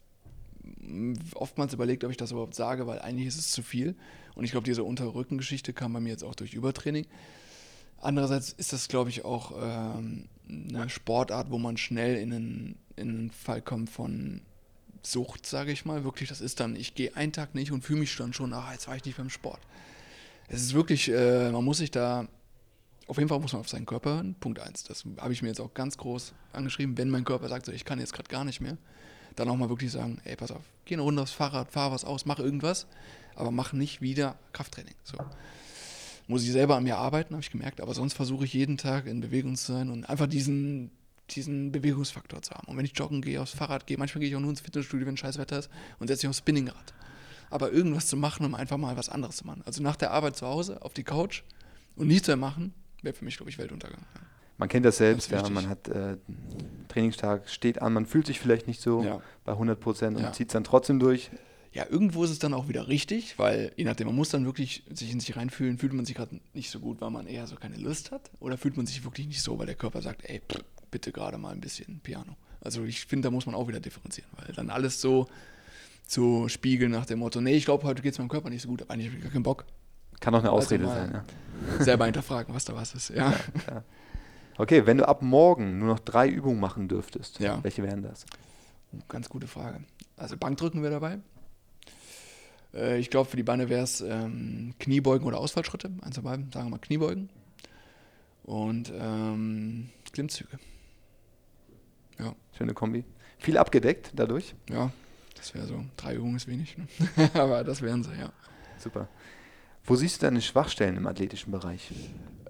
oftmals 1.35 1.72
überlegt, 1.72 2.04
ob 2.04 2.11
ich 2.11 2.16
das 2.16 2.31
überhaupt 2.31 2.54
sage, 2.54 2.87
weil 2.87 3.00
eigentlich 3.00 3.26
ist 3.26 3.38
es 3.38 3.50
zu 3.50 3.62
viel. 3.62 3.96
Und 4.35 4.44
ich 4.44 4.52
glaube, 4.52 4.64
diese 4.64 4.85
Unterrückengeschichte 4.85 5.72
kam 5.72 5.92
bei 5.92 6.00
mir 6.00 6.11
jetzt 6.11 6.24
auch 6.24 6.35
durch 6.35 6.54
Übertraining. 6.54 7.07
Andererseits 8.00 8.52
ist 8.52 8.72
das, 8.72 8.88
glaube 8.88 9.11
ich, 9.11 9.24
auch 9.24 9.52
ähm, 9.61 10.28
eine 10.48 10.88
Sportart, 10.88 11.50
wo 11.50 11.59
man 11.59 11.76
schnell 11.76 12.16
in 12.16 12.33
einen, 12.33 12.78
in 12.96 13.09
einen 13.09 13.31
Fall 13.31 13.61
kommt 13.61 13.90
von 13.90 14.40
Sucht, 15.02 15.46
sage 15.46 15.72
ich 15.72 15.85
mal. 15.85 16.04
Wirklich, 16.04 16.28
das 16.28 16.40
ist 16.40 16.61
dann, 16.61 16.76
ich 16.76 16.94
gehe 16.94 17.16
einen 17.16 17.33
Tag 17.33 17.54
nicht 17.54 17.72
und 17.72 17.83
fühle 17.83 18.00
mich 18.00 18.16
dann 18.16 18.33
schon, 18.33 18.52
ach, 18.52 18.72
jetzt 18.72 18.88
war 18.88 18.96
ich 18.96 19.04
nicht 19.04 19.16
beim 19.16 19.31
Sport. 19.31 19.61
Es 20.48 20.62
ist 20.62 20.74
wirklich, 20.74 21.09
äh, 21.11 21.50
man 21.50 21.64
muss 21.64 21.78
sich 21.78 21.90
da, 21.90 22.28
auf 23.07 23.16
jeden 23.16 23.28
Fall 23.28 23.40
muss 23.40 23.52
man 23.52 23.61
auf 23.61 23.68
seinen 23.68 23.87
Körper 23.87 24.14
hören. 24.14 24.37
Punkt 24.38 24.61
eins. 24.61 24.85
Das 24.85 25.04
habe 25.18 25.33
ich 25.33 25.42
mir 25.42 25.48
jetzt 25.48 25.61
auch 25.61 25.74
ganz 25.74 25.96
groß 25.98 26.33
angeschrieben. 26.52 26.96
Wenn 26.96 27.11
mein 27.11 27.24
Körper 27.24 27.48
sagt, 27.48 27.66
so, 27.66 27.72
ich 27.72 27.85
kann 27.85 27.98
jetzt 27.98 28.12
gerade 28.12 28.28
gar 28.28 28.44
nicht 28.44 28.61
mehr, 28.61 28.78
dann 29.38 29.48
auch 29.48 29.57
mal 29.57 29.68
wirklich 29.68 29.92
sagen, 29.92 30.20
ey, 30.24 30.37
pass 30.37 30.51
auf, 30.51 30.62
geh 30.85 30.94
eine 30.94 31.03
Runde 31.03 31.22
aufs 31.22 31.33
Fahrrad, 31.33 31.70
fahr 31.70 31.92
was 31.92 32.05
aus, 32.05 32.27
mach 32.27 32.38
irgendwas, 32.38 32.87
aber 33.35 33.51
mach 33.51 33.72
nicht 33.72 34.01
wieder 34.01 34.37
Krafttraining. 34.53 34.94
So 35.05 35.16
muss 36.29 36.44
ich 36.44 36.53
selber 36.53 36.77
an 36.77 36.85
mir 36.85 36.98
arbeiten, 36.98 37.35
habe 37.35 37.42
ich 37.42 37.51
gemerkt. 37.51 37.81
Aber 37.81 37.94
sonst 37.94 38.12
versuche 38.12 38.44
ich 38.44 38.53
jeden 38.53 38.77
Tag 38.77 39.07
in 39.07 39.20
Bewegung 39.20 39.57
zu 39.57 39.72
sein 39.72 39.90
und 39.90 40.05
einfach 40.05 40.27
diesen, 40.27 40.90
diesen 41.31 41.72
Bewegungsfaktor 41.72 42.42
zu 42.42 42.53
haben. 42.53 42.68
Und 42.68 42.77
wenn 42.77 42.85
ich 42.85 42.96
joggen 42.96 43.22
gehe, 43.22 43.40
aufs 43.40 43.53
Fahrrad 43.53 43.87
gehe, 43.87 43.96
manchmal 43.96 44.20
gehe 44.20 44.29
ich 44.29 44.37
auch 44.37 44.40
nur 44.40 44.51
ins 44.51 44.61
Fitnessstudio, 44.61 45.07
wenn 45.07 45.16
scheiß 45.16 45.38
Wetter 45.38 45.59
ist 45.59 45.70
und 45.98 46.07
setze 46.07 46.27
mich 46.27 46.31
aufs 46.31 46.38
Spinningrad. 46.38 46.94
Aber 47.51 47.72
irgendwas 47.72 48.07
zu 48.07 48.16
machen, 48.16 48.44
um 48.44 48.55
einfach 48.55 48.77
mal 48.77 48.96
was 48.98 49.09
anderes 49.09 49.37
zu 49.37 49.46
machen. 49.46 49.62
Also 49.64 49.83
nach 49.83 49.96
der 49.96 50.11
Arbeit 50.11 50.37
zu 50.37 50.46
Hause 50.46 50.83
auf 50.83 50.92
die 50.92 51.03
Couch 51.03 51.42
und 51.96 52.09
nichts 52.09 52.27
zu 52.27 52.37
machen, 52.37 52.74
wäre 53.03 53.14
für 53.14 53.24
mich, 53.24 53.38
glaube 53.38 53.51
ich, 53.51 53.57
Weltuntergang. 53.57 54.03
Ja. 54.14 54.20
Man 54.59 54.68
kennt 54.68 54.85
das 54.85 54.99
selbst, 54.99 55.33
das 55.33 55.42
ja, 55.42 55.51
man 55.51 55.68
hat 55.68 55.88
äh, 55.88 56.16
Trainingstag, 56.88 57.49
steht 57.49 57.81
an, 57.81 57.92
man 57.92 58.07
fühlt 58.07 58.27
sich 58.27 58.40
vielleicht 58.40 58.66
nicht 58.66 58.81
so 58.81 59.03
ja. 59.03 59.23
bei 59.44 59.53
100 59.53 59.79
Prozent 59.79 60.16
und 60.16 60.23
ja. 60.23 60.33
zieht 60.33 60.49
es 60.49 60.53
dann 60.53 60.64
trotzdem 60.64 60.99
durch 60.99 61.31
ja, 61.73 61.87
irgendwo 61.88 62.25
ist 62.25 62.31
es 62.31 62.38
dann 62.38 62.55
auch 62.55 62.68
wieder 62.68 62.88
richtig, 62.88 63.38
weil 63.38 63.73
je 63.77 63.85
nachdem, 63.85 64.07
man 64.07 64.16
muss 64.16 64.31
dann 64.31 64.44
wirklich 64.47 64.85
sich 64.90 65.12
in 65.12 65.21
sich 65.21 65.37
reinfühlen, 65.37 65.79
fühlt 65.79 65.92
man 65.92 66.05
sich 66.05 66.16
gerade 66.16 66.40
nicht 66.55 66.71
so 66.71 66.81
gut, 66.81 67.01
weil 67.01 67.11
man 67.11 67.27
eher 67.27 67.47
so 67.47 67.57
keine 67.57 67.77
Lust 67.77 68.11
hat, 68.11 68.31
oder 68.40 68.57
fühlt 68.57 68.77
man 68.77 68.87
sich 68.87 69.05
wirklich 69.05 69.27
nicht 69.27 69.42
so, 69.42 69.59
weil 69.59 69.66
der 69.66 69.75
Körper 69.75 70.03
sagt, 70.03 70.25
ey, 70.25 70.40
pff, 70.40 70.64
bitte 70.90 71.12
gerade 71.12 71.38
mal 71.38 71.53
ein 71.53 71.61
bisschen 71.61 72.01
Piano. 72.01 72.37
Also 72.61 72.85
ich 72.85 73.05
finde, 73.07 73.29
da 73.29 73.31
muss 73.31 73.47
man 73.47 73.55
auch 73.55 73.68
wieder 73.68 73.81
differenzieren, 73.81 74.29
weil 74.37 74.55
dann 74.55 74.71
alles 74.71 75.01
so 75.01 75.29
zu 76.07 76.49
spiegeln 76.49 76.90
nach 76.90 77.07
dem 77.07 77.18
Motto, 77.18 77.40
nee, 77.40 77.55
ich 77.55 77.66
glaube, 77.66 77.85
heute 77.85 78.03
geht 78.03 78.12
es 78.12 78.18
meinem 78.18 78.29
Körper 78.29 78.49
nicht 78.49 78.62
so 78.62 78.68
gut, 78.68 78.83
aber 78.83 78.94
eigentlich 78.94 79.09
habe 79.09 79.18
ich 79.18 79.23
gar 79.23 79.33
keinen 79.33 79.42
Bock. 79.42 79.64
Kann 80.21 80.35
auch 80.35 80.40
eine 80.40 80.51
also 80.51 80.64
Ausrede 80.64 80.88
also 80.88 80.97
sein, 80.97 81.23
ja. 81.79 81.85
Selber 81.85 82.07
hinterfragen, 82.07 82.55
was 82.55 82.64
da 82.64 82.75
was 82.75 82.94
ist, 82.94 83.11
ja. 83.11 83.31
ja, 83.31 83.38
ja. 83.71 83.85
Okay, 84.59 84.87
wenn 84.87 84.99
du 84.99 85.07
ab 85.07 85.23
morgen 85.23 85.79
nur 85.79 85.88
noch 85.88 86.01
drei 86.01 86.29
Übungen 86.29 86.59
machen 86.59 86.88
dürftest, 86.88 87.38
ja. 87.38 87.62
welche 87.62 87.85
wären 87.85 88.03
das? 88.03 88.27
Ganz 89.09 89.29
gute 89.29 89.47
Frage. 89.47 89.85
Also 90.16 90.37
Bankdrücken 90.37 90.83
wäre 90.83 90.94
dabei. 90.94 91.21
Äh, 92.75 92.99
ich 92.99 93.09
glaube, 93.09 93.31
für 93.31 93.37
die 93.37 93.44
Beine 93.44 93.68
wäre 93.68 93.85
es 93.85 94.01
ähm, 94.01 94.75
Kniebeugen 94.81 95.27
oder 95.29 95.38
Ausfallschritte. 95.38 95.90
Eins 96.03 96.16
von 96.16 96.25
beiden, 96.25 96.51
sagen 96.51 96.66
wir 96.66 96.71
mal 96.71 96.79
Kniebeugen. 96.79 97.31
Und 98.42 98.92
ähm, 98.99 99.90
Klimmzüge. 100.12 100.59
Ja. 102.18 102.35
Schöne 102.57 102.75
Kombi. 102.75 103.05
Viel 103.38 103.59
abgedeckt 103.59 104.11
dadurch? 104.16 104.57
Ja, 104.68 104.90
das 105.37 105.55
wäre 105.55 105.66
so. 105.66 105.85
Drei 105.97 106.14
Übungen 106.14 106.35
ist 106.35 106.49
wenig. 106.49 106.77
Ne? 106.77 106.88
Aber 107.35 107.62
das 107.62 107.81
wären 107.81 108.03
sie, 108.03 108.18
ja. 108.18 108.33
Super. 108.79 109.09
Wo 109.85 109.94
siehst 109.94 110.21
du 110.21 110.27
deine 110.27 110.42
Schwachstellen 110.42 110.97
im 110.97 111.07
athletischen 111.07 111.53
Bereich? 111.53 111.92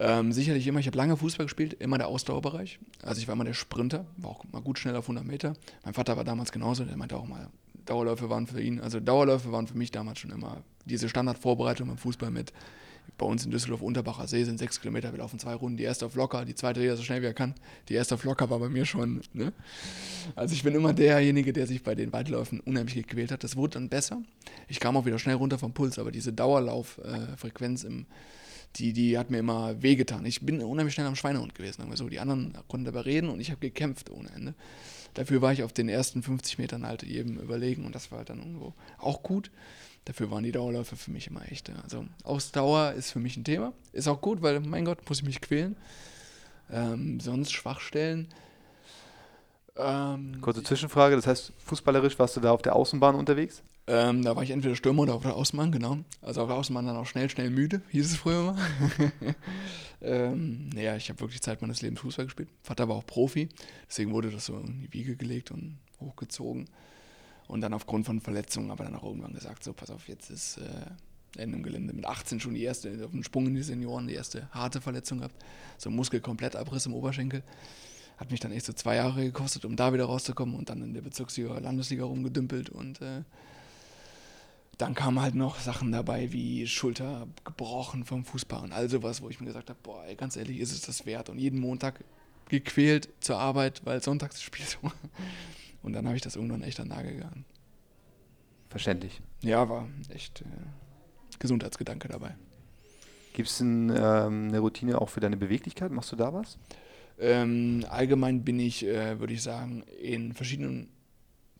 Ähm, 0.00 0.32
sicherlich 0.32 0.66
immer, 0.66 0.78
ich 0.78 0.87
habe 0.87 0.96
lange 0.96 1.16
Fußball 1.16 1.46
gespielt, 1.46 1.74
immer 1.74 1.98
der 1.98 2.06
Ausdauerbereich. 2.06 2.78
Also 3.02 3.20
ich 3.20 3.26
war 3.26 3.34
immer 3.34 3.44
der 3.44 3.54
Sprinter, 3.54 4.06
war 4.16 4.30
auch 4.30 4.44
mal 4.52 4.62
gut 4.62 4.78
schnell 4.78 4.94
auf 4.94 5.04
100 5.04 5.24
Meter. 5.24 5.54
Mein 5.84 5.94
Vater 5.94 6.16
war 6.16 6.24
damals 6.24 6.52
genauso, 6.52 6.84
der 6.84 6.96
meinte 6.96 7.16
auch 7.16 7.26
mal, 7.26 7.48
Dauerläufe 7.84 8.30
waren 8.30 8.46
für 8.46 8.61
ihn, 8.61 8.80
also 8.80 9.00
Dauerläufe 9.00 9.50
waren 9.50 9.66
für 9.66 9.76
mich 9.76 9.90
damals 9.90 10.20
schon 10.20 10.30
immer 10.30 10.62
diese 10.84 11.08
Standardvorbereitung 11.08 11.90
im 11.90 11.98
Fußball 11.98 12.30
mit. 12.30 12.52
Bei 13.16 13.26
uns 13.26 13.44
in 13.44 13.50
Düsseldorf 13.50 13.80
Unterbacher 13.80 14.28
See 14.28 14.44
sind 14.44 14.58
sechs 14.58 14.80
Kilometer, 14.80 15.12
wir 15.12 15.18
laufen 15.18 15.40
zwei 15.40 15.54
Runden. 15.54 15.76
Die 15.76 15.82
erste 15.82 16.06
auf 16.06 16.14
locker, 16.14 16.44
die 16.44 16.54
zweite 16.54 16.80
jeder 16.80 16.96
so 16.96 17.02
schnell 17.02 17.22
wie 17.22 17.26
er 17.26 17.34
kann. 17.34 17.54
Die 17.88 17.94
erste 17.94 18.14
auf 18.14 18.22
locker 18.22 18.50
war 18.50 18.61
bei 18.61 18.68
mir 18.68 18.84
schon. 18.84 19.22
Ne? 19.32 19.52
Also 20.37 20.54
ich 20.54 20.62
bin 20.62 20.74
immer 20.74 20.92
derjenige, 20.92 21.52
der 21.52 21.66
sich 21.66 21.82
bei 21.82 21.96
den 21.96 22.12
Weitläufen 22.12 22.61
unheimlich 22.61 22.94
gequält 22.94 23.32
hat. 23.32 23.42
Das 23.42 23.56
wurde 23.56 23.74
dann 23.74 23.88
besser. 23.88 24.22
Ich 24.68 24.78
kam 24.78 24.96
auch 24.96 25.06
wieder 25.06 25.18
schnell 25.18 25.34
runter 25.34 25.58
vom 25.58 25.72
Puls, 25.72 25.98
aber 25.98 26.12
diese 26.12 26.32
Dauerlauffrequenz 26.32 27.84
äh, 27.84 27.88
die, 28.79 28.93
die 28.93 29.19
hat 29.19 29.31
mir 29.31 29.38
immer 29.38 29.83
wehgetan. 29.83 30.25
Ich 30.27 30.41
bin 30.41 30.62
unheimlich 30.62 30.95
schnell 30.95 31.07
am 31.07 31.17
Schweinehund 31.17 31.55
gewesen. 31.55 31.85
So. 31.95 32.09
Die 32.09 32.21
anderen 32.21 32.57
konnten 32.69 32.85
dabei 32.85 33.01
reden 33.01 33.29
und 33.29 33.41
ich 33.41 33.51
habe 33.51 33.61
gekämpft 33.61 34.11
ohne 34.11 34.31
Ende. 34.31 34.55
Dafür 35.14 35.43
war 35.43 35.53
ich 35.53 35.62
auf 35.62 35.73
den 35.73 35.88
ersten 35.88 36.23
50 36.23 36.59
Metern 36.59 36.87
halt 36.87 37.03
jedem 37.03 37.38
überlegen 37.38 37.85
und 37.85 37.95
das 37.95 38.11
war 38.11 38.19
halt 38.19 38.31
dann 38.31 38.38
irgendwo 38.38 38.75
auch 38.99 39.23
gut. 39.23 39.51
Dafür 40.05 40.31
waren 40.31 40.45
die 40.45 40.53
Dauerläufe 40.53 40.97
für 40.97 41.11
mich 41.11 41.27
immer 41.27 41.51
echt. 41.51 41.71
Also 41.83 42.07
Ausdauer 42.25 42.93
ist 42.93 43.11
für 43.11 43.19
mich 43.19 43.37
ein 43.37 43.45
Thema. 43.45 43.73
Ist 43.93 44.09
auch 44.09 44.21
gut, 44.21 44.43
weil, 44.43 44.61
mein 44.61 44.85
Gott, 44.85 45.07
muss 45.09 45.19
ich 45.19 45.25
mich 45.25 45.41
quälen. 45.41 45.77
Ähm, 46.71 47.21
sonst 47.21 47.53
Schwachstellen. 47.53 48.29
Ähm, 49.77 50.41
Kurze 50.41 50.62
Zwischenfrage, 50.62 51.17
das 51.17 51.27
heißt, 51.27 51.53
fußballerisch 51.59 52.19
warst 52.19 52.37
du 52.37 52.41
da 52.41 52.53
auf 52.53 52.62
der 52.62 52.75
Außenbahn 52.75 53.14
unterwegs? 53.14 53.62
Ähm, 53.90 54.22
da 54.22 54.37
war 54.37 54.42
ich 54.42 54.51
entweder 54.51 54.77
Stürmer 54.77 55.05
oder 55.05 55.14
auf 55.14 55.22
der 55.22 55.35
Außenbahn, 55.35 55.72
genau. 55.72 55.98
Also 56.20 56.42
auf 56.42 56.48
der 56.48 56.57
Außenbahn 56.59 56.85
dann 56.85 56.96
auch 56.96 57.07
schnell, 57.07 57.31
schnell 57.31 57.48
müde, 57.48 57.81
hieß 57.88 58.12
es 58.12 58.16
früher 58.18 58.53
mal. 58.53 58.59
ähm, 60.03 60.68
naja, 60.74 60.94
ich 60.94 61.09
habe 61.09 61.20
wirklich 61.20 61.40
Zeit 61.40 61.62
meines 61.62 61.81
Lebens 61.81 62.01
Fußball 62.01 62.27
gespielt. 62.27 62.51
Vater 62.62 62.87
war 62.87 62.96
auch 62.96 63.07
Profi, 63.07 63.48
deswegen 63.88 64.12
wurde 64.12 64.31
das 64.31 64.44
so 64.44 64.59
in 64.59 64.83
die 64.83 64.92
Wiege 64.92 65.16
gelegt 65.16 65.51
und 65.51 65.79
hochgezogen. 66.01 66.68
Und 67.46 67.62
dann 67.62 67.72
aufgrund 67.72 68.05
von 68.05 68.20
Verletzungen 68.20 68.70
aber 68.70 68.85
dann 68.85 68.94
auch 68.94 69.05
irgendwann 69.05 69.33
gesagt, 69.33 69.64
so 69.64 69.72
pass 69.72 69.90
auf, 69.90 70.07
jetzt 70.07 70.29
ist 70.29 70.59
äh, 70.59 71.40
Ende 71.40 71.57
im 71.57 71.62
Gelände. 71.62 71.94
Mit 71.94 72.05
18 72.05 72.40
schon 72.40 72.53
die 72.53 72.64
erste, 72.64 73.07
auf 73.07 73.12
den 73.12 73.24
Sprung 73.24 73.46
in 73.46 73.55
die 73.55 73.62
Senioren, 73.62 74.07
die 74.07 74.14
erste 74.14 74.51
harte 74.53 74.83
Verletzung 74.83 75.18
gehabt. 75.18 75.35
So 75.79 75.88
Muskelkomplettabriss 75.88 76.85
im 76.85 76.92
Oberschenkel. 76.92 77.42
Hat 78.18 78.31
mich 78.31 78.40
dann 78.40 78.53
echt 78.53 78.66
so 78.66 78.74
zwei 78.74 78.96
Jahre 78.96 79.24
gekostet, 79.24 79.64
um 79.64 79.77
da 79.77 79.94
wieder 79.94 80.05
rauszukommen 80.05 80.57
und 80.57 80.68
dann 80.68 80.83
in 80.83 80.92
der 80.92 81.01
Bezirksliga, 81.01 81.59
Landesliga 81.59 82.05
rumgedümpelt 82.05 82.68
und 82.68 83.01
äh, 83.01 83.22
dann 84.79 84.95
kamen 84.95 85.21
halt 85.21 85.35
noch 85.35 85.59
Sachen 85.59 85.91
dabei 85.91 86.33
wie 86.33 86.67
Schulter 86.67 87.27
gebrochen 87.45 88.05
vom 88.05 88.25
Fußball 88.25 88.62
und 88.62 88.73
all 88.73 88.88
sowas, 88.88 89.21
wo 89.21 89.29
ich 89.29 89.41
mir 89.41 89.47
gesagt 89.47 89.71
habe, 89.71 89.79
boah, 89.83 90.05
ey, 90.05 90.14
ganz 90.14 90.37
ehrlich, 90.37 90.61
ist 90.61 90.73
es 90.73 90.83
das 90.83 91.05
wert? 91.05 91.29
Und 91.29 91.38
jeden 91.38 91.59
Montag 91.59 92.05
gequält 92.49 93.09
zur 93.21 93.38
Arbeit, 93.38 93.83
weil 93.85 94.03
sonntags 94.03 94.41
spielt. 94.41 94.79
Und 95.83 95.93
dann 95.93 96.07
habe 96.07 96.17
ich 96.17 96.23
das 96.23 96.37
irgendwann 96.37 96.62
echt 96.62 96.81
an 96.81 96.88
Nagel 96.88 97.14
gegangen. 97.14 97.45
Verständlich. 98.69 99.21
Ja, 99.43 99.69
war 99.69 99.88
echt 100.09 100.43
äh, 100.43 100.45
Gesundheitsgedanke 101.38 102.09
dabei. 102.09 102.37
Gibt 103.33 103.49
es 103.49 103.61
ein, 103.61 103.91
ähm, 103.91 104.49
eine 104.49 104.59
Routine 104.59 105.01
auch 105.01 105.09
für 105.09 105.21
deine 105.21 105.37
Beweglichkeit? 105.37 105.93
Machst 105.93 106.11
du 106.12 106.17
da 106.17 106.33
was? 106.33 106.59
Ähm, 107.19 107.85
allgemein 107.88 108.45
bin 108.45 108.61
ich, 108.61 108.85
äh, 108.85 109.19
würde 109.19 109.35
ich 109.35 109.43
sagen, 109.43 109.85
in 110.03 110.33
verschiedenen 110.33 110.88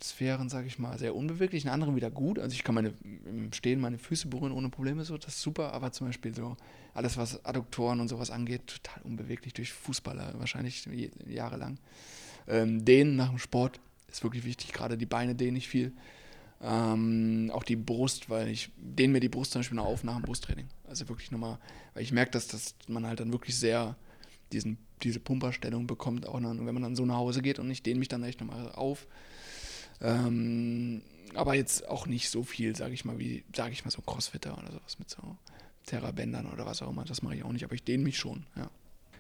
Sphären, 0.03 0.49
sage 0.49 0.67
ich 0.67 0.79
mal, 0.79 0.99
sehr 0.99 1.15
unbeweglich, 1.15 1.65
in 1.65 1.71
anderen 1.71 1.97
wieder 1.97 2.11
gut. 2.11 2.39
Also 2.39 2.55
ich 2.55 2.65
kann 2.65 2.75
meine 2.75 2.95
im 3.27 3.53
Stehen 3.53 3.81
meine 3.81 3.99
Füße 3.99 4.29
berühren 4.29 4.53
ohne 4.53 4.69
Probleme, 4.69 5.05
so 5.05 5.17
das 5.17 5.35
ist 5.35 5.43
super. 5.43 5.73
Aber 5.73 5.93
zum 5.93 6.07
Beispiel 6.07 6.35
so 6.35 6.57
alles, 6.95 7.17
was 7.17 7.45
Adduktoren 7.45 8.01
und 8.01 8.09
sowas 8.09 8.31
angeht, 8.31 8.67
total 8.67 9.03
unbeweglich 9.03 9.55
durch 9.55 9.73
Fußballer 9.73 10.35
wahrscheinlich 10.39 10.89
jahrelang. 11.27 11.79
Ähm, 12.47 12.85
dehnen 12.85 13.17
nach 13.17 13.29
dem 13.29 13.39
Sport 13.39 13.81
ist 14.11 14.23
wirklich 14.23 14.45
wichtig. 14.45 14.73
Gerade 14.73 14.97
die 14.97 15.07
Beine 15.07 15.35
dehne 15.35 15.59
ich 15.59 15.69
viel. 15.69 15.93
Ähm, 16.61 17.51
auch 17.55 17.63
die 17.63 17.77
Brust, 17.77 18.31
weil 18.31 18.49
ich 18.49 18.71
dehne 18.77 19.13
mir 19.13 19.21
die 19.21 19.29
Brust 19.29 19.53
zum 19.53 19.61
Beispiel 19.61 19.77
noch 19.77 19.87
auf 19.87 20.03
nach 20.03 20.17
dem 20.17 20.23
Brusttraining. 20.23 20.67
Also 20.89 21.09
wirklich 21.09 21.31
nochmal, 21.31 21.59
weil 21.95 22.03
ich 22.03 22.13
merke, 22.13 22.33
dass, 22.33 22.49
dass 22.49 22.75
man 22.89 23.07
halt 23.07 23.21
dann 23.21 23.33
wirklich 23.33 23.57
sehr 23.57 23.97
diesen, 24.53 24.79
diese 25.03 25.21
Pumperstellung 25.21 25.87
bekommt, 25.87 26.27
auch 26.27 26.41
dann, 26.41 26.67
wenn 26.67 26.75
man 26.75 26.83
dann 26.83 26.97
so 26.97 27.05
nach 27.05 27.17
Hause 27.17 27.43
geht 27.43 27.59
und 27.59 27.71
ich 27.71 27.83
dehne 27.83 27.99
mich 27.99 28.09
dann 28.09 28.25
echt 28.25 28.41
nochmal 28.41 28.73
auf. 28.73 29.07
Ähm, 30.01 31.03
aber 31.35 31.55
jetzt 31.55 31.89
auch 31.89 32.07
nicht 32.07 32.31
so 32.31 32.43
viel, 32.43 32.75
sage 32.75 32.95
ich 32.95 33.05
mal, 33.05 33.19
wie, 33.19 33.45
sage 33.55 33.73
ich 33.73 33.85
mal, 33.85 33.91
so 33.91 34.03
Crossfitter 34.03 34.57
oder 34.57 34.73
sowas 34.73 34.99
mit 34.99 35.11
so 35.11 35.37
Terrabändern 35.87 36.47
oder 36.47 36.67
was 36.67 36.83
auch 36.83 36.91
immer. 36.91 37.05
Das 37.05 37.23
mache 37.23 37.37
ich 37.37 37.45
auch 37.45 37.53
nicht, 37.53 37.65
aber 37.65 37.75
ich 37.75 37.85
dehne 37.85 38.05
mich 38.05 38.19
schon, 38.19 38.45
ja. 38.57 38.71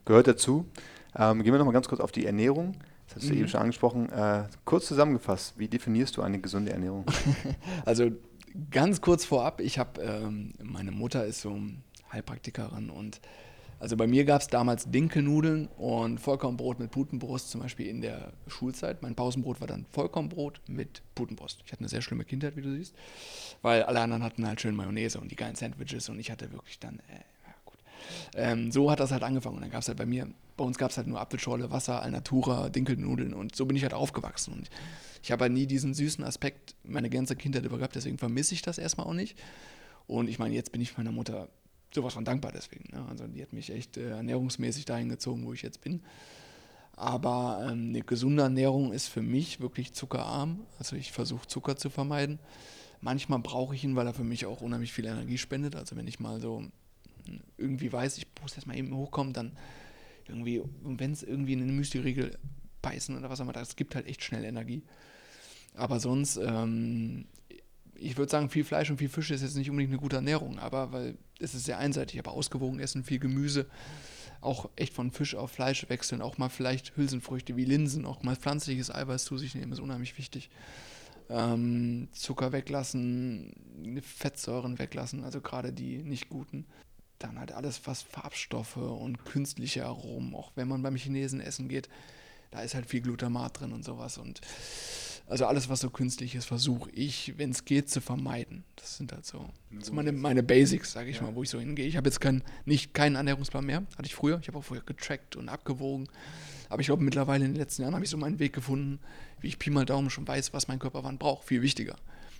Gehört 0.04 0.26
dazu. 0.26 0.64
Ähm, 1.16 1.42
gehen 1.42 1.52
wir 1.52 1.58
nochmal 1.58 1.74
ganz 1.74 1.88
kurz 1.88 2.00
auf 2.00 2.12
die 2.12 2.24
Ernährung. 2.24 2.76
Das 3.06 3.16
hast 3.16 3.28
du 3.28 3.34
mhm. 3.34 3.40
eben 3.40 3.48
schon 3.48 3.60
angesprochen. 3.60 4.10
Äh, 4.10 4.44
kurz 4.64 4.86
zusammengefasst, 4.86 5.58
wie 5.58 5.68
definierst 5.68 6.16
du 6.16 6.22
eine 6.22 6.40
gesunde 6.40 6.72
Ernährung? 6.72 7.04
also 7.84 8.10
ganz 8.70 9.00
kurz 9.00 9.24
vorab, 9.24 9.60
ich 9.60 9.78
habe, 9.78 10.00
ähm, 10.00 10.54
meine 10.62 10.92
Mutter 10.92 11.26
ist 11.26 11.42
so 11.42 11.58
Heilpraktikerin 12.12 12.90
und 12.90 13.20
also 13.80 13.96
bei 13.96 14.06
mir 14.06 14.24
gab 14.24 14.40
es 14.40 14.48
damals 14.48 14.90
Dinkelnudeln 14.90 15.68
und 15.76 16.18
Vollkornbrot 16.18 16.80
mit 16.80 16.90
Putenbrust, 16.90 17.50
zum 17.50 17.60
Beispiel 17.60 17.86
in 17.86 18.00
der 18.00 18.32
Schulzeit. 18.48 19.02
Mein 19.02 19.14
Pausenbrot 19.14 19.60
war 19.60 19.68
dann 19.68 19.86
Vollkornbrot 19.90 20.60
mit 20.66 21.02
Putenbrust. 21.14 21.62
Ich 21.64 21.72
hatte 21.72 21.80
eine 21.80 21.88
sehr 21.88 22.02
schlimme 22.02 22.24
Kindheit, 22.24 22.56
wie 22.56 22.62
du 22.62 22.72
siehst, 22.72 22.94
weil 23.62 23.84
alle 23.84 24.00
anderen 24.00 24.24
hatten 24.24 24.46
halt 24.46 24.60
schön 24.60 24.74
Mayonnaise 24.74 25.20
und 25.20 25.30
die 25.30 25.36
geilen 25.36 25.54
Sandwiches 25.54 26.08
und 26.08 26.18
ich 26.18 26.30
hatte 26.30 26.52
wirklich 26.52 26.80
dann, 26.80 26.98
äh, 27.08 27.20
ja 27.46 27.54
gut. 27.64 27.78
Ähm, 28.34 28.72
so 28.72 28.90
hat 28.90 28.98
das 28.98 29.12
halt 29.12 29.22
angefangen 29.22 29.56
und 29.56 29.62
dann 29.62 29.70
gab 29.70 29.82
es 29.82 29.88
halt 29.88 29.98
bei 29.98 30.06
mir, 30.06 30.28
bei 30.56 30.64
uns 30.64 30.76
gab 30.76 30.90
es 30.90 30.96
halt 30.96 31.06
nur 31.06 31.20
Apfelschorle, 31.20 31.70
Wasser, 31.70 32.02
Alnatura, 32.02 32.70
Dinkelnudeln 32.70 33.32
und 33.32 33.54
so 33.54 33.64
bin 33.64 33.76
ich 33.76 33.84
halt 33.84 33.94
aufgewachsen 33.94 34.54
und 34.54 34.70
ich 35.22 35.30
habe 35.30 35.42
halt 35.42 35.52
nie 35.52 35.66
diesen 35.66 35.94
süßen 35.94 36.24
Aspekt 36.24 36.74
meine 36.82 37.10
ganze 37.10 37.36
Kindheit 37.36 37.64
über 37.64 37.78
gehabt, 37.78 37.94
deswegen 37.94 38.18
vermisse 38.18 38.54
ich 38.54 38.62
das 38.62 38.78
erstmal 38.78 39.06
auch 39.06 39.14
nicht. 39.14 39.38
Und 40.08 40.28
ich 40.28 40.38
meine, 40.38 40.54
jetzt 40.54 40.72
bin 40.72 40.80
ich 40.80 40.96
meiner 40.96 41.12
Mutter 41.12 41.48
sowas 41.94 42.14
von 42.14 42.24
dankbar 42.24 42.52
deswegen. 42.52 42.84
Ne? 42.92 43.04
Also 43.08 43.26
die 43.26 43.42
hat 43.42 43.52
mich 43.52 43.70
echt 43.70 43.96
äh, 43.96 44.10
ernährungsmäßig 44.10 44.84
dahin 44.84 45.08
gezogen, 45.08 45.46
wo 45.46 45.52
ich 45.52 45.62
jetzt 45.62 45.80
bin. 45.80 46.02
Aber 46.96 47.60
ähm, 47.62 47.90
eine 47.90 48.02
gesunde 48.02 48.42
Ernährung 48.42 48.92
ist 48.92 49.08
für 49.08 49.22
mich 49.22 49.60
wirklich 49.60 49.92
zuckerarm. 49.92 50.60
Also 50.78 50.96
ich 50.96 51.12
versuche 51.12 51.46
Zucker 51.46 51.76
zu 51.76 51.90
vermeiden. 51.90 52.38
Manchmal 53.00 53.38
brauche 53.38 53.74
ich 53.74 53.84
ihn, 53.84 53.94
weil 53.94 54.06
er 54.06 54.14
für 54.14 54.24
mich 54.24 54.46
auch 54.46 54.60
unheimlich 54.60 54.92
viel 54.92 55.06
Energie 55.06 55.38
spendet. 55.38 55.76
Also 55.76 55.96
wenn 55.96 56.08
ich 56.08 56.18
mal 56.18 56.40
so 56.40 56.64
hm, 57.26 57.40
irgendwie 57.56 57.92
weiß, 57.92 58.18
ich 58.18 58.26
muss 58.42 58.56
jetzt 58.56 58.66
mal 58.66 58.76
eben 58.76 58.94
hochkommen, 58.94 59.32
dann 59.32 59.52
irgendwie, 60.26 60.62
wenn 60.82 61.12
es 61.12 61.22
irgendwie 61.22 61.52
in 61.52 61.62
eine 61.62 61.72
Müsli-Riegel 61.72 62.36
beißen 62.82 63.16
oder 63.16 63.30
was 63.30 63.40
auch 63.40 63.44
immer, 63.44 63.52
das 63.52 63.76
gibt 63.76 63.94
halt 63.94 64.06
echt 64.06 64.22
schnell 64.22 64.44
Energie. 64.44 64.82
Aber 65.74 66.00
sonst 66.00 66.36
ähm, 66.36 67.26
ich 67.98 68.16
würde 68.16 68.30
sagen, 68.30 68.48
viel 68.48 68.64
Fleisch 68.64 68.90
und 68.90 68.98
viel 68.98 69.08
Fisch 69.08 69.30
ist 69.30 69.42
jetzt 69.42 69.56
nicht 69.56 69.70
unbedingt 69.70 69.92
eine 69.92 70.00
gute 70.00 70.16
Ernährung, 70.16 70.58
aber 70.58 70.92
weil 70.92 71.18
es 71.40 71.54
ist 71.54 71.64
sehr 71.64 71.78
einseitig, 71.78 72.18
aber 72.18 72.32
ausgewogen 72.32 72.80
essen, 72.80 73.04
viel 73.04 73.18
Gemüse, 73.18 73.66
auch 74.40 74.70
echt 74.76 74.94
von 74.94 75.10
Fisch 75.10 75.34
auf 75.34 75.50
Fleisch 75.50 75.88
wechseln, 75.88 76.22
auch 76.22 76.38
mal 76.38 76.48
vielleicht 76.48 76.96
Hülsenfrüchte 76.96 77.56
wie 77.56 77.64
Linsen, 77.64 78.06
auch 78.06 78.22
mal 78.22 78.36
pflanzliches 78.36 78.94
Eiweiß 78.94 79.24
zu 79.24 79.36
sich 79.36 79.54
nehmen, 79.54 79.72
ist 79.72 79.80
unheimlich 79.80 80.16
wichtig. 80.16 80.48
Ähm, 81.28 82.08
Zucker 82.12 82.52
weglassen, 82.52 84.00
Fettsäuren 84.02 84.78
weglassen, 84.78 85.24
also 85.24 85.40
gerade 85.40 85.72
die 85.72 86.02
nicht 86.02 86.28
guten. 86.28 86.66
Dann 87.18 87.38
halt 87.38 87.52
alles, 87.52 87.80
was 87.84 88.02
Farbstoffe 88.02 88.76
und 88.76 89.24
künstliche 89.24 89.84
Aromen, 89.84 90.34
auch 90.34 90.52
wenn 90.54 90.68
man 90.68 90.82
beim 90.82 90.94
Chinesen 90.94 91.40
essen 91.40 91.68
geht, 91.68 91.88
da 92.50 92.62
ist 92.62 92.74
halt 92.74 92.86
viel 92.86 93.00
Glutamat 93.00 93.60
drin 93.60 93.72
und 93.72 93.84
sowas 93.84 94.18
und 94.18 94.40
also 95.28 95.46
alles, 95.46 95.68
was 95.68 95.80
so 95.80 95.90
künstlich 95.90 96.34
ist, 96.34 96.46
versuche 96.46 96.90
ich, 96.90 97.34
wenn 97.36 97.50
es 97.50 97.64
geht, 97.64 97.90
zu 97.90 98.00
vermeiden. 98.00 98.64
Das 98.76 98.96
sind 98.96 99.12
halt 99.12 99.26
so, 99.26 99.48
so 99.80 99.92
meine, 99.92 100.12
meine 100.12 100.42
Basics, 100.42 100.92
sage 100.92 101.10
ich 101.10 101.16
ja. 101.16 101.22
mal, 101.22 101.34
wo 101.34 101.42
ich 101.42 101.50
so 101.50 101.60
hingehe. 101.60 101.86
Ich 101.86 101.96
habe 101.96 102.08
jetzt 102.08 102.20
kein, 102.20 102.42
nicht 102.64 102.94
keinen 102.94 103.16
Ernährungsplan 103.16 103.64
mehr, 103.64 103.82
hatte 103.96 104.06
ich 104.06 104.14
früher. 104.14 104.38
Ich 104.40 104.48
habe 104.48 104.58
auch 104.58 104.64
vorher 104.64 104.84
getrackt 104.84 105.36
und 105.36 105.50
abgewogen. 105.50 106.08
Aber 106.70 106.80
ich 106.80 106.86
glaube, 106.86 107.02
mittlerweile 107.02 107.44
in 107.44 107.52
den 107.52 107.60
letzten 107.60 107.82
Jahren 107.82 107.94
habe 107.94 108.04
ich 108.04 108.10
so 108.10 108.16
meinen 108.16 108.38
Weg 108.38 108.54
gefunden, 108.54 109.00
wie 109.40 109.48
ich 109.48 109.58
Pi 109.58 109.70
mal 109.70 109.84
Daumen 109.84 110.10
schon 110.10 110.26
weiß, 110.26 110.52
was 110.54 110.66
mein 110.66 110.78
Körper 110.78 111.04
wann 111.04 111.18
braucht. 111.18 111.46
Viel 111.46 111.60
wichtiger. 111.60 111.96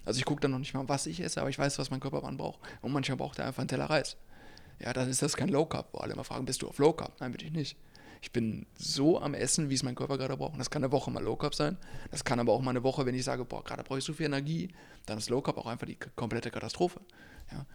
Also 0.07 0.19
ich 0.19 0.25
gucke 0.25 0.41
dann 0.41 0.53
noch 0.53 0.59
nicht 0.59 0.73
mal, 0.73 0.89
was 0.89 1.07
ich 1.07 1.21
esse, 1.21 1.41
aber 1.41 1.51
ich 1.51 1.59
weiß, 1.59 1.79
was 1.79 1.91
mein 1.91 2.01
Körper 2.01 2.23
wann 2.23 2.39
braucht. 2.39 2.61
Und 2.81 2.93
manchmal 2.93 3.19
braucht 3.19 3.39
er 3.39 3.47
einfach 3.47 3.61
einen 3.61 3.69
Teller 3.69 3.91
Reis. 3.91 4.17
Ja, 4.81 4.93
dann 4.95 5.11
ist 5.11 5.21
das 5.21 5.37
kein 5.37 5.49
Low 5.49 5.67
Carb, 5.67 5.89
wo 5.93 5.99
alle 5.99 6.15
immer 6.15 6.25
fragen, 6.25 6.47
bist 6.47 6.63
du 6.63 6.69
auf 6.69 6.79
Low 6.79 6.93
Carb? 6.93 7.21
Nein, 7.21 7.33
bitte 7.33 7.45
ich 7.45 7.53
nicht. 7.53 7.77
Ich 8.21 8.33
bin 8.33 8.67
so 8.77 9.21
am 9.21 9.35
Essen, 9.35 9.71
wie 9.71 9.75
es 9.75 9.83
mein 9.83 9.95
Körper 9.95 10.19
gerade 10.19 10.37
braucht. 10.37 10.53
Und 10.53 10.59
das 10.59 10.71
kann 10.71 10.83
eine 10.83 10.93
Woche 10.93 11.11
mal 11.11 11.23
Low 11.23 11.37
Carb 11.37 11.55
sein. 11.55 11.77
Das 12.11 12.25
kann 12.25 12.41
aber 12.41 12.53
auch 12.53 12.61
mal 12.61 12.71
eine 12.71 12.83
Woche, 12.83 13.07
wenn 13.07 13.15
ich 13.15 13.25
sage, 13.25 13.45
boah, 13.45 13.63
gerade 13.63 13.83
brauche 13.85 13.99
ich 13.99 14.05
so 14.05 14.13
viel 14.13 14.27
Energie, 14.27 14.69
dann 15.07 15.19
ist 15.19 15.31
Low 15.31 15.41
Carb 15.41 15.59
auch 15.59 15.67
einfach 15.67 15.87
die 15.87 15.99
komplette 16.17 16.51
Katastrophe. 16.51 17.01
Ja. 17.53 17.67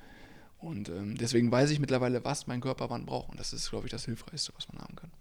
Und 0.60 0.89
ähm, 0.89 1.17
deswegen 1.17 1.51
weiß 1.51 1.71
ich 1.71 1.79
mittlerweile, 1.79 2.23
was 2.23 2.47
mein 2.47 2.62
Körper 2.62 2.89
wann 2.89 3.06
braucht. 3.06 3.29
Und 3.29 3.39
das 3.39 3.51
ist, 3.51 3.69
glaube 3.69 3.88
ich, 3.88 3.91
das 3.91 4.06
Hilfreichste, 4.06 4.53
was 4.56 4.71
man 4.71 4.82
haben 4.82 4.95
kann. 4.95 5.12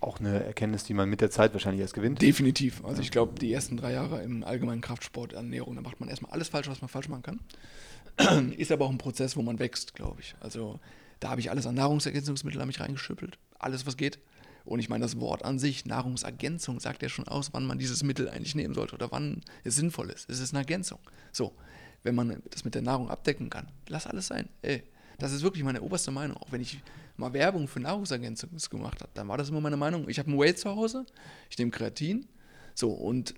Auch 0.00 0.20
eine 0.20 0.44
Erkenntnis, 0.44 0.84
die 0.84 0.94
man 0.94 1.08
mit 1.08 1.20
der 1.20 1.30
Zeit 1.30 1.52
wahrscheinlich 1.52 1.82
erst 1.82 1.94
gewinnt. 1.94 2.22
Definitiv. 2.22 2.84
Also 2.84 3.02
ich 3.02 3.10
glaube, 3.10 3.38
die 3.38 3.52
ersten 3.52 3.76
drei 3.76 3.92
Jahre 3.92 4.22
im 4.22 4.44
allgemeinen 4.44 4.80
Kraftsport, 4.80 5.32
Ernährung, 5.32 5.74
da 5.74 5.82
macht 5.82 5.98
man 5.98 6.08
erstmal 6.08 6.32
alles 6.32 6.48
falsch, 6.48 6.68
was 6.68 6.80
man 6.80 6.88
falsch 6.88 7.08
machen 7.08 7.22
kann. 7.22 8.50
ist 8.56 8.70
aber 8.70 8.84
auch 8.86 8.90
ein 8.90 8.98
Prozess, 8.98 9.36
wo 9.36 9.42
man 9.42 9.58
wächst, 9.58 9.94
glaube 9.94 10.20
ich. 10.20 10.34
Also 10.40 10.78
da 11.20 11.30
habe 11.30 11.40
ich 11.40 11.50
alles 11.50 11.66
an 11.66 11.74
Nahrungsergänzungsmittel 11.74 12.60
an 12.60 12.68
mich 12.68 12.80
reingeschüppelt. 12.80 13.38
Alles, 13.58 13.86
was 13.86 13.96
geht. 13.96 14.18
Und 14.64 14.80
ich 14.80 14.88
meine, 14.88 15.02
das 15.02 15.18
Wort 15.18 15.44
an 15.44 15.58
sich, 15.58 15.86
Nahrungsergänzung, 15.86 16.78
sagt 16.78 17.02
ja 17.02 17.08
schon 17.08 17.26
aus, 17.26 17.52
wann 17.52 17.66
man 17.66 17.78
dieses 17.78 18.02
Mittel 18.02 18.28
eigentlich 18.28 18.54
nehmen 18.54 18.74
sollte 18.74 18.94
oder 18.94 19.10
wann 19.10 19.40
es 19.64 19.76
sinnvoll 19.76 20.10
ist. 20.10 20.28
Es 20.28 20.40
ist 20.40 20.52
eine 20.52 20.60
Ergänzung. 20.60 20.98
So, 21.32 21.54
wenn 22.02 22.14
man 22.14 22.42
das 22.50 22.64
mit 22.64 22.74
der 22.74 22.82
Nahrung 22.82 23.08
abdecken 23.08 23.48
kann, 23.48 23.68
lass 23.88 24.06
alles 24.06 24.26
sein. 24.26 24.48
Ey, 24.60 24.82
das 25.18 25.32
ist 25.32 25.42
wirklich 25.42 25.64
meine 25.64 25.80
oberste 25.80 26.10
Meinung. 26.10 26.36
Auch 26.36 26.52
wenn 26.52 26.60
ich 26.60 26.80
mal 27.16 27.32
Werbung 27.32 27.66
für 27.66 27.80
Nahrungsergänzung 27.80 28.50
gemacht 28.70 29.00
habe, 29.00 29.10
dann 29.14 29.26
war 29.28 29.38
das 29.38 29.48
immer 29.48 29.60
meine 29.60 29.76
Meinung. 29.76 30.08
Ich 30.08 30.18
habe 30.18 30.30
ein 30.30 30.38
Whey 30.38 30.54
zu 30.54 30.70
Hause, 30.70 31.06
ich 31.50 31.58
nehme 31.58 31.70
Kreatin, 31.70 32.26
so, 32.74 32.92
und 32.92 33.34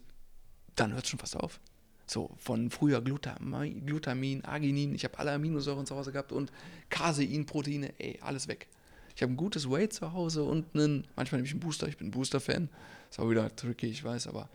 dann 0.76 0.92
hört 0.92 1.05
es 1.05 1.11
schon 1.11 1.18
fast 1.18 1.36
auf. 1.36 1.61
So, 2.07 2.34
von 2.38 2.70
früher 2.70 3.01
Glutamin, 3.01 3.86
Glutamin 3.86 4.45
Arginin, 4.45 4.95
ich 4.95 5.05
habe 5.05 5.18
alle 5.18 5.32
Aminosäuren 5.32 5.86
zu 5.86 5.95
Hause 5.95 6.12
gehabt 6.12 6.32
und 6.32 6.51
Casein, 6.88 7.47
Proteine, 7.47 7.95
ey, 7.99 8.18
alles 8.20 8.49
weg. 8.49 8.66
Ich 9.14 9.22
habe 9.22 9.32
ein 9.32 9.36
gutes 9.36 9.68
Weight 9.70 9.92
zu 9.92 10.12
Hause 10.12 10.44
und 10.44 10.74
einen, 10.74 11.06
manchmal 11.16 11.38
nehme 11.38 11.46
ich 11.46 11.52
einen 11.52 11.61
Booster, 11.61 11.88
ich 11.88 11.96
bin 11.96 12.08
ein 12.08 12.12
Booster-Fan. 12.12 12.68
Ist 13.11 13.18
auch 13.18 13.28
wieder 13.28 13.54
tricky, 13.54 13.86
ich 13.86 14.04
weiß, 14.04 14.26
aber. 14.26 14.48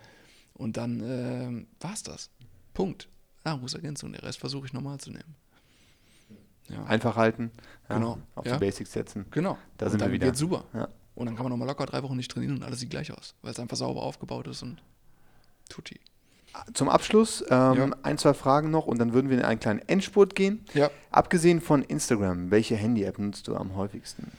Und 0.53 0.77
dann 0.77 1.01
äh, 1.01 1.65
war 1.83 1.93
es 1.93 2.03
das. 2.03 2.29
Punkt. 2.73 3.09
Nahrungsergänzung, 3.43 4.11
der 4.11 4.23
Rest 4.23 4.39
versuche 4.39 4.65
ich 4.65 4.73
normal 4.73 4.99
zu 4.99 5.11
nehmen. 5.11 5.35
Ja. 6.69 6.83
Einfach 6.85 7.15
halten, 7.15 7.51
ja, 7.89 7.95
genau. 7.95 8.17
auf 8.33 8.45
ja. 8.45 8.53
die 8.53 8.59
Basics 8.59 8.91
setzen. 8.91 9.25
Genau. 9.29 9.57
Da 9.77 9.89
sind 9.89 9.99
wir 9.99 10.11
wieder. 10.11 10.27
Geht 10.27 10.37
super. 10.37 10.65
Und 11.13 11.27
dann 11.27 11.35
kann 11.35 11.43
man 11.43 11.51
nochmal 11.51 11.67
locker 11.67 11.85
drei 11.85 12.01
Wochen 12.03 12.17
nicht 12.17 12.31
trainieren 12.31 12.57
und 12.57 12.63
alles 12.63 12.79
sieht 12.79 12.89
gleich 12.89 13.11
aus, 13.11 13.35
weil 13.41 13.51
es 13.51 13.59
einfach 13.59 13.77
sauber 13.77 14.01
aufgebaut 14.01 14.47
ist 14.47 14.63
und 14.63 14.81
tutti. 15.69 15.99
Zum 16.73 16.89
Abschluss 16.89 17.41
ähm, 17.49 17.73
Ja. 17.75 17.89
ein, 18.03 18.17
zwei 18.17 18.33
Fragen 18.33 18.71
noch 18.71 18.87
und 18.87 18.97
dann 18.99 19.13
würden 19.13 19.29
wir 19.29 19.37
in 19.37 19.43
einen 19.45 19.59
kleinen 19.59 19.79
Endspurt 19.87 20.35
gehen. 20.35 20.63
Ja. 20.73 20.89
Abgesehen 21.11 21.61
von 21.61 21.81
Instagram, 21.83 22.51
welche 22.51 22.75
Handy-App 22.75 23.19
nutzt 23.19 23.47
du 23.47 23.55
am 23.55 23.75
häufigsten? 23.75 24.31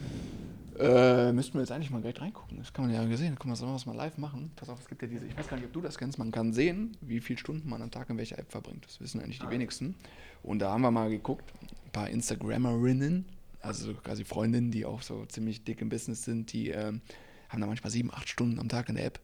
Äh, 0.79 1.33
müssten 1.33 1.55
wir 1.55 1.61
jetzt 1.63 1.73
eigentlich 1.73 1.91
mal 1.91 2.03
gleich 2.03 2.21
reingucken. 2.21 2.59
Das 2.59 2.73
kann 2.73 2.85
man 2.87 2.95
ja 2.95 3.03
gesehen. 3.07 3.35
Guck 3.39 3.47
mal, 3.47 3.57
sollen 3.57 3.71
wir 3.71 3.77
das 3.77 3.87
mal 3.87 3.97
live 3.97 4.19
machen? 4.19 4.51
Pass 4.57 4.69
auf, 4.69 4.79
es 4.81 4.87
gibt 4.89 5.01
ja 5.01 5.09
diese, 5.09 5.25
ich 5.25 5.37
weiß 5.37 5.49
gar 5.49 5.57
nicht, 5.57 5.67
ob 5.67 5.73
du 5.73 5.81
das 5.81 5.97
kennst, 5.97 6.19
man 6.19 6.31
kann 6.33 6.53
sehen, 6.53 6.97
wie 7.01 7.21
viele 7.21 7.39
Stunden 7.39 7.69
man 7.69 7.81
am 7.81 7.91
Tag 7.91 8.11
in 8.11 8.19
welcher 8.19 8.39
App 8.39 8.51
verbringt. 8.53 8.85
Das 8.87 9.01
wissen 9.01 9.21
eigentlich 9.21 9.39
die 9.39 9.49
wenigsten. 9.49 9.95
Und 10.43 10.59
da 10.59 10.73
haben 10.73 10.83
wir 10.83 10.91
mal 10.91 11.09
geguckt, 11.09 11.45
ein 11.63 11.93
paar 11.93 12.11
Instagrammerinnen, 12.11 13.25
also 13.63 13.95
quasi 13.95 14.25
Freundinnen, 14.25 14.71
die 14.71 14.85
auch 14.85 15.01
so 15.03 15.25
ziemlich 15.27 15.65
dick 15.65 15.81
im 15.81 15.89
Business 15.89 16.25
sind, 16.25 16.53
die 16.53 16.69
ähm, 16.69 17.01
haben 17.49 17.61
da 17.61 17.67
manchmal 17.67 17.91
sieben, 17.91 18.11
acht 18.13 18.29
Stunden 18.29 18.59
am 18.59 18.69
Tag 18.69 18.89
in 18.91 18.97
der 18.97 19.07
App. 19.07 19.19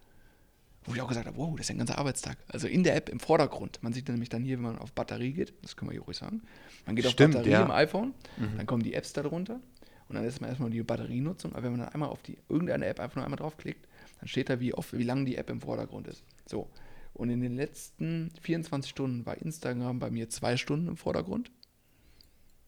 Wo 0.85 0.95
ich 0.95 1.01
auch 1.01 1.09
gesagt 1.09 1.27
habe, 1.27 1.37
wow, 1.37 1.55
das 1.57 1.67
ist 1.67 1.71
ein 1.71 1.79
ganzer 1.79 1.99
Arbeitstag. 1.99 2.39
Also 2.49 2.67
in 2.67 2.83
der 2.83 2.97
App 2.97 3.09
im 3.09 3.21
Vordergrund. 3.21 3.79
Man 3.83 3.93
sieht 3.93 4.09
nämlich 4.09 4.29
dann 4.29 4.43
hier, 4.43 4.57
wenn 4.57 4.65
man 4.65 4.79
auf 4.79 4.93
Batterie 4.93 5.33
geht, 5.33 5.55
das 5.63 5.77
können 5.77 5.91
wir 5.91 5.95
hier 5.95 6.03
ruhig 6.03 6.17
sagen. 6.17 6.43
Man 6.87 6.97
geht 6.97 7.07
Stimmt, 7.07 7.37
auf 7.37 7.43
Batterie 7.43 7.53
ja. 7.53 7.63
im 7.63 7.71
iPhone, 7.71 8.15
dann 8.57 8.67
kommen 8.67 8.83
die 8.83 8.95
Apps 8.95 9.13
darunter 9.13 9.61
und 10.09 10.17
dann 10.17 10.25
ist 10.25 10.41
man 10.41 10.51
erstmal 10.51 10.71
die 10.71 10.83
Batterienutzung. 10.83 11.53
Aber 11.53 11.63
wenn 11.63 11.73
man 11.73 11.81
dann 11.81 11.89
einmal 11.91 12.09
auf 12.09 12.23
die 12.23 12.37
irgendeine 12.49 12.87
App 12.87 13.01
einfach 13.01 13.17
nur 13.17 13.25
einmal 13.25 13.39
draufklickt, 13.39 13.87
dann 14.19 14.29
steht 14.29 14.51
da, 14.51 14.61
wie 14.61 14.75
oft, 14.75 14.93
wie 14.97 15.05
lange 15.05 15.25
die 15.25 15.37
App 15.37 15.51
im 15.51 15.61
Vordergrund 15.61 16.09
ist. 16.09 16.23
So. 16.47 16.69
Und 17.15 17.31
in 17.31 17.41
den 17.41 17.57
letzten 17.57 18.31
24 18.41 18.91
Stunden 18.91 19.25
war 19.27 19.37
Instagram 19.39 19.99
bei 19.99 20.11
mir 20.11 20.29
zwei 20.29 20.57
Stunden 20.57 20.89
im 20.89 20.97
Vordergrund. 20.97 21.51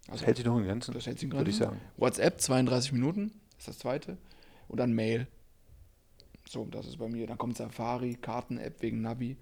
Das 0.07 0.25
hält 0.25 0.37
sich 0.37 0.45
doch 0.45 0.57
in 0.57 0.65
Grenzen, 0.65 0.95
Das 0.95 1.07
hält 1.07 1.19
sich 1.19 1.31
in 1.31 1.37
würde 1.37 1.51
ich 1.51 1.57
sagen. 1.57 1.81
WhatsApp 1.97 2.41
32 2.41 2.93
Minuten, 2.93 3.33
ist 3.59 3.69
das 3.69 3.79
zweite. 3.79 4.19
Und 4.69 4.79
dann 4.79 4.93
Mail. 4.93 5.27
So, 6.49 6.67
das 6.67 6.87
ist 6.87 6.99
bei 6.99 7.09
mir. 7.09 7.27
Dann 7.27 7.39
kommt 7.39 7.57
Safari, 7.57 8.15
Karten-App 8.15 8.83
wegen 8.83 9.01
Navi. 9.01 9.37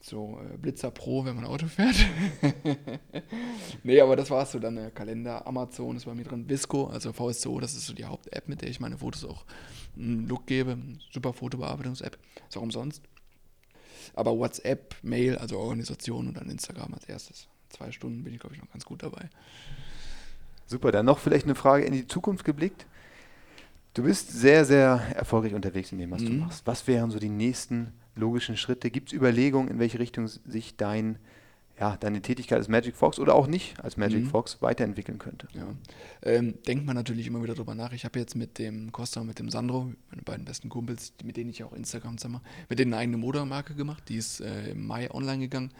So, 0.00 0.40
äh, 0.40 0.56
Blitzer 0.56 0.90
Pro, 0.90 1.24
wenn 1.24 1.34
man 1.34 1.44
Auto 1.44 1.66
fährt. 1.66 1.96
nee, 3.82 4.00
aber 4.00 4.14
das 4.14 4.30
war's 4.30 4.52
so. 4.52 4.58
Dann 4.58 4.76
äh, 4.76 4.90
Kalender, 4.94 5.46
Amazon 5.46 5.96
ist 5.96 6.04
bei 6.04 6.14
mir 6.14 6.24
drin. 6.24 6.48
Visco, 6.48 6.86
also 6.86 7.12
VSCO, 7.12 7.58
das 7.58 7.74
ist 7.74 7.86
so 7.86 7.94
die 7.94 8.04
Haupt-App, 8.04 8.48
mit 8.48 8.62
der 8.62 8.68
ich 8.68 8.78
meine 8.78 8.98
Fotos 8.98 9.24
auch 9.24 9.44
einen 9.96 10.28
Look 10.28 10.46
gebe. 10.46 10.78
Super 11.10 11.32
Fotobearbeitungs-App. 11.32 12.16
Ist 12.48 12.56
auch 12.56 12.62
umsonst. 12.62 13.02
Aber 14.14 14.38
WhatsApp, 14.38 14.94
Mail, 15.02 15.36
also 15.36 15.58
Organisation 15.58 16.28
und 16.28 16.36
dann 16.36 16.48
Instagram 16.48 16.94
als 16.94 17.04
erstes. 17.04 17.48
Zwei 17.70 17.90
Stunden 17.90 18.22
bin 18.24 18.34
ich, 18.34 18.40
glaube 18.40 18.54
ich, 18.54 18.62
noch 18.62 18.70
ganz 18.70 18.84
gut 18.84 19.02
dabei. 19.02 19.28
Super, 20.66 20.92
dann 20.92 21.06
noch 21.06 21.18
vielleicht 21.18 21.44
eine 21.44 21.54
Frage 21.54 21.84
in 21.84 21.92
die 21.92 22.06
Zukunft 22.06 22.44
geblickt. 22.44 22.86
Du 23.94 24.02
bist 24.04 24.30
sehr, 24.30 24.64
sehr 24.64 25.00
erfolgreich 25.16 25.54
unterwegs 25.54 25.90
in 25.92 25.98
dem, 25.98 26.10
was 26.10 26.22
du 26.22 26.30
Mhm. 26.30 26.38
machst. 26.40 26.66
Was 26.66 26.86
wären 26.86 27.10
so 27.10 27.18
die 27.18 27.28
nächsten 27.28 27.92
logischen 28.14 28.56
Schritte? 28.56 28.90
Gibt 28.90 29.08
es 29.08 29.12
Überlegungen, 29.12 29.68
in 29.68 29.78
welche 29.78 29.98
Richtung 29.98 30.28
sich 30.28 30.76
dein, 30.76 31.18
ja, 31.80 31.96
deine 31.96 32.20
Tätigkeit 32.22 32.58
als 32.58 32.68
Magic 32.68 32.94
Fox 32.96 33.18
oder 33.18 33.34
auch 33.34 33.46
nicht 33.48 33.82
als 33.82 33.96
Magic 33.96 34.24
Mhm. 34.24 34.28
Fox 34.28 34.62
weiterentwickeln 34.62 35.18
könnte? 35.18 35.48
Ja. 35.54 35.66
Ähm, 36.22 36.54
denkt 36.66 36.84
man 36.86 36.94
natürlich 36.94 37.26
immer 37.26 37.42
wieder 37.42 37.54
drüber 37.54 37.74
nach. 37.74 37.92
Ich 37.92 38.04
habe 38.04 38.18
jetzt 38.20 38.36
mit 38.36 38.58
dem 38.58 38.92
Costa 38.92 39.20
und 39.20 39.26
mit 39.26 39.38
dem 39.40 39.50
Sandro, 39.50 39.92
meine 40.10 40.22
beiden 40.22 40.44
besten 40.44 40.68
Kumpels, 40.68 41.12
mit 41.24 41.36
denen 41.36 41.50
ich 41.50 41.64
auch 41.64 41.72
Instagram 41.72 42.18
zusammen 42.18 42.34
mache, 42.34 42.44
mit 42.68 42.78
denen 42.78 42.92
eine 42.92 43.02
eigene 43.02 43.16
Modemarke 43.16 43.74
gemacht. 43.74 44.04
Die 44.08 44.16
ist 44.16 44.40
äh, 44.40 44.70
im 44.70 44.86
Mai 44.86 45.10
online 45.10 45.40
gegangen. 45.40 45.72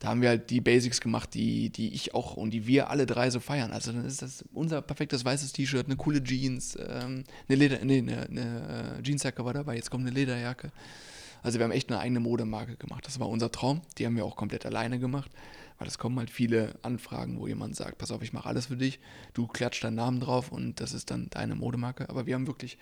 Da 0.00 0.08
haben 0.08 0.22
wir 0.22 0.30
halt 0.30 0.48
die 0.48 0.62
Basics 0.62 1.00
gemacht, 1.00 1.34
die, 1.34 1.68
die 1.68 1.92
ich 1.92 2.14
auch 2.14 2.34
und 2.36 2.52
die 2.52 2.66
wir 2.66 2.88
alle 2.88 3.04
drei 3.04 3.30
so 3.30 3.38
feiern. 3.38 3.70
Also 3.70 3.92
dann 3.92 4.06
ist 4.06 4.22
das 4.22 4.42
unser 4.52 4.80
perfektes 4.80 5.26
weißes 5.26 5.52
T-Shirt, 5.52 5.86
eine 5.86 5.96
coole 5.96 6.24
Jeans, 6.24 6.76
ähm, 6.76 7.24
eine 7.48 7.56
Leder, 7.56 7.84
nee, 7.84 7.98
eine, 7.98 8.22
eine 8.22 8.98
äh, 8.98 9.02
Jeansjacke 9.02 9.44
war 9.44 9.52
dabei, 9.52 9.76
jetzt 9.76 9.90
kommt 9.90 10.06
eine 10.06 10.14
Lederjacke. 10.14 10.72
Also 11.42 11.58
wir 11.58 11.64
haben 11.64 11.72
echt 11.72 11.90
eine 11.90 12.00
eigene 12.00 12.20
Modemarke 12.20 12.76
gemacht. 12.76 13.06
Das 13.06 13.20
war 13.20 13.28
unser 13.28 13.52
Traum. 13.52 13.82
Die 13.98 14.06
haben 14.06 14.16
wir 14.16 14.24
auch 14.24 14.36
komplett 14.36 14.66
alleine 14.66 14.98
gemacht, 14.98 15.30
weil 15.78 15.88
es 15.88 15.98
kommen 15.98 16.18
halt 16.18 16.30
viele 16.30 16.78
Anfragen, 16.82 17.38
wo 17.38 17.46
jemand 17.46 17.76
sagt, 17.76 17.98
pass 17.98 18.10
auf, 18.10 18.22
ich 18.22 18.32
mache 18.32 18.48
alles 18.48 18.66
für 18.66 18.76
dich. 18.76 19.00
Du 19.34 19.46
klatscht 19.46 19.84
deinen 19.84 19.96
Namen 19.96 20.20
drauf 20.20 20.50
und 20.50 20.80
das 20.80 20.92
ist 20.92 21.10
dann 21.10 21.28
deine 21.30 21.54
Modemarke. 21.54 22.08
Aber 22.08 22.26
wir 22.26 22.34
haben 22.34 22.46
wirklich 22.46 22.78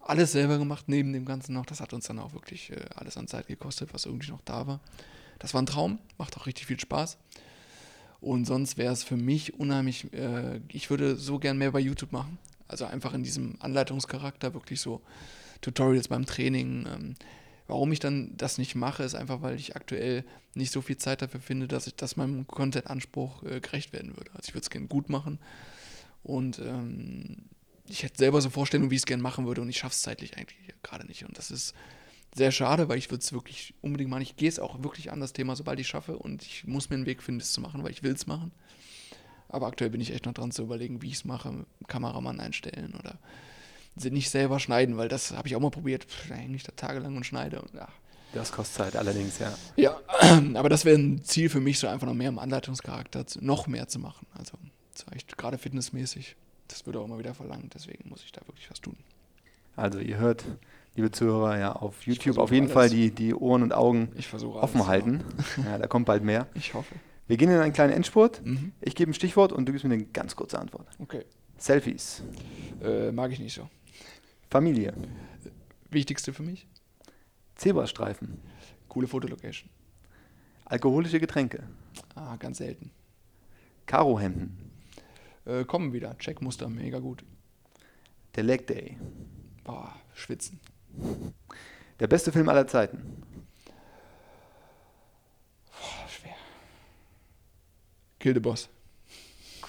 alles 0.00 0.32
selber 0.32 0.58
gemacht, 0.58 0.84
neben 0.88 1.12
dem 1.12 1.24
Ganzen 1.24 1.52
noch. 1.52 1.66
Das 1.66 1.80
hat 1.80 1.92
uns 1.92 2.06
dann 2.06 2.18
auch 2.18 2.32
wirklich 2.32 2.70
äh, 2.70 2.80
alles 2.94 3.16
an 3.16 3.28
Zeit 3.28 3.46
gekostet, 3.46 3.92
was 3.92 4.06
irgendwie 4.06 4.30
noch 4.30 4.40
da 4.42 4.66
war. 4.66 4.80
Das 5.38 5.54
war 5.54 5.62
ein 5.62 5.66
Traum, 5.66 5.98
macht 6.16 6.36
auch 6.36 6.46
richtig 6.46 6.66
viel 6.66 6.80
Spaß. 6.80 7.18
Und 8.20 8.46
sonst 8.46 8.76
wäre 8.76 8.92
es 8.92 9.04
für 9.04 9.16
mich 9.16 9.54
unheimlich, 9.54 10.12
äh, 10.12 10.60
ich 10.72 10.90
würde 10.90 11.16
so 11.16 11.38
gern 11.38 11.58
mehr 11.58 11.70
bei 11.70 11.80
YouTube 11.80 12.12
machen. 12.12 12.38
Also 12.66 12.84
einfach 12.84 13.14
in 13.14 13.22
diesem 13.22 13.56
Anleitungscharakter, 13.60 14.54
wirklich 14.54 14.80
so 14.80 15.00
Tutorials 15.60 16.08
beim 16.08 16.26
Training. 16.26 16.86
Ähm, 16.86 17.14
warum 17.66 17.92
ich 17.92 18.00
dann 18.00 18.36
das 18.36 18.58
nicht 18.58 18.74
mache, 18.74 19.04
ist 19.04 19.14
einfach, 19.14 19.40
weil 19.42 19.56
ich 19.56 19.76
aktuell 19.76 20.24
nicht 20.54 20.72
so 20.72 20.82
viel 20.82 20.96
Zeit 20.96 21.22
dafür 21.22 21.40
finde, 21.40 21.68
dass 21.68 21.86
ich 21.86 21.94
das 21.94 22.16
meinem 22.16 22.46
Content-Anspruch 22.46 23.44
äh, 23.44 23.60
gerecht 23.60 23.92
werden 23.92 24.16
würde. 24.16 24.30
Also 24.32 24.48
ich 24.48 24.54
würde 24.54 24.62
es 24.62 24.70
gerne 24.70 24.88
gut 24.88 25.08
machen. 25.08 25.38
Und 26.24 26.58
ähm, 26.58 27.44
ich 27.86 28.02
hätte 28.02 28.18
selber 28.18 28.40
so 28.40 28.50
Vorstellungen, 28.50 28.90
wie 28.90 28.96
ich 28.96 29.02
es 29.02 29.06
gerne 29.06 29.22
machen 29.22 29.46
würde 29.46 29.62
und 29.62 29.68
ich 29.68 29.78
schaffe 29.78 29.94
es 29.94 30.02
zeitlich 30.02 30.36
eigentlich 30.36 30.58
gerade 30.82 31.06
nicht. 31.06 31.24
Und 31.24 31.38
das 31.38 31.50
ist 31.50 31.74
sehr 32.34 32.52
schade, 32.52 32.88
weil 32.88 32.98
ich 32.98 33.10
würde 33.10 33.22
es 33.22 33.32
wirklich 33.32 33.74
unbedingt 33.80 34.10
machen. 34.10 34.22
Ich 34.22 34.36
gehe 34.36 34.48
es 34.48 34.58
auch 34.58 34.82
wirklich 34.82 35.10
an 35.10 35.20
das 35.20 35.32
Thema, 35.32 35.56
sobald 35.56 35.80
ich 35.80 35.88
schaffe 35.88 36.16
und 36.18 36.42
ich 36.42 36.66
muss 36.66 36.90
mir 36.90 36.96
einen 36.96 37.06
Weg 37.06 37.22
finden, 37.22 37.40
es 37.40 37.52
zu 37.52 37.60
machen, 37.60 37.82
weil 37.82 37.90
ich 37.90 38.02
will 38.02 38.12
es 38.12 38.26
machen. 38.26 38.52
Aber 39.48 39.66
aktuell 39.66 39.90
bin 39.90 40.00
ich 40.00 40.12
echt 40.12 40.26
noch 40.26 40.34
dran 40.34 40.50
zu 40.50 40.62
überlegen, 40.62 41.00
wie 41.02 41.08
ich 41.08 41.14
es 41.14 41.24
mache, 41.24 41.64
Kameramann 41.86 42.38
einstellen 42.38 42.94
oder 42.98 43.18
sie 43.96 44.10
nicht 44.10 44.30
selber 44.30 44.60
schneiden, 44.60 44.96
weil 44.96 45.08
das 45.08 45.32
habe 45.32 45.48
ich 45.48 45.56
auch 45.56 45.60
mal 45.60 45.70
probiert. 45.70 46.04
Pff, 46.04 46.28
Da 46.28 46.34
hänge 46.34 46.56
ich 46.56 46.62
da 46.62 46.72
tagelang 46.72 47.16
und 47.16 47.24
schneide 47.24 47.62
und 47.62 47.70
ach. 47.78 47.92
Das 48.34 48.52
kostet 48.52 48.76
Zeit 48.76 48.96
allerdings, 48.96 49.38
ja. 49.38 49.56
Ja, 49.76 49.98
aber 50.54 50.68
das 50.68 50.84
wäre 50.84 50.98
ein 50.98 51.24
Ziel 51.24 51.48
für 51.48 51.60
mich, 51.60 51.78
so 51.78 51.88
einfach 51.88 52.06
noch 52.06 52.14
mehr 52.14 52.28
im 52.28 52.38
Anleitungscharakter, 52.38 53.24
noch 53.40 53.66
mehr 53.66 53.88
zu 53.88 53.98
machen. 53.98 54.26
Also 54.34 54.58
gerade 55.38 55.56
fitnessmäßig. 55.56 56.36
Das 56.66 56.84
würde 56.84 57.00
auch 57.00 57.06
immer 57.06 57.18
wieder 57.18 57.32
verlangt, 57.32 57.72
deswegen 57.74 58.10
muss 58.10 58.22
ich 58.22 58.32
da 58.32 58.42
wirklich 58.46 58.70
was 58.70 58.80
tun. 58.80 58.96
Also 59.76 60.00
ihr 60.00 60.18
hört, 60.18 60.44
liebe 60.94 61.10
Zuhörer, 61.10 61.58
ja, 61.58 61.72
auf 61.72 62.06
YouTube 62.06 62.38
auf 62.38 62.50
jeden 62.50 62.64
alles. 62.66 62.74
Fall 62.74 62.90
die, 62.90 63.10
die 63.10 63.34
Ohren 63.34 63.62
und 63.62 63.72
Augen 63.72 64.08
offen 64.42 64.76
alles 64.80 64.86
halten. 64.88 65.24
Ja, 65.64 65.78
da 65.78 65.86
kommt 65.86 66.06
bald 66.06 66.22
mehr. 66.24 66.46
Ich 66.54 66.74
hoffe. 66.74 66.94
Wir 67.26 67.36
gehen 67.36 67.50
in 67.50 67.58
einen 67.58 67.72
kleinen 67.72 67.92
Endspurt. 67.92 68.44
Mhm. 68.44 68.72
Ich 68.80 68.94
gebe 68.96 69.10
ein 69.10 69.14
Stichwort 69.14 69.52
und 69.52 69.66
du 69.66 69.72
gibst 69.72 69.84
mir 69.86 69.92
eine 69.94 70.04
ganz 70.04 70.34
kurze 70.34 70.58
Antwort. 70.58 70.86
Okay. 70.98 71.24
Selfies, 71.58 72.22
Äh, 72.82 73.10
mag 73.12 73.32
ich 73.32 73.40
nicht 73.40 73.54
so. 73.54 73.68
Familie, 74.50 74.94
Wichtigste 75.90 76.32
für 76.32 76.42
mich? 76.42 76.66
Zebrastreifen, 77.56 78.38
Coole 78.88 79.08
Fotolocation. 79.08 79.68
alkoholische 80.64 81.18
Getränke, 81.20 81.64
Ah, 82.14 82.36
ganz 82.36 82.58
selten. 82.58 82.90
Karohemden, 83.86 84.56
Äh, 85.44 85.64
kommen 85.64 85.92
wieder. 85.92 86.16
Checkmuster, 86.18 86.68
mega 86.68 86.98
gut. 86.98 87.24
der 88.36 88.44
Leg 88.44 88.66
Day, 88.68 88.96
Boah, 89.64 89.94
schwitzen. 90.14 90.60
Der 92.00 92.06
beste 92.06 92.32
Film 92.32 92.48
aller 92.48 92.66
Zeiten, 92.66 93.22
Boah, 95.70 96.08
schwer. 96.08 96.34
Kill 98.18 98.34
the 98.34 98.40
Boss. 98.40 98.68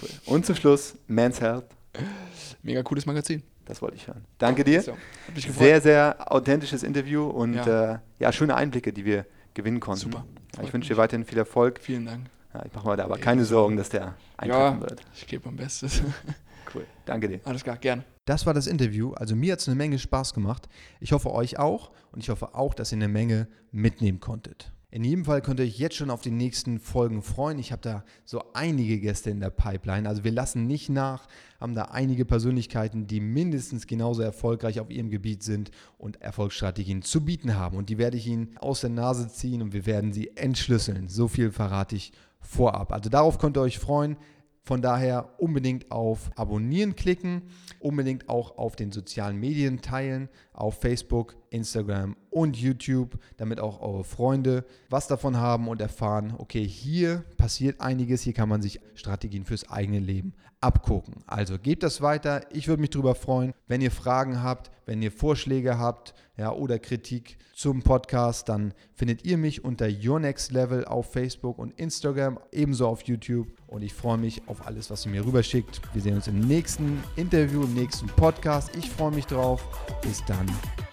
cool. 0.00 0.08
Und 0.26 0.46
zum 0.46 0.56
Schluss 0.56 0.94
Man's 1.06 1.40
Health, 1.40 1.64
Mega 2.62 2.82
cooles 2.82 3.06
Magazin. 3.06 3.42
das 3.64 3.80
wollte 3.82 3.96
ich 3.96 4.06
hören. 4.06 4.24
Danke 4.38 4.64
dir. 4.64 4.82
So. 4.82 4.96
Sehr, 5.36 5.80
sehr 5.80 6.32
authentisches 6.32 6.82
Interview 6.82 7.26
und 7.26 7.54
ja, 7.54 7.94
äh, 7.94 7.98
ja 8.18 8.32
schöne 8.32 8.54
Einblicke, 8.54 8.92
die 8.92 9.04
wir 9.04 9.26
gewinnen 9.54 9.80
konnten. 9.80 10.02
Super. 10.02 10.24
Ja, 10.52 10.56
Freut 10.56 10.66
ich 10.66 10.72
wünsche 10.74 10.88
dir 10.88 10.96
weiterhin 10.96 11.24
viel 11.24 11.38
Erfolg. 11.38 11.80
Vielen 11.82 12.06
Dank. 12.06 12.26
Ja, 12.52 12.64
ich 12.66 12.72
mache 12.74 12.88
mir 12.88 12.96
da 12.96 13.04
aber 13.04 13.16
keine 13.18 13.44
Sorgen, 13.44 13.76
dass 13.76 13.88
der 13.90 14.14
eintreffen 14.36 14.80
Ja, 14.80 14.80
wird. 14.80 15.02
ich 15.14 15.26
gebe 15.26 15.46
mein 15.46 15.56
Bestes. 15.56 16.02
Cool. 16.74 16.86
Danke 17.04 17.28
dir. 17.28 17.40
Alles 17.44 17.64
klar, 17.64 17.76
gerne. 17.76 18.04
Das 18.24 18.46
war 18.46 18.54
das 18.54 18.66
Interview. 18.66 19.12
Also 19.12 19.34
mir 19.34 19.52
hat 19.52 19.60
es 19.60 19.68
eine 19.68 19.76
Menge 19.76 19.98
Spaß 19.98 20.34
gemacht. 20.34 20.68
Ich 21.00 21.12
hoffe 21.12 21.32
euch 21.32 21.58
auch 21.58 21.90
und 22.12 22.20
ich 22.20 22.28
hoffe 22.28 22.54
auch, 22.54 22.74
dass 22.74 22.92
ihr 22.92 22.96
eine 22.96 23.08
Menge 23.08 23.48
mitnehmen 23.72 24.20
konntet. 24.20 24.72
In 24.92 25.04
jedem 25.04 25.24
Fall 25.24 25.40
könnt 25.40 25.60
ihr 25.60 25.66
euch 25.66 25.78
jetzt 25.78 25.94
schon 25.94 26.10
auf 26.10 26.20
die 26.20 26.32
nächsten 26.32 26.80
Folgen 26.80 27.22
freuen. 27.22 27.60
Ich 27.60 27.70
habe 27.70 27.80
da 27.80 28.04
so 28.24 28.42
einige 28.54 28.98
Gäste 28.98 29.30
in 29.30 29.38
der 29.38 29.50
Pipeline. 29.50 30.08
Also 30.08 30.24
wir 30.24 30.32
lassen 30.32 30.66
nicht 30.66 30.88
nach, 30.88 31.28
haben 31.60 31.76
da 31.76 31.84
einige 31.84 32.24
Persönlichkeiten, 32.24 33.06
die 33.06 33.20
mindestens 33.20 33.86
genauso 33.86 34.22
erfolgreich 34.22 34.80
auf 34.80 34.90
ihrem 34.90 35.08
Gebiet 35.08 35.44
sind 35.44 35.70
und 35.96 36.20
Erfolgsstrategien 36.20 37.02
zu 37.02 37.24
bieten 37.24 37.54
haben. 37.54 37.76
Und 37.76 37.88
die 37.88 37.98
werde 37.98 38.16
ich 38.16 38.26
Ihnen 38.26 38.56
aus 38.58 38.80
der 38.80 38.90
Nase 38.90 39.28
ziehen 39.28 39.62
und 39.62 39.72
wir 39.72 39.86
werden 39.86 40.12
sie 40.12 40.36
entschlüsseln. 40.36 41.06
So 41.06 41.28
viel 41.28 41.52
verrate 41.52 41.94
ich 41.94 42.12
vorab. 42.40 42.92
Also 42.92 43.10
darauf 43.10 43.38
könnt 43.38 43.56
ihr 43.56 43.62
euch 43.62 43.78
freuen. 43.78 44.16
Von 44.62 44.82
daher 44.82 45.40
unbedingt 45.40 45.90
auf 45.90 46.30
Abonnieren 46.36 46.94
klicken, 46.94 47.42
unbedingt 47.78 48.28
auch 48.28 48.58
auf 48.58 48.76
den 48.76 48.92
sozialen 48.92 49.38
Medien 49.38 49.80
teilen, 49.80 50.28
auf 50.60 50.80
Facebook, 50.80 51.36
Instagram 51.50 52.16
und 52.30 52.56
YouTube, 52.56 53.18
damit 53.36 53.60
auch 53.60 53.80
eure 53.80 54.04
Freunde 54.04 54.64
was 54.88 55.08
davon 55.08 55.36
haben 55.36 55.68
und 55.68 55.80
erfahren, 55.80 56.34
okay, 56.38 56.66
hier 56.66 57.24
passiert 57.36 57.80
einiges, 57.80 58.22
hier 58.22 58.34
kann 58.34 58.48
man 58.48 58.62
sich 58.62 58.80
Strategien 58.94 59.44
fürs 59.44 59.68
eigene 59.68 59.98
Leben 59.98 60.34
abgucken. 60.60 61.14
Also 61.26 61.58
gebt 61.58 61.82
das 61.82 62.02
weiter, 62.02 62.42
ich 62.52 62.68
würde 62.68 62.80
mich 62.80 62.90
darüber 62.90 63.14
freuen, 63.14 63.54
wenn 63.66 63.80
ihr 63.80 63.90
Fragen 63.90 64.42
habt, 64.42 64.70
wenn 64.84 65.02
ihr 65.02 65.10
Vorschläge 65.10 65.78
habt 65.78 66.14
ja, 66.36 66.52
oder 66.52 66.78
Kritik 66.78 67.38
zum 67.54 67.82
Podcast, 67.82 68.48
dann 68.48 68.74
findet 68.94 69.24
ihr 69.24 69.38
mich 69.38 69.64
unter 69.64 69.88
Your 69.88 70.20
Next 70.20 70.52
Level 70.52 70.84
auf 70.84 71.12
Facebook 71.12 71.58
und 71.58 71.78
Instagram, 71.78 72.38
ebenso 72.52 72.86
auf 72.86 73.02
YouTube 73.02 73.48
und 73.66 73.82
ich 73.82 73.94
freue 73.94 74.18
mich 74.18 74.42
auf 74.48 74.66
alles, 74.66 74.90
was 74.90 75.06
ihr 75.06 75.12
mir 75.12 75.24
rüberschickt. 75.24 75.80
Wir 75.92 76.02
sehen 76.02 76.16
uns 76.16 76.26
im 76.28 76.40
nächsten 76.40 77.02
Interview, 77.16 77.62
im 77.62 77.74
nächsten 77.74 78.06
Podcast. 78.08 78.70
Ich 78.76 78.90
freue 78.90 79.12
mich 79.12 79.26
drauf. 79.26 79.62
Bis 80.02 80.24
dann. 80.26 80.49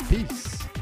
Peace. 0.10 0.77